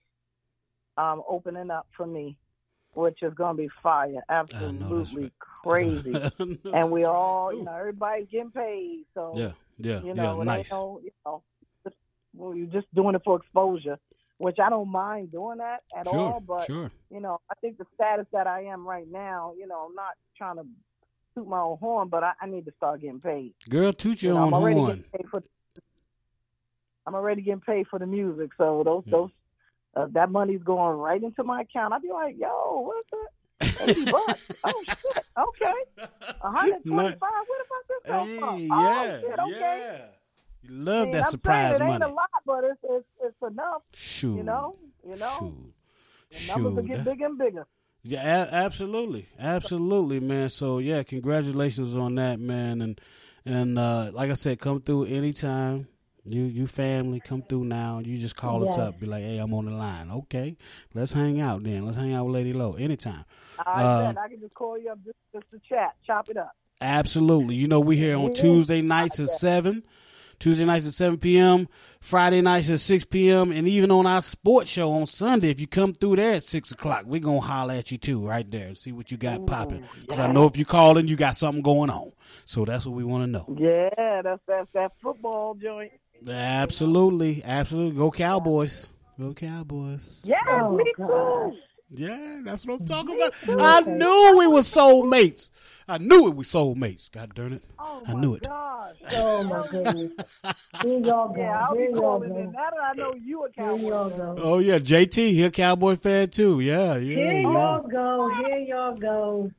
um, 0.97 1.23
opening 1.27 1.71
up 1.71 1.87
for 1.95 2.05
me, 2.05 2.37
which 2.97 3.21
is 3.21 3.33
going 3.35 3.55
to 3.55 3.61
be 3.63 3.69
fire, 3.83 4.23
absolutely 4.27 5.31
crazy. 5.37 6.13
and 6.73 6.91
we 6.91 7.03
all, 7.05 7.53
you 7.53 7.63
know, 7.63 7.73
everybody's 7.73 8.27
getting 8.31 8.49
paid, 8.51 9.03
so 9.13 9.33
Yeah, 9.35 9.51
yeah, 9.77 10.01
you 10.01 10.13
know, 10.15 10.41
it 10.41 10.45
nice. 10.45 10.71
no, 10.71 10.99
you 11.03 11.11
know, 11.25 11.43
just, 11.83 11.95
well, 12.33 12.55
you're 12.55 12.65
just 12.67 12.87
doing 12.95 13.13
it 13.15 13.21
for 13.23 13.37
exposure, 13.37 13.99
which 14.39 14.57
I 14.59 14.69
don't 14.71 14.89
mind 14.91 15.31
doing 15.31 15.59
that 15.59 15.81
at 15.95 16.07
Sure, 16.07 16.17
all. 16.17 16.39
But 16.39 16.65
sure. 16.65 16.91
you 17.11 17.19
know, 17.19 17.39
I 17.51 17.53
think 17.61 17.77
the 17.77 17.85
status 17.93 18.25
that 18.33 18.47
I 18.47 18.63
am 18.63 18.87
right 18.87 19.07
now, 19.09 19.53
you 19.57 19.67
know, 19.67 19.85
I'm 19.87 19.95
not 19.95 20.15
trying 20.35 20.55
to 20.55 20.65
toot 21.35 21.47
my 21.47 21.59
own 21.59 21.77
horn, 21.77 22.07
but 22.09 22.23
I, 22.23 22.31
I 22.41 22.47
need 22.47 22.65
to 22.65 22.71
start 22.77 23.01
getting 23.01 23.19
paid. 23.21 23.53
Girl, 23.69 23.93
toot 23.93 24.23
your 24.23 24.33
You 24.33 24.39
know, 24.39 24.41
own 24.45 24.47
I'm 24.47 24.53
already 24.55 24.79
horn. 24.79 24.87
getting 24.95 25.03
paid 25.11 25.29
for. 25.29 25.43
I'm 27.05 27.13
already 27.15 27.41
getting 27.43 27.61
paid 27.61 27.85
for 27.87 27.99
the 27.99 28.07
music, 28.07 28.49
so 28.57 28.81
those 28.83 29.03
those 29.09 29.29
uh, 29.97 30.07
that 30.11 30.31
money's 30.31 30.61
going 30.63 30.97
right 30.97 31.21
into 31.21 31.43
my 31.43 31.61
account. 31.61 31.93
I'd 31.93 32.01
be 32.01 32.11
like, 32.11 32.35
yo, 32.39 32.91
what's 32.93 33.09
that? 33.11 33.27
Eighty 33.89 34.05
bucks. 34.05 34.43
Oh 34.63 34.83
shit. 34.87 35.25
Okay. 35.37 35.73
One 36.41 36.55
hundred 36.55 36.83
twenty-five. 36.85 37.19
What 37.21 37.65
about 37.65 37.87
this 37.87 38.11
come 38.11 38.39
from? 38.39 38.57
Hey, 38.59 38.67
oh 38.71 38.83
yeah, 39.03 39.19
shit. 39.19 39.39
Okay. 39.39 39.79
yeah. 39.81 40.05
You 40.63 40.69
love 40.75 41.03
Man, 41.07 41.11
that 41.11 41.25
I'm 41.25 41.31
surprise 41.31 41.77
saying 41.77 41.89
it 41.89 41.93
ain't 41.93 41.99
money. 42.01 42.11
a 42.11 42.15
lot, 42.15 42.29
but 42.45 42.63
it's 42.63 42.79
it's, 42.83 43.05
it's 43.23 43.51
enough. 43.53 43.81
Shoot. 43.93 44.37
You 44.37 44.43
know. 44.43 44.75
You 45.07 45.15
know. 45.15 45.37
Shoot. 45.39 45.73
The 46.31 46.61
numbers 46.61 46.85
Shoot. 46.85 46.87
get 46.87 47.03
bigger 47.05 47.25
and 47.25 47.37
bigger. 47.37 47.67
Yeah, 48.03 48.45
a- 48.45 48.53
absolutely, 48.53 49.27
absolutely, 49.39 50.19
man. 50.19 50.49
So 50.49 50.77
yeah, 50.79 51.03
congratulations 51.03 51.95
on 51.95 52.15
that, 52.15 52.39
man. 52.39 52.81
And 52.81 53.01
and 53.45 53.79
uh, 53.79 54.11
like 54.13 54.29
I 54.29 54.35
said, 54.35 54.59
come 54.59 54.81
through 54.81 55.05
anytime. 55.05 55.87
You 56.27 56.43
you 56.43 56.67
family 56.67 57.19
come 57.19 57.41
through 57.41 57.65
now. 57.65 57.99
You 57.99 58.17
just 58.17 58.35
call 58.35 58.67
us 58.67 58.77
up, 58.77 58.99
be 58.99 59.05
like, 59.05 59.23
hey, 59.23 59.37
I'm 59.37 59.53
on 59.53 59.65
the 59.65 59.71
line. 59.71 60.11
Okay, 60.11 60.57
let's 60.93 61.13
hang 61.13 61.39
out 61.41 61.63
then. 61.63 61.85
Let's 61.85 61.97
hang 61.97 62.13
out 62.13 62.25
with 62.25 62.35
Lady 62.35 62.53
LOE 62.53 62.73
anytime. 62.75 63.25
I 63.65 63.83
Uh, 63.83 64.07
said 64.07 64.17
I 64.17 64.27
can 64.29 64.39
just 64.39 64.53
call 64.53 64.77
you 64.77 64.91
up 64.91 64.99
just, 65.05 65.17
just 65.33 65.49
to 65.51 65.59
chat, 65.67 65.95
chop 66.05 66.29
it 66.29 66.37
up. 66.37 66.51
Absolutely. 66.81 67.55
You 67.55 67.67
know, 67.67 67.79
we 67.79 67.97
here 67.97 68.15
on. 68.17 68.33
Tuesday 68.33 68.81
nights 68.81 69.19
at 69.19 69.29
7. 69.29 69.83
Tuesday 70.39 70.65
nights 70.65 70.85
at 70.85 70.93
7 70.93 71.17
p.m., 71.17 71.67
Friday 71.99 72.41
nights 72.41 72.69
at 72.69 72.79
6 72.79 73.05
p.m., 73.05 73.51
and 73.51 73.67
even 73.67 73.89
on 73.89 74.05
our 74.05 74.21
sports 74.21 74.69
show 74.69 74.91
on 74.91 75.07
Sunday, 75.07 75.49
if 75.49 75.59
you 75.59 75.65
come 75.65 75.93
through 75.93 76.17
there 76.17 76.35
at 76.35 76.43
6 76.43 76.71
o'clock, 76.73 77.05
we're 77.07 77.19
going 77.19 77.41
to 77.41 77.47
holler 77.47 77.73
at 77.73 77.89
you 77.89 77.97
too, 77.97 78.19
right 78.23 78.49
there, 78.51 78.67
and 78.67 78.77
see 78.77 78.91
what 78.91 79.09
you 79.09 79.17
got 79.17 79.47
popping. 79.47 79.83
Because 80.01 80.19
I 80.19 80.31
know 80.31 80.45
if 80.45 80.55
you 80.55 80.63
calling, 80.63 81.07
you 81.07 81.15
got 81.15 81.35
something 81.35 81.63
going 81.63 81.89
on. 81.89 82.11
So 82.45 82.65
that's 82.65 82.85
what 82.85 82.93
we 82.95 83.03
want 83.03 83.23
to 83.23 83.27
know. 83.27 83.55
Yeah, 83.57 84.21
that's 84.21 84.41
that's 84.47 84.67
that 84.73 84.91
football 85.01 85.55
joint. 85.55 85.91
Absolutely. 86.27 87.43
Absolutely. 87.45 87.97
Go 87.97 88.11
Cowboys. 88.11 88.89
Go 89.19 89.33
Cowboys. 89.33 90.23
Yeah, 90.25 90.37
Oh, 90.49 90.71
me 90.75 90.93
gosh. 90.97 91.07
too. 91.07 91.57
Yeah, 91.89 92.41
that's 92.43 92.65
what 92.65 92.81
I'm 92.81 92.85
talking 92.85 93.15
about. 93.15 93.33
I 93.61 93.79
knew 93.81 94.35
we 94.37 94.47
were 94.47 94.59
soulmates. 94.59 95.49
I 95.87 95.97
knew 95.97 96.27
it 96.27 96.35
was 96.35 96.47
soulmates. 96.49 97.09
God 97.09 97.33
darn 97.33 97.53
it. 97.53 97.63
Oh 97.79 98.03
I 98.05 98.13
knew 98.13 98.33
it. 98.35 98.43
gosh. 98.43 98.95
Oh 99.13 99.43
my 99.43 99.65
goodness. 99.71 100.11
Here 100.83 100.99
y'all 100.99 101.29
go. 101.33 101.39
Yeah, 101.41 101.65
I'll 101.65 101.75
Here 101.75 101.87
be 101.87 101.93
y'all 101.93 102.01
calling 102.01 102.29
go. 102.29 102.37
in. 102.39 102.51
Now 102.51 102.69
that 102.71 102.83
I 102.83 102.93
know 102.97 103.13
you 103.15 103.45
a 103.45 103.49
cowboy. 103.51 103.89
go. 103.89 104.35
Oh 104.37 104.59
yeah, 104.59 104.79
JT, 104.79 105.15
he 105.31 105.43
a 105.45 105.49
Cowboy 105.51 105.95
fan 105.95 106.29
too. 106.29 106.59
Yeah, 106.59 106.97
yeah. 106.97 106.99
Here 107.15 107.39
y'all 107.41 107.81
go. 107.87 108.29
Here 108.45 108.57
y'all 108.57 108.95
go. 108.95 109.51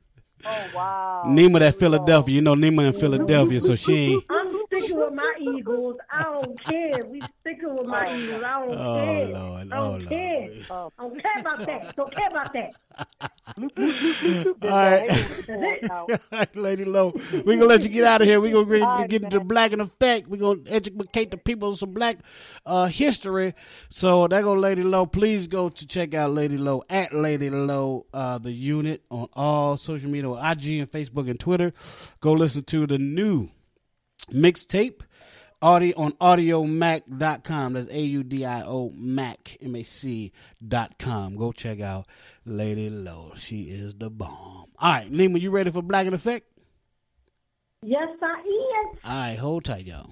Oh 0.45 0.63
wow. 0.75 1.23
Nima 1.27 1.59
that 1.59 1.75
Philadelphia. 1.75 2.35
You 2.35 2.41
know 2.41 2.53
Nima 2.55 2.87
in 2.87 2.93
Philadelphia, 2.93 3.59
so 3.59 3.73
she 3.75 3.93
ain't. 4.13 4.23
I'm 4.79 4.85
sticking 4.85 4.97
with 4.99 5.13
my 5.13 5.33
Eagles. 5.39 5.97
I 6.11 6.23
don't 6.23 6.63
care. 6.63 7.05
We 7.05 7.21
sticking 7.41 7.75
with 7.75 7.87
my 7.87 8.15
Eagles. 8.15 8.43
I 8.43 8.65
don't 8.65 8.77
Oh 8.77 8.95
care. 8.95 9.27
Lord, 9.27 9.73
I 9.73 9.77
oh 9.77 9.91
don't 9.91 9.99
Lord. 9.99 10.09
care. 10.09 10.49
I 10.71 10.89
don't 10.99 11.21
care 11.23 11.39
about 11.39 11.65
that. 11.65 11.95
Don't 11.95 12.15
care 12.15 12.27
about 12.29 12.53
that. 12.53 12.73
All 14.63 14.69
right. 14.69 15.89
All 15.91 16.07
right, 16.31 16.55
Lady 16.55 16.85
LOE. 16.85 17.13
We're 17.45 17.57
gonna 17.57 17.65
let 17.65 17.83
you 17.83 17.89
get 17.89 18.05
out 18.05 18.21
of 18.21 18.27
here. 18.27 18.39
We're 18.39 18.53
gonna 18.53 18.65
get, 18.77 18.81
All 18.83 18.99
right, 18.99 19.09
get 19.09 19.23
into 19.23 19.39
black 19.41 19.71
in 19.73 19.81
effect. 19.81 20.27
We're 20.27 20.37
gonna 20.37 20.61
educate 20.67 21.31
the 21.31 21.37
people 21.37 21.69
on 21.69 21.75
some 21.75 21.93
black 21.93 22.17
uh, 22.65 22.87
history. 22.87 23.53
So 23.89 24.27
there 24.27 24.41
go 24.41 24.53
Lady 24.53 24.83
LOE. 24.83 25.05
Please 25.07 25.47
go 25.47 25.69
to 25.69 25.87
check 25.87 26.13
out 26.13 26.31
Lady 26.31 26.57
LOE 26.57 26.83
at 26.89 27.13
Lady 27.13 27.49
LOE 27.49 28.05
uh, 28.13 28.37
the 28.37 28.51
unit 28.51 29.03
on 29.09 29.27
all 29.33 29.77
social 29.77 30.09
media, 30.09 30.29
IG 30.31 30.79
and 30.79 30.91
Facebook 30.91 31.29
and 31.29 31.39
Twitter. 31.39 31.73
Go 32.21 32.33
listen 32.33 32.63
to 32.65 32.85
the 32.87 32.97
new 32.97 33.49
mixtape 34.31 35.01
audio 35.61 35.93
on 35.97 36.11
audiomac.com 36.13 37.73
that's 37.73 37.89
a-u-d-i-o 37.89 38.91
mac 38.95 39.57
m-a-c 39.61 40.31
dot 40.65 40.97
com. 40.97 41.35
Go 41.35 41.51
check 41.51 41.79
out 41.81 42.07
lady 42.45 42.89
LOE 42.89 43.33
she 43.35 43.63
is 43.63 43.95
the 43.95 44.09
bomb. 44.09 44.29
All 44.31 44.91
right 44.93 45.11
nima 45.11 45.39
you 45.39 45.51
ready 45.51 45.71
for 45.71 45.81
black 45.81 46.05
and 46.05 46.15
effect? 46.15 46.45
Yes, 47.81 48.09
I 48.21 48.25
am. 48.27 48.87
all 49.03 49.19
right 49.29 49.37
hold 49.39 49.65
tight 49.65 49.85
y'all. 49.85 50.11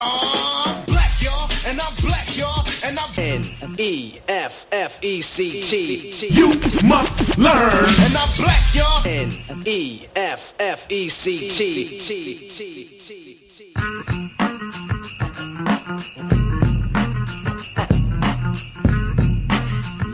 Black, 0.00 0.99
y'all, 1.22 1.48
and 1.68 1.80
I'm 1.80 1.94
black, 2.02 2.26
y'all, 2.36 2.64
and 2.84 2.98
I'm 2.98 3.12
N 3.18 3.44
E 3.78 4.18
F 4.28 4.66
F 4.72 5.02
E 5.02 5.20
C 5.20 5.60
T. 5.62 6.28
You 6.28 6.48
must 6.86 7.38
learn, 7.38 7.86
and 8.04 8.14
I'm 8.16 8.30
black, 8.38 8.62
y'all. 8.74 9.06
N 9.06 9.30
E 9.66 10.06
F 10.16 10.54
F 10.58 10.90
E 10.90 11.08
C 11.08 11.48
T. 11.48 12.90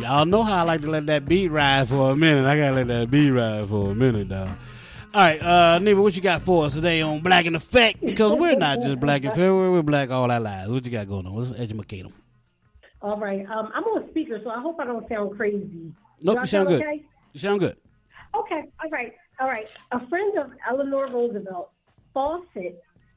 y'all 0.01 0.25
know 0.25 0.45
how 0.45 0.59
i 0.59 0.63
like 0.63 0.83
to 0.83 0.91
let 0.91 1.07
that 1.07 1.27
beat 1.27 1.49
ride 1.49 1.89
for 1.89 2.13
a 2.13 2.17
minute 2.17 2.47
i 2.47 2.57
gotta 2.57 2.77
let 2.77 2.87
that 2.87 3.11
beat 3.11 3.31
ride 3.31 3.69
for 3.69 3.91
a 3.91 3.95
minute 3.95 4.29
dog 4.29 4.49
all 5.17 5.23
right, 5.23 5.43
uh, 5.43 5.79
Neva, 5.79 6.03
what 6.03 6.14
you 6.14 6.21
got 6.21 6.43
for 6.43 6.67
us 6.67 6.75
today 6.75 7.01
on 7.01 7.21
Black 7.21 7.47
in 7.47 7.55
Effect? 7.55 8.03
Because 8.03 8.35
we're 8.35 8.55
not 8.55 8.83
just 8.83 9.01
black 9.01 9.23
in 9.23 9.31
effect, 9.31 9.51
we're, 9.51 9.83
black 9.83 10.11
all 10.11 10.31
our 10.31 10.39
lives. 10.39 10.71
What 10.71 10.85
you 10.85 10.93
got 10.93 11.09
going 11.09 11.27
on? 11.27 11.35
Let's 11.35 11.55
educate 11.55 12.03
them. 12.03 12.12
All 13.01 13.17
right. 13.17 13.49
Um, 13.49 13.73
I'm 13.75 13.83
on 13.85 14.11
speaker, 14.11 14.39
so 14.45 14.51
I 14.51 14.61
hope 14.61 14.79
I 14.79 14.85
don't 14.85 15.09
sound 15.09 15.35
crazy. 15.35 15.95
Nope, 16.21 16.41
you 16.41 16.47
sound 16.47 16.69
good. 16.69 16.83
Okay? 16.83 17.03
You 17.33 17.41
sound 17.41 17.61
good. 17.61 17.79
Okay, 18.39 18.64
all 18.85 18.91
right, 18.91 19.14
all 19.41 19.49
right. 19.49 19.67
A 19.93 20.07
friend 20.09 20.37
of 20.37 20.51
Eleanor 20.69 21.07
Roosevelt, 21.07 21.71
Fauset, 22.14 22.75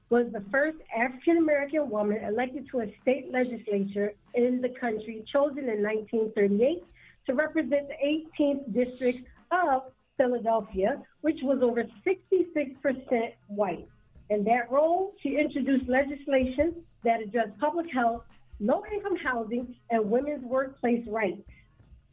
was 0.09 0.27
the 0.31 0.43
first 0.49 0.77
African 0.97 1.35
American 1.35 1.89
woman 1.89 2.23
elected 2.23 2.69
to 2.71 2.79
a 2.79 2.95
state 3.01 3.29
legislature 3.29 4.13
in 4.35 4.61
the 4.61 4.69
country, 4.69 5.25
chosen 5.29 5.67
in 5.67 5.83
1938 5.83 6.81
to 7.25 7.33
represent 7.33 7.89
the 7.89 8.21
18th 8.39 8.73
district 8.73 9.27
of 9.51 9.83
Philadelphia, 10.19 11.01
which 11.21 11.39
was 11.41 11.59
over 11.63 11.83
66% 12.05 13.33
white. 13.47 13.87
In 14.29 14.43
that 14.43 14.69
role, 14.69 15.13
she 15.23 15.39
introduced 15.39 15.89
legislation 15.89 16.75
that 17.03 17.21
addressed 17.21 17.57
public 17.59 17.87
health, 17.91 18.23
low 18.59 18.83
income 18.93 19.15
housing, 19.15 19.73
and 19.89 20.11
women's 20.11 20.43
workplace 20.43 21.03
rights. 21.07 21.41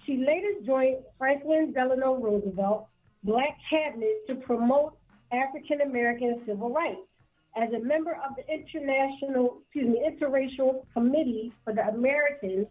She 0.07 0.18
later 0.18 0.52
joined 0.64 0.98
Franklin 1.18 1.72
Delano 1.72 2.14
Roosevelt 2.14 2.86
Black 3.24 3.59
Cabinet 3.68 4.24
to 4.28 4.36
promote 4.36 4.96
African 5.32 5.80
American 5.80 6.40
civil 6.46 6.72
rights. 6.72 7.00
As 7.57 7.72
a 7.72 7.80
member 7.84 8.12
of 8.12 8.36
the 8.36 8.44
international, 8.48 9.59
excuse 9.62 9.88
me, 9.88 10.09
interracial 10.09 10.84
committee 10.92 11.52
for 11.64 11.72
the 11.72 11.82
Americans, 11.88 12.66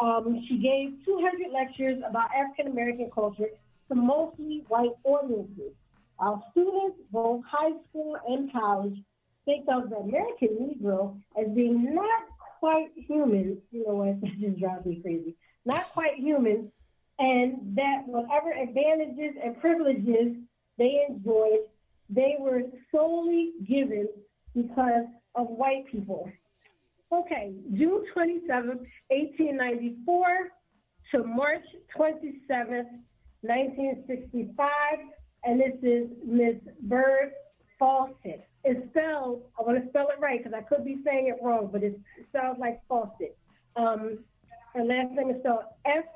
um, 0.00 0.40
she 0.46 0.58
gave 0.58 1.04
200 1.04 1.50
lectures 1.52 2.00
about 2.08 2.28
African 2.34 2.70
American 2.70 3.10
culture 3.12 3.48
to 3.88 3.94
mostly 3.94 4.64
white 4.68 4.92
audiences. 5.04 5.72
Our 6.18 6.42
students, 6.50 6.98
both 7.12 7.42
high 7.44 7.72
school 7.88 8.16
and 8.26 8.50
college, 8.52 8.96
think 9.44 9.66
of 9.68 9.90
the 9.90 9.96
American 9.96 10.48
Negro 10.60 11.18
as 11.38 11.48
being 11.54 11.94
not 11.94 12.22
quite 12.58 12.88
human. 12.96 13.58
You 13.70 13.84
know 13.86 13.94
what? 13.94 14.20
That 14.20 14.40
just 14.40 14.58
drives 14.58 14.86
me 14.86 15.00
crazy. 15.02 15.36
Not 15.64 15.84
quite 15.92 16.16
human, 16.16 16.70
and 17.18 17.76
that 17.76 18.02
whatever 18.06 18.52
advantages 18.52 19.34
and 19.42 19.60
privileges 19.60 20.36
they 20.78 21.06
enjoyed, 21.08 21.60
they 22.08 22.36
were 22.38 22.62
solely 22.92 23.52
given 23.66 24.08
because 24.54 25.06
of 25.34 25.48
white 25.48 25.86
people. 25.90 26.30
Okay, 27.12 27.54
June 27.74 28.04
27th, 28.14 28.86
1894 29.08 30.26
to 31.12 31.24
March 31.24 31.64
27th, 31.96 32.86
1965, 33.46 34.68
and 35.44 35.60
this 35.60 35.74
is 35.82 36.08
Miss 36.24 36.56
Bird 36.82 37.32
Fauset. 37.80 38.42
It's 38.64 38.88
spelled, 38.90 39.42
I 39.58 39.62
want 39.62 39.82
to 39.82 39.88
spell 39.90 40.08
it 40.08 40.20
right 40.20 40.42
because 40.42 40.54
I 40.56 40.62
could 40.62 40.84
be 40.84 40.98
saying 41.04 41.28
it 41.28 41.36
wrong, 41.42 41.68
but 41.70 41.82
it 41.82 41.98
sounds 42.32 42.58
like 42.58 42.80
Fauset. 42.88 43.34
Um, 43.76 44.18
her 44.74 44.84
last 44.84 45.12
name 45.12 45.30
is 45.30 45.36
spelled 45.40 45.64
F-A-U-S-E-T. 45.84 46.10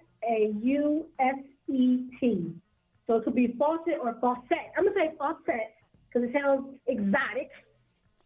So 3.07 3.16
it 3.16 3.24
could 3.24 3.35
be 3.35 3.55
Fawcett 3.59 3.99
or 4.01 4.16
Fawcett. 4.20 4.72
I'm 4.76 4.85
going 4.85 4.95
to 4.95 5.01
say 5.01 5.11
Fauset 5.18 5.70
because 6.07 6.28
it 6.28 6.33
sounds 6.33 6.76
exotic. 6.87 7.51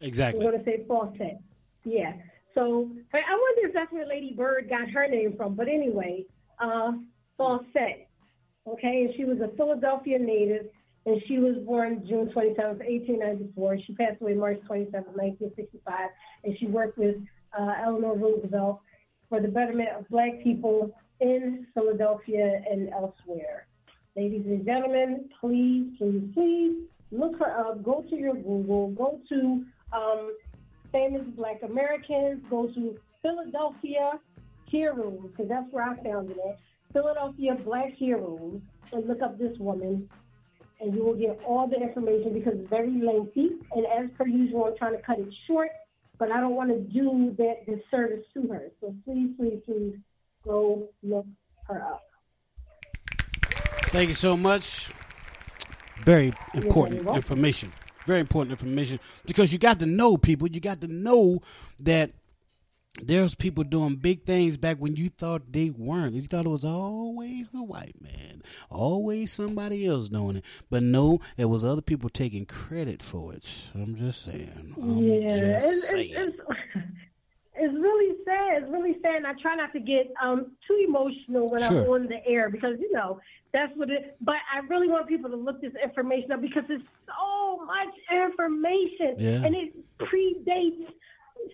Exactly. 0.00 0.44
I'm 0.44 0.50
going 0.50 0.62
to 0.62 0.70
say 0.70 0.84
Fauset. 0.88 1.38
Yeah. 1.84 2.12
So 2.54 2.90
I 3.12 3.18
I 3.18 3.32
wonder 3.32 3.68
if 3.68 3.74
that's 3.74 3.92
where 3.92 4.06
Lady 4.06 4.34
Bird 4.34 4.68
got 4.68 4.88
her 4.90 5.08
name 5.08 5.34
from. 5.36 5.54
But 5.54 5.68
anyway, 5.68 6.24
uh, 6.58 6.92
Fauset. 7.38 8.06
Okay, 8.66 9.04
and 9.04 9.14
she 9.16 9.24
was 9.24 9.38
a 9.40 9.54
Philadelphia 9.56 10.18
native, 10.18 10.66
and 11.04 11.20
she 11.28 11.38
was 11.38 11.56
born 11.66 12.04
June 12.08 12.30
27, 12.32 12.78
1894. 12.78 13.78
She 13.86 13.94
passed 13.94 14.22
away 14.22 14.34
March 14.34 14.58
27, 14.66 15.04
1965, 15.12 16.08
and 16.44 16.58
she 16.58 16.66
worked 16.66 16.96
with 16.96 17.16
uh, 17.58 17.72
Eleanor 17.84 18.14
Roosevelt 18.14 18.80
for 19.28 19.40
the 19.40 19.48
betterment 19.48 19.90
of 19.98 20.08
black 20.08 20.42
people 20.42 20.96
in 21.20 21.66
Philadelphia 21.74 22.62
and 22.70 22.88
elsewhere. 22.90 23.66
Ladies 24.16 24.44
and 24.46 24.64
gentlemen, 24.64 25.28
please, 25.40 25.88
please, 25.98 26.22
please 26.32 26.84
look 27.10 27.38
her 27.38 27.68
up. 27.68 27.82
Go 27.82 28.04
to 28.08 28.16
your 28.16 28.34
Google. 28.34 28.90
Go 28.90 29.20
to 29.28 29.64
um, 29.92 30.36
famous 30.90 31.22
Black 31.36 31.62
Americans. 31.62 32.42
Go 32.48 32.68
to 32.68 32.96
Philadelphia 33.20 34.12
Heroes, 34.70 35.20
because 35.22 35.48
that's 35.48 35.70
where 35.70 35.84
I 35.84 36.02
found 36.02 36.30
it. 36.30 36.58
Philadelphia 36.94 37.56
Black 37.64 37.92
Heroes, 37.98 38.60
and 38.92 39.06
look 39.06 39.20
up 39.20 39.36
this 39.38 39.58
woman, 39.58 40.08
and 40.80 40.94
you 40.94 41.04
will 41.04 41.16
get 41.16 41.40
all 41.44 41.68
the 41.68 41.76
information 41.76 42.32
because 42.32 42.54
it's 42.56 42.70
very 42.70 43.02
lengthy. 43.02 43.50
And 43.72 43.84
as 43.86 44.08
per 44.16 44.26
usual, 44.26 44.66
I'm 44.66 44.76
trying 44.78 44.96
to 44.96 45.02
cut 45.02 45.18
it 45.18 45.28
short, 45.46 45.70
but 46.18 46.30
I 46.30 46.40
don't 46.40 46.54
want 46.54 46.70
to 46.70 46.78
do 46.80 47.34
that 47.36 47.66
disservice 47.66 48.24
to 48.34 48.46
her. 48.48 48.70
So 48.80 48.94
please, 49.04 49.32
please, 49.36 49.60
please 49.66 49.96
go 50.44 50.88
look 51.02 51.26
her 51.66 51.82
up. 51.82 52.02
Thank 53.90 54.08
you 54.08 54.14
so 54.14 54.36
much. 54.36 54.90
Very 56.04 56.32
important 56.54 57.06
information. 57.08 57.72
Very 58.06 58.20
important 58.20 58.52
information 58.52 59.00
because 59.26 59.52
you 59.52 59.58
got 59.58 59.80
to 59.80 59.86
know 59.86 60.16
people. 60.16 60.46
You 60.48 60.60
got 60.60 60.80
to 60.82 60.88
know 60.88 61.40
that 61.80 62.12
there's 63.02 63.34
people 63.34 63.64
doing 63.64 63.96
big 63.96 64.24
things 64.24 64.56
back 64.56 64.76
when 64.78 64.94
you 64.96 65.08
thought 65.08 65.52
they 65.52 65.70
weren't. 65.70 66.14
You 66.14 66.22
thought 66.22 66.46
it 66.46 66.50
was 66.50 66.64
always 66.64 67.50
the 67.50 67.62
white 67.62 68.00
man, 68.00 68.42
always 68.70 69.32
somebody 69.32 69.86
else 69.86 70.08
doing 70.08 70.36
it. 70.36 70.44
But 70.70 70.82
no, 70.84 71.20
it 71.36 71.46
was 71.46 71.64
other 71.64 71.82
people 71.82 72.08
taking 72.08 72.46
credit 72.46 73.02
for 73.02 73.32
it. 73.34 73.44
I'm 73.74 73.96
just 73.96 74.22
saying. 74.22 74.74
I'm 74.80 74.98
yeah, 74.98 75.20
just 75.58 75.66
it's, 75.72 75.88
saying. 75.90 76.12
it's, 76.14 76.38
it's, 76.38 76.38
it's 77.56 77.74
really 77.74 78.14
sad. 78.24 78.62
It's 78.62 78.70
really 78.72 78.96
sad. 79.02 79.16
And 79.16 79.26
I 79.26 79.32
try 79.42 79.56
not 79.56 79.72
to 79.72 79.80
get 79.80 80.12
um, 80.22 80.52
too 80.66 80.84
emotional 80.86 81.50
when 81.50 81.62
Sure. 81.62 81.82
I'm 81.84 81.90
on 81.90 82.06
the 82.06 82.24
air 82.26 82.48
because 82.48 82.76
you 82.78 82.92
know 82.92 83.18
that's 83.52 83.76
what 83.76 83.90
it. 83.90 84.16
But 84.20 84.36
I 84.54 84.60
really 84.68 84.88
want 84.88 85.08
people 85.08 85.30
to 85.30 85.36
look 85.36 85.60
this 85.60 85.72
information 85.82 86.30
up 86.30 86.40
because 86.40 86.64
it's 86.68 86.84
so 87.08 87.64
much 87.64 87.94
information, 88.12 89.16
Yeah. 89.18 89.44
and 89.44 89.54
it 89.56 89.74
predates 89.98 90.86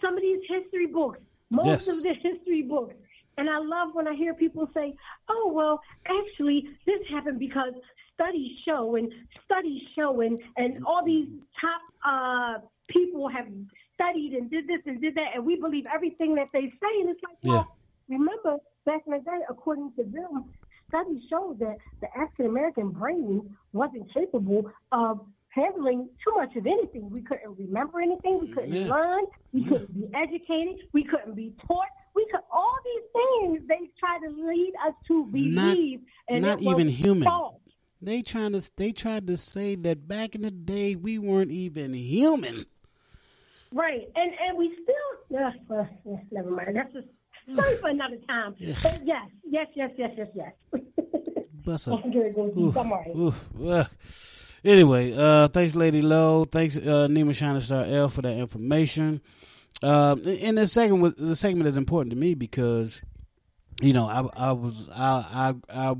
some 0.03 0.15
of 0.17 0.21
these 0.23 0.41
history 0.47 0.87
books. 0.87 1.19
Most 1.51 1.67
Yes. 1.67 1.89
of 1.89 2.03
the 2.03 2.15
history 2.15 2.63
books. 2.63 2.95
And 3.37 3.49
I 3.49 3.59
love 3.59 3.95
when 3.95 4.07
I 4.07 4.15
hear 4.15 4.35
people 4.35 4.69
say, 4.75 4.95
"Oh, 5.29 5.51
well, 5.53 5.81
actually, 6.07 6.69
this 6.87 7.01
happened 7.09 7.39
because 7.39 7.73
studies 8.15 8.59
show 8.65 8.97
and 8.97 9.13
studies 9.45 9.83
show 9.95 10.21
and 10.21 10.41
and 10.57 10.85
all 10.85 11.03
these 11.05 11.29
top 11.61 11.81
uh, 12.05 12.59
people 12.89 13.29
have 13.29 13.47
studied 13.95 14.35
and 14.35 14.51
did 14.51 14.67
this 14.67 14.81
and 14.87 15.01
did 15.01 15.15
that, 15.15 15.35
and 15.35 15.45
we 15.47 15.57
believe 15.57 15.87
everything 15.93 16.35
that 16.35 16.49
they 16.53 16.67
say." 16.67 17.01
And 17.01 17.09
it's 17.11 17.23
like, 17.23 17.37
well, 17.43 17.77
remember 18.09 18.57
back 18.85 19.03
in 19.07 19.13
the 19.13 19.21
day, 19.21 19.41
according 19.49 19.93
to 19.93 20.05
them, 20.05 20.53
studies 20.89 21.23
showed 21.31 21.59
that 21.61 21.79
the 22.01 22.09
African 22.19 22.47
American 22.47 22.91
brain 22.91 23.57
wasn't 23.73 24.13
capable 24.13 24.71
of 24.93 25.21
handling 25.51 26.09
too 26.25 26.35
much 26.37 26.55
of 26.57 26.67
anything. 26.67 27.11
We 27.11 27.23
couldn't 27.23 27.57
remember 27.59 28.01
anything. 28.01 28.41
We 28.41 28.49
couldn't 28.53 28.73
Yeah. 28.73 28.87
learn. 28.89 29.25
We 29.53 29.65
couldn't 29.65 29.95
be 29.95 30.09
educated. 30.15 30.77
We 30.93 31.05
couldn't 31.05 31.35
be 31.35 31.55
taught. 31.67 31.87
We 32.15 32.27
could 32.31 32.41
all 32.53 32.77
these 32.85 33.03
things 33.13 33.69
they 33.69 33.91
try 33.99 34.19
to 34.19 34.31
lead 34.47 34.73
us 34.87 34.95
to 35.09 35.25
Not- 35.27 35.33
believe 35.75 36.01
and 36.29 36.45
not 36.45 36.61
it 36.63 36.67
was 36.67 36.75
even 36.75 36.89
human. 36.89 37.25
false. 37.25 37.57
They 38.03 38.23
trying 38.23 38.53
to 38.53 38.71
they 38.77 38.93
tried 38.93 39.27
to 39.27 39.37
say 39.37 39.75
that 39.77 40.09
back 40.09 40.35
in 40.35 40.43
the 40.43 40.51
day 40.51 40.97
we 40.97 41.19
weren't 41.19 41.51
even 41.51 41.93
human. 41.95 42.65
Right, 43.73 44.09
and 44.17 44.33
and 44.41 44.57
we 44.59 44.75
still. 44.83 45.39
Uh, 45.39 45.75
uh, 45.75 46.17
never 46.33 46.51
mind. 46.51 46.75
That's 46.77 46.93
just 46.93 47.07
sorry 47.55 47.77
for 47.77 47.89
another 47.89 48.17
time. 48.29 48.55
But 48.59 49.07
yes, 49.07 49.29
yes, 49.45 49.69
yes, 49.77 49.91
yes, 49.97 50.11
yes, 50.17 50.29
yes. 50.35 50.83
Bust 51.65 51.89
up. 51.89 52.05
I'm. 52.05 52.13
Oof, 52.59 52.77
I'm 52.77 52.93
all 52.93 52.99
right. 52.99 53.17
oof, 53.17 53.49
uh. 53.65 53.85
Anyway, 54.65 55.15
uh, 55.17 55.49
thanks, 55.49 55.75
Lady 55.75 56.03
LOE. 56.03 56.45
Thanks, 56.45 56.77
uh, 56.77 57.09
Nima 57.11 57.35
Shining 57.35 57.61
Star 57.61 57.85
L, 57.87 58.09
for 58.09 58.23
that 58.23 58.37
information. 58.37 59.21
Um, 59.83 60.23
and 60.27 60.59
the 60.59 60.67
second 60.67 61.01
was 61.01 61.15
the 61.15 61.37
segment 61.37 61.67
is 61.69 61.77
important 61.77 62.11
to 62.11 62.17
me 62.17 62.35
because, 62.35 63.03
you 63.81 63.93
know, 63.93 64.07
I 64.07 64.49
I 64.49 64.53
was 64.53 64.91
I 64.95 65.55
I 65.73 65.91
I 65.91 65.95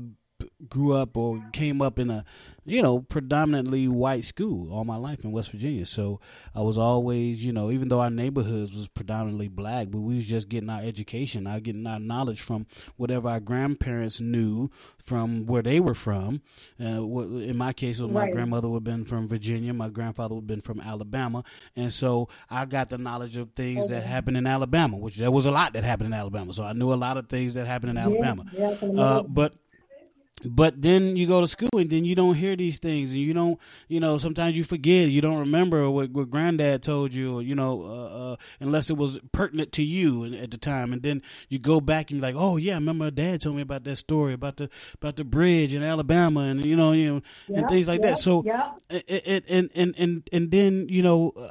grew 0.69 0.93
up 0.93 1.17
or 1.17 1.39
came 1.53 1.81
up 1.81 1.97
in 1.99 2.09
a 2.09 2.23
you 2.63 2.81
know 2.81 2.99
predominantly 2.99 3.87
white 3.87 4.23
school 4.23 4.71
all 4.71 4.85
my 4.85 4.95
life 4.95 5.23
in 5.23 5.31
West 5.31 5.49
Virginia. 5.51 5.85
So 5.85 6.19
I 6.53 6.61
was 6.61 6.77
always 6.77 7.43
you 7.43 7.51
know 7.51 7.71
even 7.71 7.87
though 7.89 7.99
our 8.01 8.09
neighborhoods 8.11 8.71
was 8.73 8.87
predominantly 8.87 9.47
black, 9.47 9.87
but 9.89 10.01
we 10.01 10.15
was 10.15 10.25
just 10.25 10.47
getting 10.49 10.69
our 10.69 10.81
education, 10.81 11.47
our 11.47 11.59
getting 11.59 11.87
our 11.87 11.99
knowledge 11.99 12.41
from 12.41 12.67
whatever 12.97 13.29
our 13.29 13.39
grandparents 13.39 14.21
knew 14.21 14.69
from 14.99 15.45
where 15.47 15.63
they 15.63 15.79
were 15.79 15.95
from. 15.95 16.41
Uh, 16.79 17.01
in 17.09 17.57
my 17.57 17.73
case, 17.73 17.99
my 17.99 18.21
Right. 18.21 18.31
grandmother 18.33 18.69
would 18.69 18.77
have 18.77 18.83
been 18.83 19.03
from 19.05 19.27
Virginia, 19.27 19.73
my 19.73 19.89
grandfather 19.89 20.35
would 20.35 20.41
have 20.41 20.47
been 20.47 20.61
from 20.61 20.79
Alabama, 20.79 21.43
and 21.75 21.91
so 21.91 22.29
I 22.49 22.65
got 22.65 22.89
the 22.89 22.97
knowledge 22.99 23.37
of 23.37 23.51
things 23.51 23.87
that 23.89 24.03
happened 24.03 24.37
in 24.37 24.45
Alabama, 24.45 24.97
which 24.97 25.17
there 25.17 25.31
was 25.31 25.45
a 25.47 25.51
lot 25.51 25.73
that 25.73 25.83
happened 25.83 26.07
in 26.07 26.13
Alabama. 26.13 26.53
So 26.53 26.63
I 26.63 26.73
knew 26.73 26.93
a 26.93 26.95
lot 26.95 27.17
of 27.17 27.27
things 27.27 27.55
that 27.55 27.65
happened 27.65 27.89
in 27.91 27.97
Alabama. 27.97 28.45
yeah, 28.53 28.75
uh, 28.97 29.23
but 29.23 29.55
but 30.45 30.81
then 30.81 31.15
you 31.15 31.27
go 31.27 31.41
to 31.41 31.47
school 31.47 31.69
and 31.77 31.89
then 31.89 32.05
you 32.05 32.15
don't 32.15 32.35
hear 32.35 32.55
these 32.55 32.79
things 32.79 33.11
and 33.11 33.21
you 33.21 33.33
don't 33.33 33.59
you 33.87 33.99
know 33.99 34.17
sometimes 34.17 34.57
you 34.57 34.63
forget 34.63 35.09
you 35.09 35.21
don't 35.21 35.39
remember 35.39 35.89
what, 35.89 36.09
what 36.11 36.29
granddad 36.29 36.81
told 36.81 37.13
you 37.13 37.37
or 37.37 37.41
you 37.41 37.55
know 37.55 37.81
uh, 37.81 38.31
uh, 38.33 38.35
unless 38.59 38.89
it 38.89 38.97
was 38.97 39.19
pertinent 39.31 39.71
to 39.71 39.83
you 39.83 40.25
at 40.35 40.51
the 40.51 40.57
time. 40.57 40.93
And 40.93 41.01
then 41.03 41.21
you 41.49 41.59
go 41.59 41.81
back 41.81 42.11
and 42.11 42.19
you're 42.19 42.27
like 42.27 42.35
oh 42.37 42.57
yeah 42.57 42.73
I 42.73 42.75
remember 42.75 43.11
dad 43.11 43.41
told 43.41 43.55
me 43.55 43.61
about 43.61 43.83
that 43.83 43.97
story 43.97 44.33
about 44.33 44.57
the 44.57 44.69
about 44.95 45.15
the 45.15 45.23
bridge 45.23 45.73
in 45.73 45.83
Alabama 45.83 46.41
and 46.41 46.65
you 46.65 46.75
know 46.75 46.91
you 46.91 47.15
know 47.15 47.21
and 47.55 47.67
things 47.67 47.87
like 47.87 48.01
yep, 48.01 48.11
that 48.11 48.17
so 48.17 48.43
it, 48.89 49.03
it, 49.07 49.45
and 49.47 49.69
and 49.75 49.95
and 49.97 50.29
and 50.31 50.51
then 50.51 50.87
you 50.89 51.03
know 51.03 51.33
uh, 51.37 51.49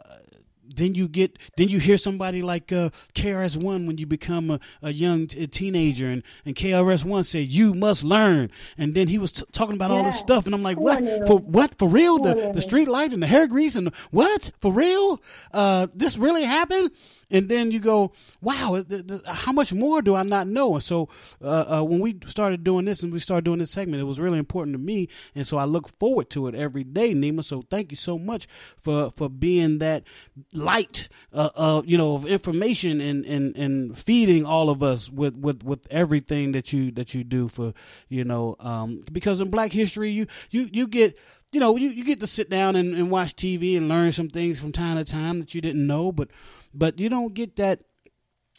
then 0.81 0.95
you 0.95 1.09
get 1.09 1.39
then 1.57 1.68
you 1.68 1.78
hear 1.78 1.99
somebody 1.99 2.43
like 2.43 2.72
uh, 2.72 2.91
KRS 3.14 3.57
One 3.62 3.87
when 3.87 3.99
you 3.99 4.07
become 4.07 4.51
a, 4.51 4.61
a 4.83 4.93
young 4.93 5.26
t- 5.26 5.47
teenager 5.47 6.09
and 6.09 6.22
and 6.45 6.55
KRS 6.55 7.05
One 7.05 7.24
said 7.24 7.47
you 7.47 7.74
must 7.74 8.05
learn. 8.05 8.51
And 8.78 8.95
then 8.95 9.09
he 9.09 9.18
was 9.18 9.33
t- 9.33 9.45
talking 9.53 9.74
about 9.76 9.91
all 9.91 10.03
this 10.03 10.18
stuff 10.18 10.47
and 10.47 10.55
I'm 10.55 10.62
like 10.62 10.78
what? 10.78 10.99
on 10.99 11.26
for 11.26 11.39
what? 11.39 11.78
For 11.78 11.89
real? 11.89 12.18
The 12.18 12.53
the 12.55 12.61
street 12.61 12.89
light 12.89 13.12
and 13.12 13.22
the 13.22 13.26
hair 13.26 13.47
grease 13.47 13.76
and 13.76 13.89
the, 13.89 13.93
what? 14.11 14.51
For 14.61 14.72
real? 14.72 15.20
Uh 15.53 15.87
this 15.95 16.16
really 16.16 16.45
happened 16.45 16.91
and 17.31 17.49
then 17.49 17.70
you 17.70 17.81
go 17.81 18.12
wow 18.41 18.83
th- 18.89 19.07
th- 19.07 19.22
how 19.26 19.53
much 19.53 19.72
more 19.72 20.03
do 20.03 20.14
I 20.14 20.22
not 20.22 20.47
know? 20.47 20.74
And 20.74 20.83
so 20.83 21.09
uh, 21.43 21.81
uh, 21.81 21.83
when 21.85 22.01
we 22.01 22.18
started 22.26 22.64
doing 22.64 22.85
this 22.85 23.03
and 23.03 23.12
we 23.12 23.18
started 23.18 23.45
doing 23.45 23.59
this 23.59 23.70
segment 23.70 24.01
it 24.01 24.07
was 24.07 24.20
really 24.20 24.39
important 24.39 24.74
to 24.74 24.83
me. 24.83 25.09
And 25.35 25.47
so 25.47 25.59
I 25.59 25.64
look 25.64 25.89
forward 25.99 26.31
to 26.31 26.49
it 26.49 26.55
every 26.55 26.85
day 26.85 27.12
Nima. 27.14 27.45
So 27.45 27.62
thank 27.62 27.91
you 27.93 27.97
so 27.97 28.18
much 28.18 28.47
for 28.76 29.11
for 29.11 29.28
being 29.28 29.78
that 29.78 30.05
light 30.53 31.09
uh, 31.33 31.51
uh 31.55 31.83
you 31.85 31.99
know 31.99 32.14
of 32.14 32.26
information 32.26 33.01
and 33.01 33.24
and 33.24 33.57
and 33.57 33.99
feeding 33.99 34.45
all 34.45 34.70
of 34.70 34.83
us 34.83 35.11
with 35.11 35.37
with 35.37 35.62
with 35.64 35.87
everything 35.91 36.53
that 36.53 36.72
you 36.72 36.91
that 36.93 37.14
you 37.14 37.24
do 37.24 37.49
for 37.49 37.72
you 38.09 38.24
know 38.24 38.57
um 38.61 39.01
because 39.12 39.41
in 39.41 39.51
black 39.51 39.72
history 39.72 40.11
you 40.11 40.26
you 40.51 40.68
you 40.72 40.87
get 40.87 41.18
you 41.53 41.61
know, 41.61 41.77
you, 41.77 41.91
you 41.91 42.05
get 42.05 42.21
to 42.21 42.27
sit 42.27 42.49
down 42.49 42.77
and, 42.77 42.95
and 42.95 43.11
watch 43.11 43.35
TV 43.35 43.77
and 43.77 43.89
learn 43.89 44.13
some 44.13 44.29
things 44.29 44.61
from 44.61 44.73
time 44.73 44.97
to 44.97 45.05
time 45.05 45.41
that 45.41 45.55
you 45.55 45.61
didn't 45.61 45.87
know, 45.87 46.13
but 46.13 46.29
but 46.73 46.99
you 47.01 47.09
don't 47.09 47.35
get 47.35 47.57
that 47.57 47.83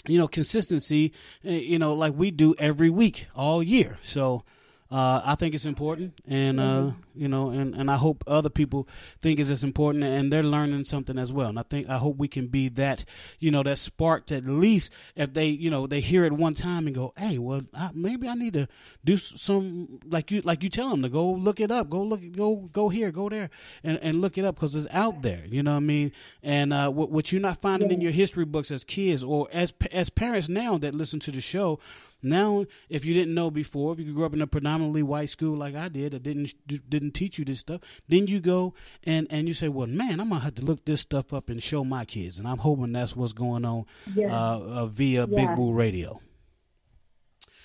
you 0.08 0.18
know 0.18 0.28
consistency 0.28 1.14
eh, 1.46 1.52
you 1.52 1.78
know 1.78 1.94
like 1.94 2.14
we 2.16 2.32
do 2.32 2.56
every 2.58 2.90
week 2.90 3.28
all 3.36 3.64
year. 3.64 3.98
So 4.02 4.44
uh, 4.92 5.22
I 5.24 5.36
think 5.36 5.56
it's 5.56 5.66
important, 5.66 6.20
and 6.28 6.60
uh, 6.60 6.92
you 7.16 7.30
know, 7.30 7.50
and, 7.52 7.74
and 7.76 7.90
I 7.90 7.96
hope 7.96 8.26
other 8.28 8.50
people 8.50 8.90
think 9.22 9.40
it's 9.40 9.50
as 9.50 9.64
important, 9.64 10.04
and 10.04 10.34
they're 10.34 10.44
learning 10.44 10.84
something 10.84 11.18
as 11.18 11.32
well. 11.32 11.48
And 11.48 11.58
I 11.58 11.64
think 11.64 11.88
I 11.88 11.98
hope 11.98 12.18
we 12.18 12.28
can 12.28 12.48
be 12.48 12.68
that, 12.70 13.06
you 13.40 13.52
know, 13.52 13.64
that 13.64 13.78
sparked 13.78 14.34
at 14.34 14.46
least 14.46 14.92
if 15.16 15.32
they, 15.34 15.48
you 15.48 15.70
know, 15.70 15.88
they 15.88 16.02
hear 16.02 16.26
it 16.26 16.34
one 16.34 16.54
time 16.54 16.88
and 16.88 16.96
go, 16.96 17.14
hey, 17.16 17.38
well, 17.38 17.62
I, 17.74 17.92
maybe 17.94 18.28
I 18.28 18.34
need 18.34 18.52
to 18.54 18.68
do 19.06 19.16
some 19.16 20.00
like 20.06 20.30
you 20.30 20.42
like 20.42 20.62
you 20.62 20.70
tell 20.70 20.90
them 20.90 21.04
to 21.04 21.10
go 21.10 21.32
look 21.32 21.62
it 21.62 21.72
up, 21.72 21.90
go 21.90 22.02
look, 22.04 22.20
go 22.34 22.56
go 22.56 22.90
here, 22.90 23.14
go 23.14 23.30
there, 23.30 23.50
and, 23.86 23.98
and 24.04 24.20
look 24.20 24.38
it 24.38 24.44
up 24.44 24.56
because 24.56 24.76
it's 24.76 24.94
out 24.94 25.22
there. 25.22 25.44
You 25.46 25.64
know 25.64 25.72
what 25.72 25.78
I 25.78 25.82
mean? 25.82 26.12
And 26.44 26.74
uh, 26.74 26.90
what 26.90 27.12
what 27.12 27.32
you're 27.32 27.40
not 27.40 27.62
finding 27.62 27.92
in 27.92 28.02
your 28.02 28.12
history 28.12 28.44
books 28.44 28.72
as 28.72 28.84
kids 28.84 29.24
or 29.24 29.48
as 29.54 29.74
as 29.94 30.10
parents 30.10 30.50
now 30.50 30.78
that 30.80 30.94
listen 30.94 31.22
to 31.22 31.32
the 31.32 31.40
show. 31.40 31.80
Now, 32.24 32.66
if 32.90 33.04
you 33.06 33.14
didn't 33.14 33.34
know 33.34 33.50
before, 33.50 33.94
if 33.94 34.00
you 34.00 34.14
grew 34.14 34.26
up 34.26 34.34
in 34.34 34.42
a 34.42 34.48
predominantly 34.48 35.04
white 35.04 35.30
school 35.30 35.58
like 35.58 35.76
I 35.76 35.88
did, 35.90 36.12
that 36.14 36.24
didn't 36.24 36.54
didn't 36.90 37.12
teach 37.12 37.40
you 37.40 37.46
this 37.46 37.60
stuff, 37.60 37.82
then 38.08 38.28
you 38.28 38.40
go 38.40 38.74
and 39.04 39.28
and 39.32 39.48
you 39.48 39.54
say, 39.54 39.70
"Well, 39.70 39.88
man, 39.88 40.20
I'm 40.20 40.30
gonna 40.30 40.42
have 40.42 40.56
to 40.56 40.66
look 40.66 40.86
this 40.86 41.02
stuff 41.02 41.34
up 41.34 41.50
and 41.50 41.62
show 41.64 41.84
my 41.84 42.06
kids." 42.06 42.38
And 42.40 42.48
I'm 42.48 42.60
hoping 42.60 42.92
that's 42.92 43.16
what's 43.16 43.34
going 43.34 43.66
on 43.66 43.86
Yes. 44.16 44.32
uh, 44.32 44.60
uh, 44.60 44.86
via 44.86 45.26
Big. 45.28 45.56
Bull 45.56 45.74
Radio. 45.74 46.22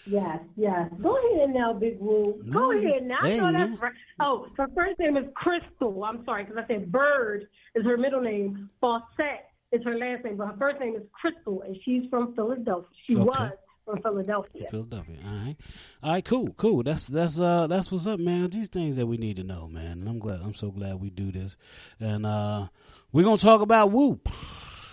Yes, 0.09 0.39
yes. 0.57 0.89
Go 1.03 1.17
ahead 1.17 1.51
now, 1.51 1.73
Big 1.73 1.99
Woo. 1.99 2.41
Go 2.53 2.71
No, 2.71 2.71
ahead 2.73 3.03
now. 3.03 3.17
I 3.23 3.37
know 3.37 3.53
that's 3.53 3.81
right. 3.83 3.93
Oh, 4.21 4.47
her 4.57 4.69
first 4.75 5.01
name 5.01 5.17
is 5.17 5.25
Crystal. 5.35 6.05
I'm 6.05 6.25
sorry 6.25 6.45
because 6.45 6.63
I 6.63 6.67
said 6.69 6.93
Bird 6.93 7.49
is 7.75 7.85
her 7.85 7.97
middle 7.97 8.21
name. 8.21 8.71
Fauset 8.81 9.41
is 9.73 9.83
her 9.85 9.99
last 9.99 10.25
name, 10.25 10.37
but 10.37 10.47
her 10.47 10.57
first 10.59 10.79
name 10.79 10.95
is 10.95 11.03
Crystal, 11.13 11.63
and 11.63 11.77
she's 11.85 12.05
from 12.09 12.37
Philadelphia. 12.37 12.89
She 13.05 13.17
Okay. 13.17 13.25
was 13.25 13.53
from 13.87 14.03
Philadelphia. 14.03 14.67
Philadelphia. 14.71 15.17
All 15.25 15.33
right, 15.33 15.57
all 16.03 16.13
right, 16.13 16.25
cool, 16.25 16.53
cool. 16.57 16.83
That's 16.83 17.07
that's 17.07 17.39
uh 17.41 17.67
that's 17.69 17.91
what's 17.91 18.07
up, 18.07 18.21
man. 18.21 18.51
These 18.51 18.69
things 18.69 18.97
that 18.97 19.07
we 19.07 19.17
need 19.17 19.37
to 19.37 19.45
know, 19.45 19.69
man. 19.69 19.93
And 20.01 20.09
I'm 20.09 20.19
glad. 20.19 20.41
I'm 20.43 20.55
so 20.55 20.71
glad 20.71 21.01
we 21.01 21.09
do 21.09 21.31
this, 21.33 21.57
and 22.01 22.27
uh 22.27 22.67
we're 23.13 23.25
gonna 23.25 23.39
talk 23.39 23.63
about 23.63 23.93
Whoop 23.93 24.29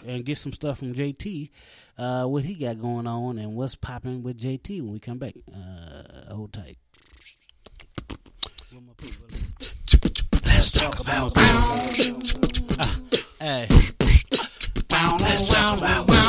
and 0.06 0.24
get 0.24 0.38
some 0.38 0.54
stuff 0.54 0.80
from 0.80 0.94
JT, 0.94 1.50
uh 1.98 2.26
what 2.26 2.44
he 2.44 2.54
got 2.54 2.80
going 2.80 3.08
on 3.08 3.38
and 3.40 3.56
what's 3.56 3.76
popping 3.76 4.24
with 4.24 4.40
JT 4.40 4.82
when 4.82 4.94
we 4.94 5.00
come 5.00 5.18
back. 5.18 5.34
Uh, 5.54 6.34
hold 6.34 6.54
tight. 6.54 6.78
Let's 10.46 10.72
talk 10.72 11.00
about. 11.00 11.34
Ah, 12.80 13.00
hey. 13.40 13.68
Let's 15.20 15.48
talk 15.50 15.78
about. 15.80 16.23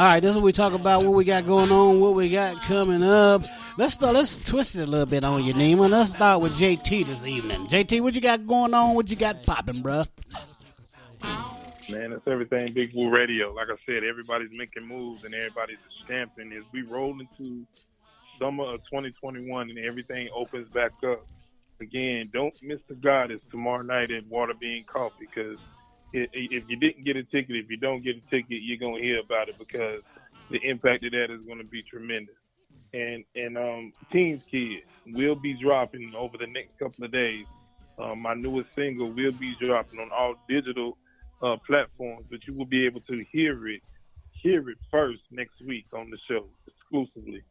All 0.00 0.06
right, 0.06 0.20
this 0.20 0.30
is 0.30 0.36
what 0.36 0.44
we 0.44 0.52
talk 0.52 0.72
about. 0.72 1.04
What 1.04 1.12
we 1.12 1.24
got 1.24 1.44
going 1.44 1.70
on, 1.70 2.00
what 2.00 2.14
we 2.14 2.30
got 2.30 2.62
coming 2.62 3.02
up. 3.02 3.42
Let's 3.76 3.92
start. 3.92 4.14
Let's 4.14 4.38
twist 4.38 4.74
it 4.74 4.84
a 4.84 4.86
little 4.86 5.04
bit 5.04 5.24
on 5.24 5.44
you, 5.44 5.52
Neiman. 5.52 5.90
Let's 5.90 6.12
start 6.12 6.40
with 6.40 6.54
JT 6.54 7.04
this 7.04 7.26
evening. 7.26 7.66
JT, 7.66 8.00
what 8.00 8.14
you 8.14 8.22
got 8.22 8.46
going 8.46 8.72
on? 8.72 8.94
What 8.94 9.10
you 9.10 9.16
got 9.16 9.42
popping, 9.42 9.82
bruh? 9.82 10.08
Man, 11.90 12.12
it's 12.12 12.26
everything 12.26 12.72
Big 12.72 12.94
Woo 12.94 13.10
Radio. 13.10 13.52
Like 13.52 13.68
I 13.68 13.74
said, 13.84 14.02
everybody's 14.02 14.48
making 14.52 14.86
moves 14.86 15.24
and 15.24 15.34
everybody's 15.34 15.76
stamping 16.02 16.50
as 16.54 16.64
we 16.72 16.80
roll 16.80 17.20
into 17.20 17.66
summer 18.38 18.64
of 18.72 18.82
2021 18.84 19.68
and 19.68 19.78
everything 19.80 20.30
opens 20.34 20.66
back 20.70 20.92
up. 21.04 21.26
Again, 21.78 22.30
don't 22.32 22.58
miss 22.62 22.80
the 22.88 22.94
goddess 22.94 23.42
tomorrow 23.50 23.82
night 23.82 24.10
at 24.10 24.24
Waterbean 24.30 24.86
Coffee 24.86 25.26
because 25.26 25.58
if 26.12 26.68
you 26.68 26.76
didn't 26.76 27.04
get 27.04 27.16
a 27.16 27.22
ticket, 27.22 27.56
if 27.56 27.70
you 27.70 27.76
don't 27.76 28.02
get 28.02 28.16
a 28.16 28.30
ticket, 28.30 28.62
you're 28.62 28.78
gonna 28.78 29.00
hear 29.00 29.20
about 29.20 29.48
it 29.48 29.58
because 29.58 30.02
the 30.50 30.58
impact 30.58 31.04
of 31.04 31.12
that 31.12 31.30
is 31.30 31.40
gonna 31.42 31.64
be 31.64 31.82
tremendous. 31.82 32.34
And 32.92 33.24
and 33.36 33.56
um, 33.56 33.92
Teens 34.12 34.42
Kids 34.50 34.84
will 35.06 35.36
be 35.36 35.54
dropping 35.54 36.12
over 36.16 36.36
the 36.36 36.46
next 36.46 36.78
couple 36.78 37.04
of 37.04 37.12
days. 37.12 37.46
Um, 37.98 38.20
my 38.20 38.34
newest 38.34 38.74
single 38.74 39.10
will 39.10 39.32
be 39.32 39.54
dropping 39.60 40.00
on 40.00 40.10
all 40.10 40.34
digital 40.48 40.96
uh, 41.42 41.56
platforms, 41.66 42.26
but 42.30 42.46
you 42.46 42.54
will 42.54 42.66
be 42.66 42.86
able 42.86 43.00
to 43.02 43.24
hear 43.30 43.68
it, 43.68 43.82
hear 44.32 44.68
it 44.70 44.78
first 44.90 45.20
next 45.30 45.60
week 45.66 45.86
on 45.92 46.10
the 46.10 46.18
show 46.28 46.46
exclusively. 46.66 47.42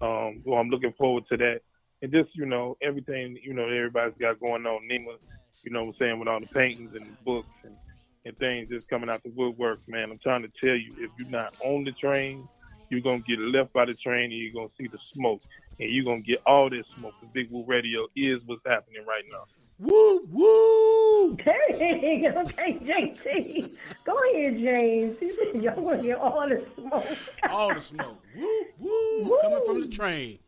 Um, 0.00 0.42
so 0.44 0.54
I'm 0.54 0.70
looking 0.70 0.94
forward 0.94 1.24
to 1.28 1.36
that, 1.36 1.60
and 2.02 2.10
just 2.10 2.30
you 2.34 2.46
know 2.46 2.76
everything 2.82 3.38
you 3.42 3.52
know 3.52 3.66
everybody's 3.66 4.16
got 4.18 4.40
going 4.40 4.66
on. 4.66 4.88
Nima, 4.90 5.16
you 5.62 5.70
know 5.70 5.84
what 5.84 5.94
I'm 5.94 5.98
saying 5.98 6.18
with 6.18 6.28
all 6.28 6.40
the 6.40 6.46
paintings 6.46 6.94
and 6.94 7.06
the 7.06 7.16
books 7.24 7.48
and 7.64 7.76
and 8.24 8.36
things 8.38 8.68
just 8.68 8.88
coming 8.88 9.08
out 9.10 9.22
the 9.22 9.30
woodwork, 9.30 9.80
man. 9.88 10.10
I'm 10.10 10.18
trying 10.18 10.42
to 10.42 10.50
tell 10.60 10.74
you, 10.76 10.92
if 10.98 11.10
you're 11.18 11.28
not 11.28 11.54
on 11.64 11.84
the 11.84 11.92
train, 11.92 12.46
you're 12.90 13.00
gonna 13.00 13.20
get 13.20 13.38
left 13.38 13.72
by 13.72 13.84
the 13.84 13.94
train 13.94 14.24
and 14.24 14.32
you're 14.32 14.52
gonna 14.52 14.68
see 14.78 14.86
the 14.88 14.98
smoke, 15.12 15.40
and 15.78 15.90
you're 15.90 16.04
gonna 16.04 16.20
get 16.20 16.42
all 16.46 16.68
this 16.68 16.86
smoke. 16.98 17.14
'cause 17.20 17.28
Big 17.32 17.50
Woo 17.50 17.64
Radio 17.64 18.06
is 18.16 18.40
what's 18.46 18.62
happening 18.66 19.04
right 19.06 19.24
now. 19.30 19.44
Woo 19.78 20.26
woo! 20.28 21.36
Dang, 21.36 22.26
okay, 22.36 22.78
JT. 22.80 23.76
Go 24.04 24.14
ahead, 24.34 24.58
James. 24.58 25.16
Y'all 25.54 25.80
want 25.80 26.02
to 26.02 26.08
get 26.08 26.18
all 26.18 26.46
the 26.48 26.62
smoke. 26.76 27.06
All 27.48 27.72
the 27.74 27.80
smoke. 27.80 28.22
Woo, 28.36 28.64
woo, 28.78 29.38
coming 29.40 29.62
from 29.64 29.80
the 29.80 29.88
train. 29.88 30.38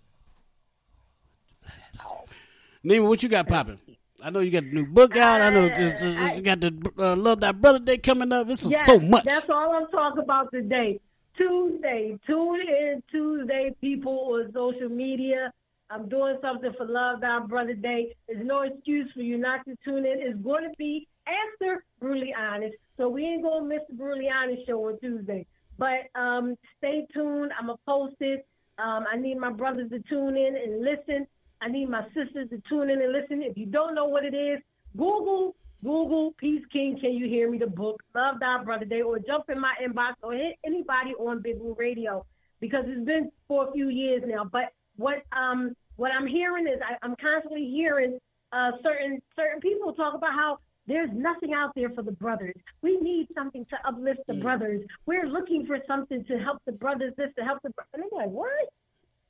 Nima, 2.85 3.07
what 3.09 3.23
you 3.23 3.29
got 3.29 3.47
popping? 3.49 3.79
I 4.23 4.31
know 4.31 4.41
you 4.41 4.51
got 4.51 4.65
the 4.65 4.71
new 4.71 4.87
book 4.87 5.17
out. 5.17 5.41
I 5.41 5.51
know 5.51 5.69
this, 5.69 6.01
this- 6.01 6.37
you 6.37 6.43
got 6.43 6.61
the 6.61 6.93
uh, 6.99 7.17
Love 7.17 7.41
Thy 7.41 7.53
Brother 7.53 7.81
Day 7.81 7.99
coming 7.99 8.31
up. 8.33 8.47
This 8.47 8.63
is 8.65 8.71
Yes, 8.71 8.87
so 8.87 8.99
much. 9.01 9.25
That's 9.25 9.49
all 9.51 9.73
I'm 9.75 9.89
talking 9.91 10.23
about 10.23 10.51
today. 10.53 11.01
Tuesday, 11.37 12.19
tune 12.27 12.61
in 12.61 13.03
Tuesday, 13.11 13.75
people 13.81 14.13
on 14.35 14.53
social 14.53 14.89
media. 14.89 15.53
I'm 15.91 16.09
doing 16.09 16.37
something 16.41 16.73
for 16.77 16.87
Love 16.87 17.21
Thy 17.21 17.41
Brother 17.41 17.75
Day. 17.75 18.15
There's 18.29 18.47
no 18.47 18.63
excuse 18.63 19.11
for 19.13 19.21
you 19.23 19.39
not 19.39 19.65
to 19.65 19.77
tune 19.85 20.07
in. 20.07 20.21
It's 20.21 20.39
going 20.41 20.65
to 20.65 20.75
be 20.79 21.09
after 21.27 21.85
Brutally 22.01 22.35
Honest, 22.39 22.75
so 22.97 23.09
we 23.09 23.25
ain't 23.25 23.43
gonna 23.43 23.65
miss 23.67 23.81
the 23.89 23.95
Brutally 23.95 24.29
Honest 24.29 24.67
show 24.67 24.87
on 24.89 24.99
Tuesday. 25.01 25.47
But 25.79 26.09
um, 26.15 26.57
stay 26.79 27.07
tuned. 27.13 27.53
I'm 27.59 27.67
gonna 27.67 27.79
post 27.87 28.17
it. 28.21 28.47
Um, 28.79 29.05
I 29.11 29.17
need 29.17 29.39
my 29.39 29.51
brothers 29.51 29.91
to 29.91 30.01
tune 30.01 30.37
in 30.37 30.57
and 30.57 30.83
listen. 30.83 31.27
I 31.63 31.69
need 31.69 31.89
my 31.89 32.05
sisters 32.09 32.51
to 32.51 32.61
tune 32.69 32.91
in 32.91 33.01
and 33.01 33.13
listen. 33.13 33.43
If 33.43 33.57
you 33.57 33.67
don't 33.67 33.95
know 33.95 34.07
what 34.07 34.25
it 34.25 34.35
is, 34.35 34.59
Google 34.97 35.55
Google 35.83 36.33
Peace 36.39 36.63
King, 36.73 36.99
Can 37.01 37.13
You 37.15 37.27
Hear 37.27 37.51
Me? 37.51 37.59
The 37.59 37.67
book, 37.67 38.03
Love 38.15 38.41
Thy 38.41 38.63
Brother 38.63 38.85
Day, 38.85 39.03
or 39.03 39.19
jump 39.19 39.45
in 39.49 39.61
my 39.61 39.75
inbox 39.83 40.15
or 40.23 40.33
hit 40.33 40.57
anybody 40.65 41.13
on 41.19 41.43
Big 41.43 41.59
Woo 41.59 41.75
Radio 41.79 42.25
because 42.61 42.85
it's 42.87 43.05
been 43.05 43.31
for 43.49 43.69
a 43.69 43.73
few 43.73 43.89
years 43.89 44.23
now. 44.27 44.45
But 44.45 44.73
what 44.97 45.23
um 45.33 45.75
what 45.97 46.13
I'm 46.13 46.27
hearing 46.27 46.67
is 46.67 46.81
I, 46.83 46.97
I'm 47.05 47.17
constantly 47.17 47.67
hearing 47.67 48.19
uh, 48.53 48.73
certain 48.83 49.21
certain 49.37 49.61
people 49.61 49.93
talk 49.93 50.15
about 50.15 50.33
how 50.33 50.59
there's 50.87 51.11
nothing 51.13 51.53
out 51.53 51.71
there 51.77 51.91
for 51.91 52.03
the 52.03 52.13
brothers. 52.13 52.55
We 52.83 52.99
need 53.01 53.29
something 53.35 53.65
to 53.67 53.77
uplift 53.87 54.21
the 54.27 54.35
brothers. 54.35 54.83
We're 55.07 55.27
looking 55.27 55.65
for 55.65 55.79
something 55.87 56.25
to 56.25 56.39
help 56.39 56.59
the 56.67 56.73
brothers, 56.73 57.13
this 57.17 57.31
to 57.39 57.45
help 57.45 57.61
the 57.63 57.71
brothers. 57.71 57.93
And 57.95 58.03
I'm 58.05 58.19
like, 58.19 58.31
what? 58.31 58.69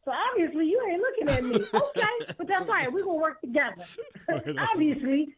So 0.05 0.13
obviously 0.13 0.69
you 0.69 0.81
ain't 0.91 1.01
looking 1.01 1.29
at 1.29 1.45
me. 1.45 1.67
Okay, 1.83 2.35
but 2.37 2.47
that's 2.49 2.69
all 2.69 2.75
right. 2.75 2.93
We're 2.93 3.05
gonna 3.05 3.19
work 3.19 3.41
together. 3.41 3.85
obviously, 4.59 5.37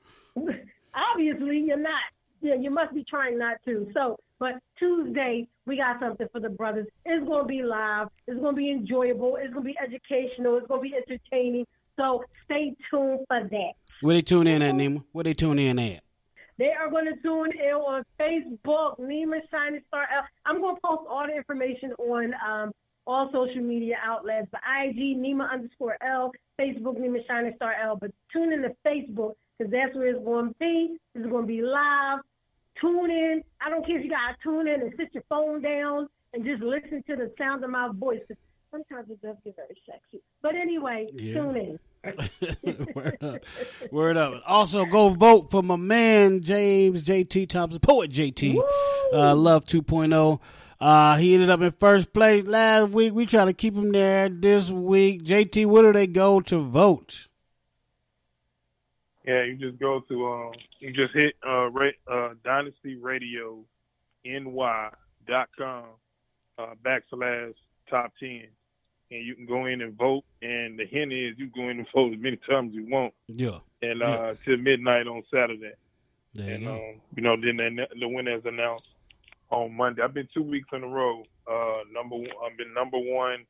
obviously 0.95 1.61
you're 1.61 1.77
not. 1.77 2.01
Yeah, 2.41 2.55
you 2.55 2.71
must 2.71 2.95
be 2.95 3.05
trying 3.05 3.39
not 3.39 3.57
to. 3.65 3.91
So, 3.95 4.19
but 4.39 4.55
Tuesday 4.79 5.47
we 5.67 5.77
got 5.77 6.01
something 6.01 6.27
for 6.33 6.41
the 6.41 6.51
brothers. 6.51 6.87
It's 7.05 7.27
gonna 7.27 7.47
be 7.47 7.63
live. 7.63 8.09
It's 8.27 8.41
gonna 8.41 8.57
be 8.57 8.71
enjoyable. 8.71 9.37
It's 9.37 9.53
gonna 9.53 9.65
be 9.65 9.77
educational. 9.83 10.59
It's 10.59 10.67
gonna 10.67 10.83
be 10.83 10.95
entertaining. 10.95 11.67
So 11.97 12.21
stay 12.45 12.75
tuned 12.91 13.21
for 13.29 13.49
that. 13.49 13.73
Where 14.01 14.15
they 14.15 14.23
tune 14.23 14.47
in 14.47 14.63
at, 14.63 14.75
Nima? 14.75 15.05
Where 15.13 15.25
they 15.25 15.35
tune 15.35 15.59
in 15.59 15.79
at? 15.79 16.01
They 16.59 16.71
are 16.71 16.89
going 16.89 17.07
to 17.07 17.21
tune 17.21 17.51
in 17.53 17.75
on 17.75 18.05
Facebook, 18.19 18.99
Nima 19.01 19.41
Shining 19.51 19.81
Star 19.89 20.07
L. 20.15 20.25
I'm 20.47 20.61
going 20.61 20.77
to 20.77 20.81
post 20.85 21.03
all 21.09 21.27
the 21.27 21.35
information 21.35 21.93
on 21.99 22.33
um, 22.47 22.73
all 23.07 23.31
social 23.33 23.63
media 23.63 23.97
outlets, 24.03 24.49
the 24.53 24.59
IG, 24.59 25.17
Nima 25.19 25.51
underscore 25.51 25.97
L, 26.03 26.33
Facebook, 26.61 26.99
Nima 26.99 27.19
Shining 27.27 27.53
Star 27.57 27.75
L. 27.83 27.97
But 27.97 28.11
tune 28.33 28.53
in 28.53 28.63
to 28.63 28.71
Facebook 28.87 29.35
because 29.59 29.71
that's 29.73 29.95
where 29.95 30.09
it's 30.09 30.25
going 30.25 30.49
to 30.49 30.55
be. 30.59 30.97
It's 31.15 31.27
going 31.27 31.43
to 31.43 31.47
be 31.49 31.63
live. 31.63 32.21
Tune 32.81 33.11
in. 33.11 33.43
I 33.61 33.71
don't 33.71 33.87
care 33.87 33.99
if 33.99 34.05
you 34.05 34.11
got 34.11 34.31
to 34.31 34.43
tune 34.43 34.67
in 34.69 34.81
and 34.81 34.93
sit 34.97 35.11
your 35.13 35.23
phone 35.29 35.63
down 35.63 36.09
and 36.33 36.45
just 36.45 36.63
listen 36.63 37.05
to 37.09 37.17
the 37.17 37.31
sound 37.39 37.63
of 37.63 37.71
my 37.71 37.89
voice. 37.95 38.21
Sometimes 38.73 39.09
it 39.09 39.23
does 39.23 39.37
get 39.45 39.55
very 39.55 39.77
sexy. 39.87 40.21
But 40.43 40.57
anyway, 40.57 41.09
Yeah. 41.15 41.35
tune 41.35 41.57
in. 41.57 41.79
Word 42.95 43.19
up. 43.23 43.41
Word 43.93 44.17
up. 44.17 44.43
Also, 44.47 44.85
go 44.85 45.11
vote 45.11 45.51
for 45.51 45.63
my 45.63 45.77
man, 45.77 46.43
James 46.43 47.03
JT 47.05 47.49
Thompson, 47.49 47.81
Poet 47.81 48.11
JT, 48.11 48.61
uh, 49.13 49.35
Love 49.37 49.65
2.0. 49.67 50.41
Uh, 50.81 51.17
he 51.17 51.35
ended 51.35 51.51
up 51.51 51.61
in 51.61 51.71
first 51.73 52.13
place 52.13 52.45
last 52.45 52.91
week. 52.91 53.15
We 53.15 53.27
try 53.27 53.45
to 53.45 53.53
keep 53.53 53.75
him 53.75 53.93
there 53.93 54.29
this 54.29 54.71
week. 54.71 55.23
JT, 55.23 55.67
where 55.67 55.83
do 55.85 55.93
they 55.93 56.07
go 56.07 56.41
to 56.41 56.59
vote? 56.59 57.29
Yeah, 59.27 59.45
you 59.45 59.57
just 59.57 59.79
go 59.79 60.01
to 60.01 60.27
um, 60.27 60.53
you 60.81 60.93
just 60.93 61.15
hit 61.15 61.35
uh, 61.47 61.71
ra- 61.71 61.91
uh 62.11 62.35
Dynasty 62.45 62.97
Radio 62.97 63.65
NY 64.25 64.91
dot 65.27 65.49
com 65.57 65.85
uh, 66.59 66.75
backslash 66.85 67.55
top 67.89 68.13
ten, 68.21 68.43
and 69.11 69.25
you 69.25 69.35
can 69.35 69.47
go 69.47 69.65
in 69.65 69.81
and 69.81 69.97
vote. 69.97 70.25
And 70.43 70.79
the 70.79 70.85
hint 70.85 71.11
is 71.13 71.39
you 71.39 71.47
go 71.57 71.71
in 71.71 71.79
and 71.79 71.87
vote 71.95 72.13
as 72.13 72.19
many 72.21 72.37
times 72.49 72.71
as 72.73 72.75
you 72.75 72.87
want, 72.91 73.15
Yeah. 73.29 73.61
and 73.81 74.03
uh, 74.03 74.35
till 74.45 74.59
midnight 74.59 75.07
on 75.07 75.23
Saturday. 75.33 75.73
There 76.35 76.55
and 76.55 76.63
you 76.65 76.69
um, 76.71 77.01
you 77.17 77.23
know, 77.23 77.37
then 77.41 77.57
the, 77.57 77.87
the 77.99 78.09
winner 78.09 78.37
is 78.37 78.45
announced 78.45 78.89
on 79.55 79.77
Monday. 79.77 80.03
I've 80.03 80.15
been 80.15 80.29
two 80.35 80.43
weeks 80.43 80.69
in 80.73 80.83
a 80.83 80.89
row. 80.89 81.23
Uh, 81.51 81.83
number 81.93 82.17
one, 82.17 82.29
I've 82.45 82.59
been 82.59 82.75
number 82.75 82.99
one 82.99 83.45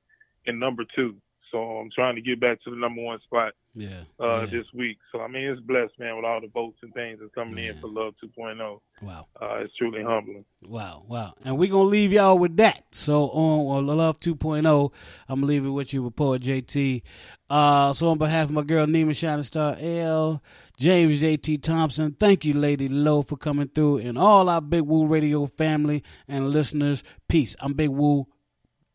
and 0.46 0.61
number 0.61 0.84
two. 0.94 1.16
So 1.50 1.59
I'm 1.59 1.90
trying 1.94 2.16
to 2.16 2.22
get 2.22 2.40
back 2.40 2.62
to 2.64 2.70
the 2.70 2.76
number 2.76 3.02
one 3.02 3.20
spot 3.22 3.52
Yeah. 3.76 4.02
uh, 4.20 4.40
yeah. 4.40 4.46
this 4.46 4.66
week. 4.72 4.98
So 5.10 5.20
I 5.20 5.28
mean, 5.28 5.44
it's 5.44 5.60
blessed, 5.60 5.98
man, 5.98 6.16
with 6.16 6.24
all 6.24 6.40
the 6.40 6.46
votes 6.46 6.78
and 6.82 6.94
things 6.94 7.18
that's 7.20 7.34
coming 7.34 7.64
in 7.64 7.76
for 7.76 7.88
Love 7.88 8.14
2.0. 8.24 8.80
Wow. 9.02 9.26
Uh, 9.40 9.56
it's 9.56 9.74
truly 9.76 10.02
humbling. 10.02 10.44
Wow, 10.64 11.04
wow. 11.08 11.34
And 11.44 11.58
we're 11.58 11.70
going 11.70 11.86
to 11.86 11.90
leave 11.90 12.12
y'all 12.12 12.38
with 12.38 12.56
that. 12.58 12.84
So 12.92 13.24
on, 13.30 13.88
on 13.88 13.96
Love 13.96 14.18
2.0, 14.18 14.92
I'm 15.28 15.40
going 15.40 15.40
to 15.40 15.46
leave 15.46 15.64
it 15.66 15.70
with 15.70 15.92
you 15.92 16.04
with 16.04 16.14
Poet 16.14 16.42
JT. 16.42 17.02
Uh, 17.50 17.92
so 17.92 18.08
on 18.08 18.18
behalf 18.18 18.46
of 18.48 18.52
my 18.52 18.62
girl 18.62 18.86
Nima 18.86 19.14
Shining 19.14 19.42
Star 19.42 19.76
L, 19.80 20.42
James 20.78 21.20
JT 21.20 21.62
Thompson, 21.62 22.12
thank 22.18 22.44
you, 22.44 22.54
Lady 22.54 22.88
LOE, 22.88 23.22
for 23.22 23.36
coming 23.36 23.68
through, 23.68 23.98
and 23.98 24.16
all 24.16 24.48
our 24.48 24.60
Big 24.60 24.82
Woo 24.82 25.06
Radio 25.06 25.46
family 25.46 26.02
and 26.28 26.50
listeners. 26.50 27.02
Peace. 27.28 27.54
I'm 27.60 27.74
Big 27.74 27.90
Woo. 27.90 28.26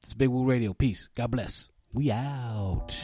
It's 0.01 0.13
Big 0.13 0.30
Woo 0.30 0.45
Radio. 0.45 0.73
Peace. 0.73 1.09
God 1.15 1.32
bless. 1.32 1.69
We 1.93 2.11
out. 2.11 2.95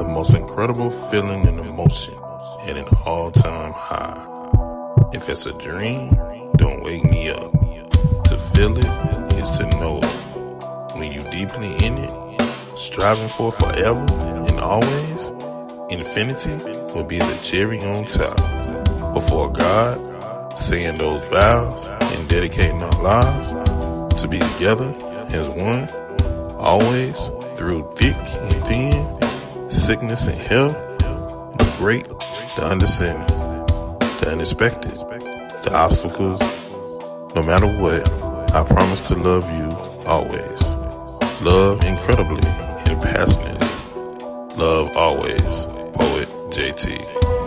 The 0.00 0.08
most 0.08 0.32
incredible 0.32 0.90
feeling 0.90 1.46
and 1.46 1.60
emotion 1.60 2.14
at 2.66 2.78
an 2.78 2.86
all 3.04 3.30
time 3.30 3.74
high. 3.76 5.10
If 5.12 5.28
it's 5.28 5.44
a 5.44 5.52
dream, 5.52 6.08
don't 6.56 6.82
wake 6.82 7.04
me 7.04 7.28
up. 7.28 7.52
To 7.52 8.36
feel 8.54 8.78
it 8.78 9.34
is 9.34 9.50
to 9.58 9.66
know 9.78 9.98
it. 9.98 10.96
When 10.96 11.12
you 11.12 11.20
deeply 11.30 11.74
in 11.84 11.98
it, 11.98 12.78
striving 12.78 13.28
for 13.28 13.52
forever 13.52 14.06
and 14.48 14.58
always, 14.58 15.26
infinity 15.90 16.64
will 16.94 17.04
be 17.04 17.18
the 17.18 17.38
cherry 17.42 17.80
on 17.80 18.06
top. 18.06 18.38
Before 19.12 19.52
God, 19.52 20.58
saying 20.58 20.96
those 20.96 21.22
vows 21.28 21.84
and 22.16 22.26
dedicating 22.26 22.82
our 22.82 23.02
lives 23.02 24.22
to 24.22 24.26
be 24.28 24.38
together 24.38 24.96
as 25.28 25.46
one, 25.50 25.90
always 26.58 27.28
through 27.56 27.92
thick 27.96 28.16
and 28.16 28.64
thin, 28.64 29.19
sickness 29.80 30.26
and 30.26 30.38
health, 30.42 30.74
the 30.98 31.74
great, 31.78 32.04
the 32.04 32.66
understanding, 32.70 33.26
the 34.20 34.28
unexpected, 34.30 34.92
the 34.92 35.70
obstacles. 35.72 36.38
No 37.34 37.42
matter 37.42 37.66
what, 37.66 38.06
I 38.54 38.62
promise 38.62 39.00
to 39.08 39.14
love 39.14 39.50
you 39.56 39.70
always. 40.06 40.74
Love 41.40 41.82
incredibly 41.82 42.46
and 42.86 43.00
passionately. 43.00 43.68
Love 44.56 44.94
always. 44.94 45.64
Poet 45.94 46.28
JT. 46.50 47.39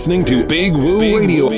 Listening 0.00 0.24
to 0.24 0.46
Big 0.46 0.72
Woo 0.72 0.98
Radio. 0.98 1.49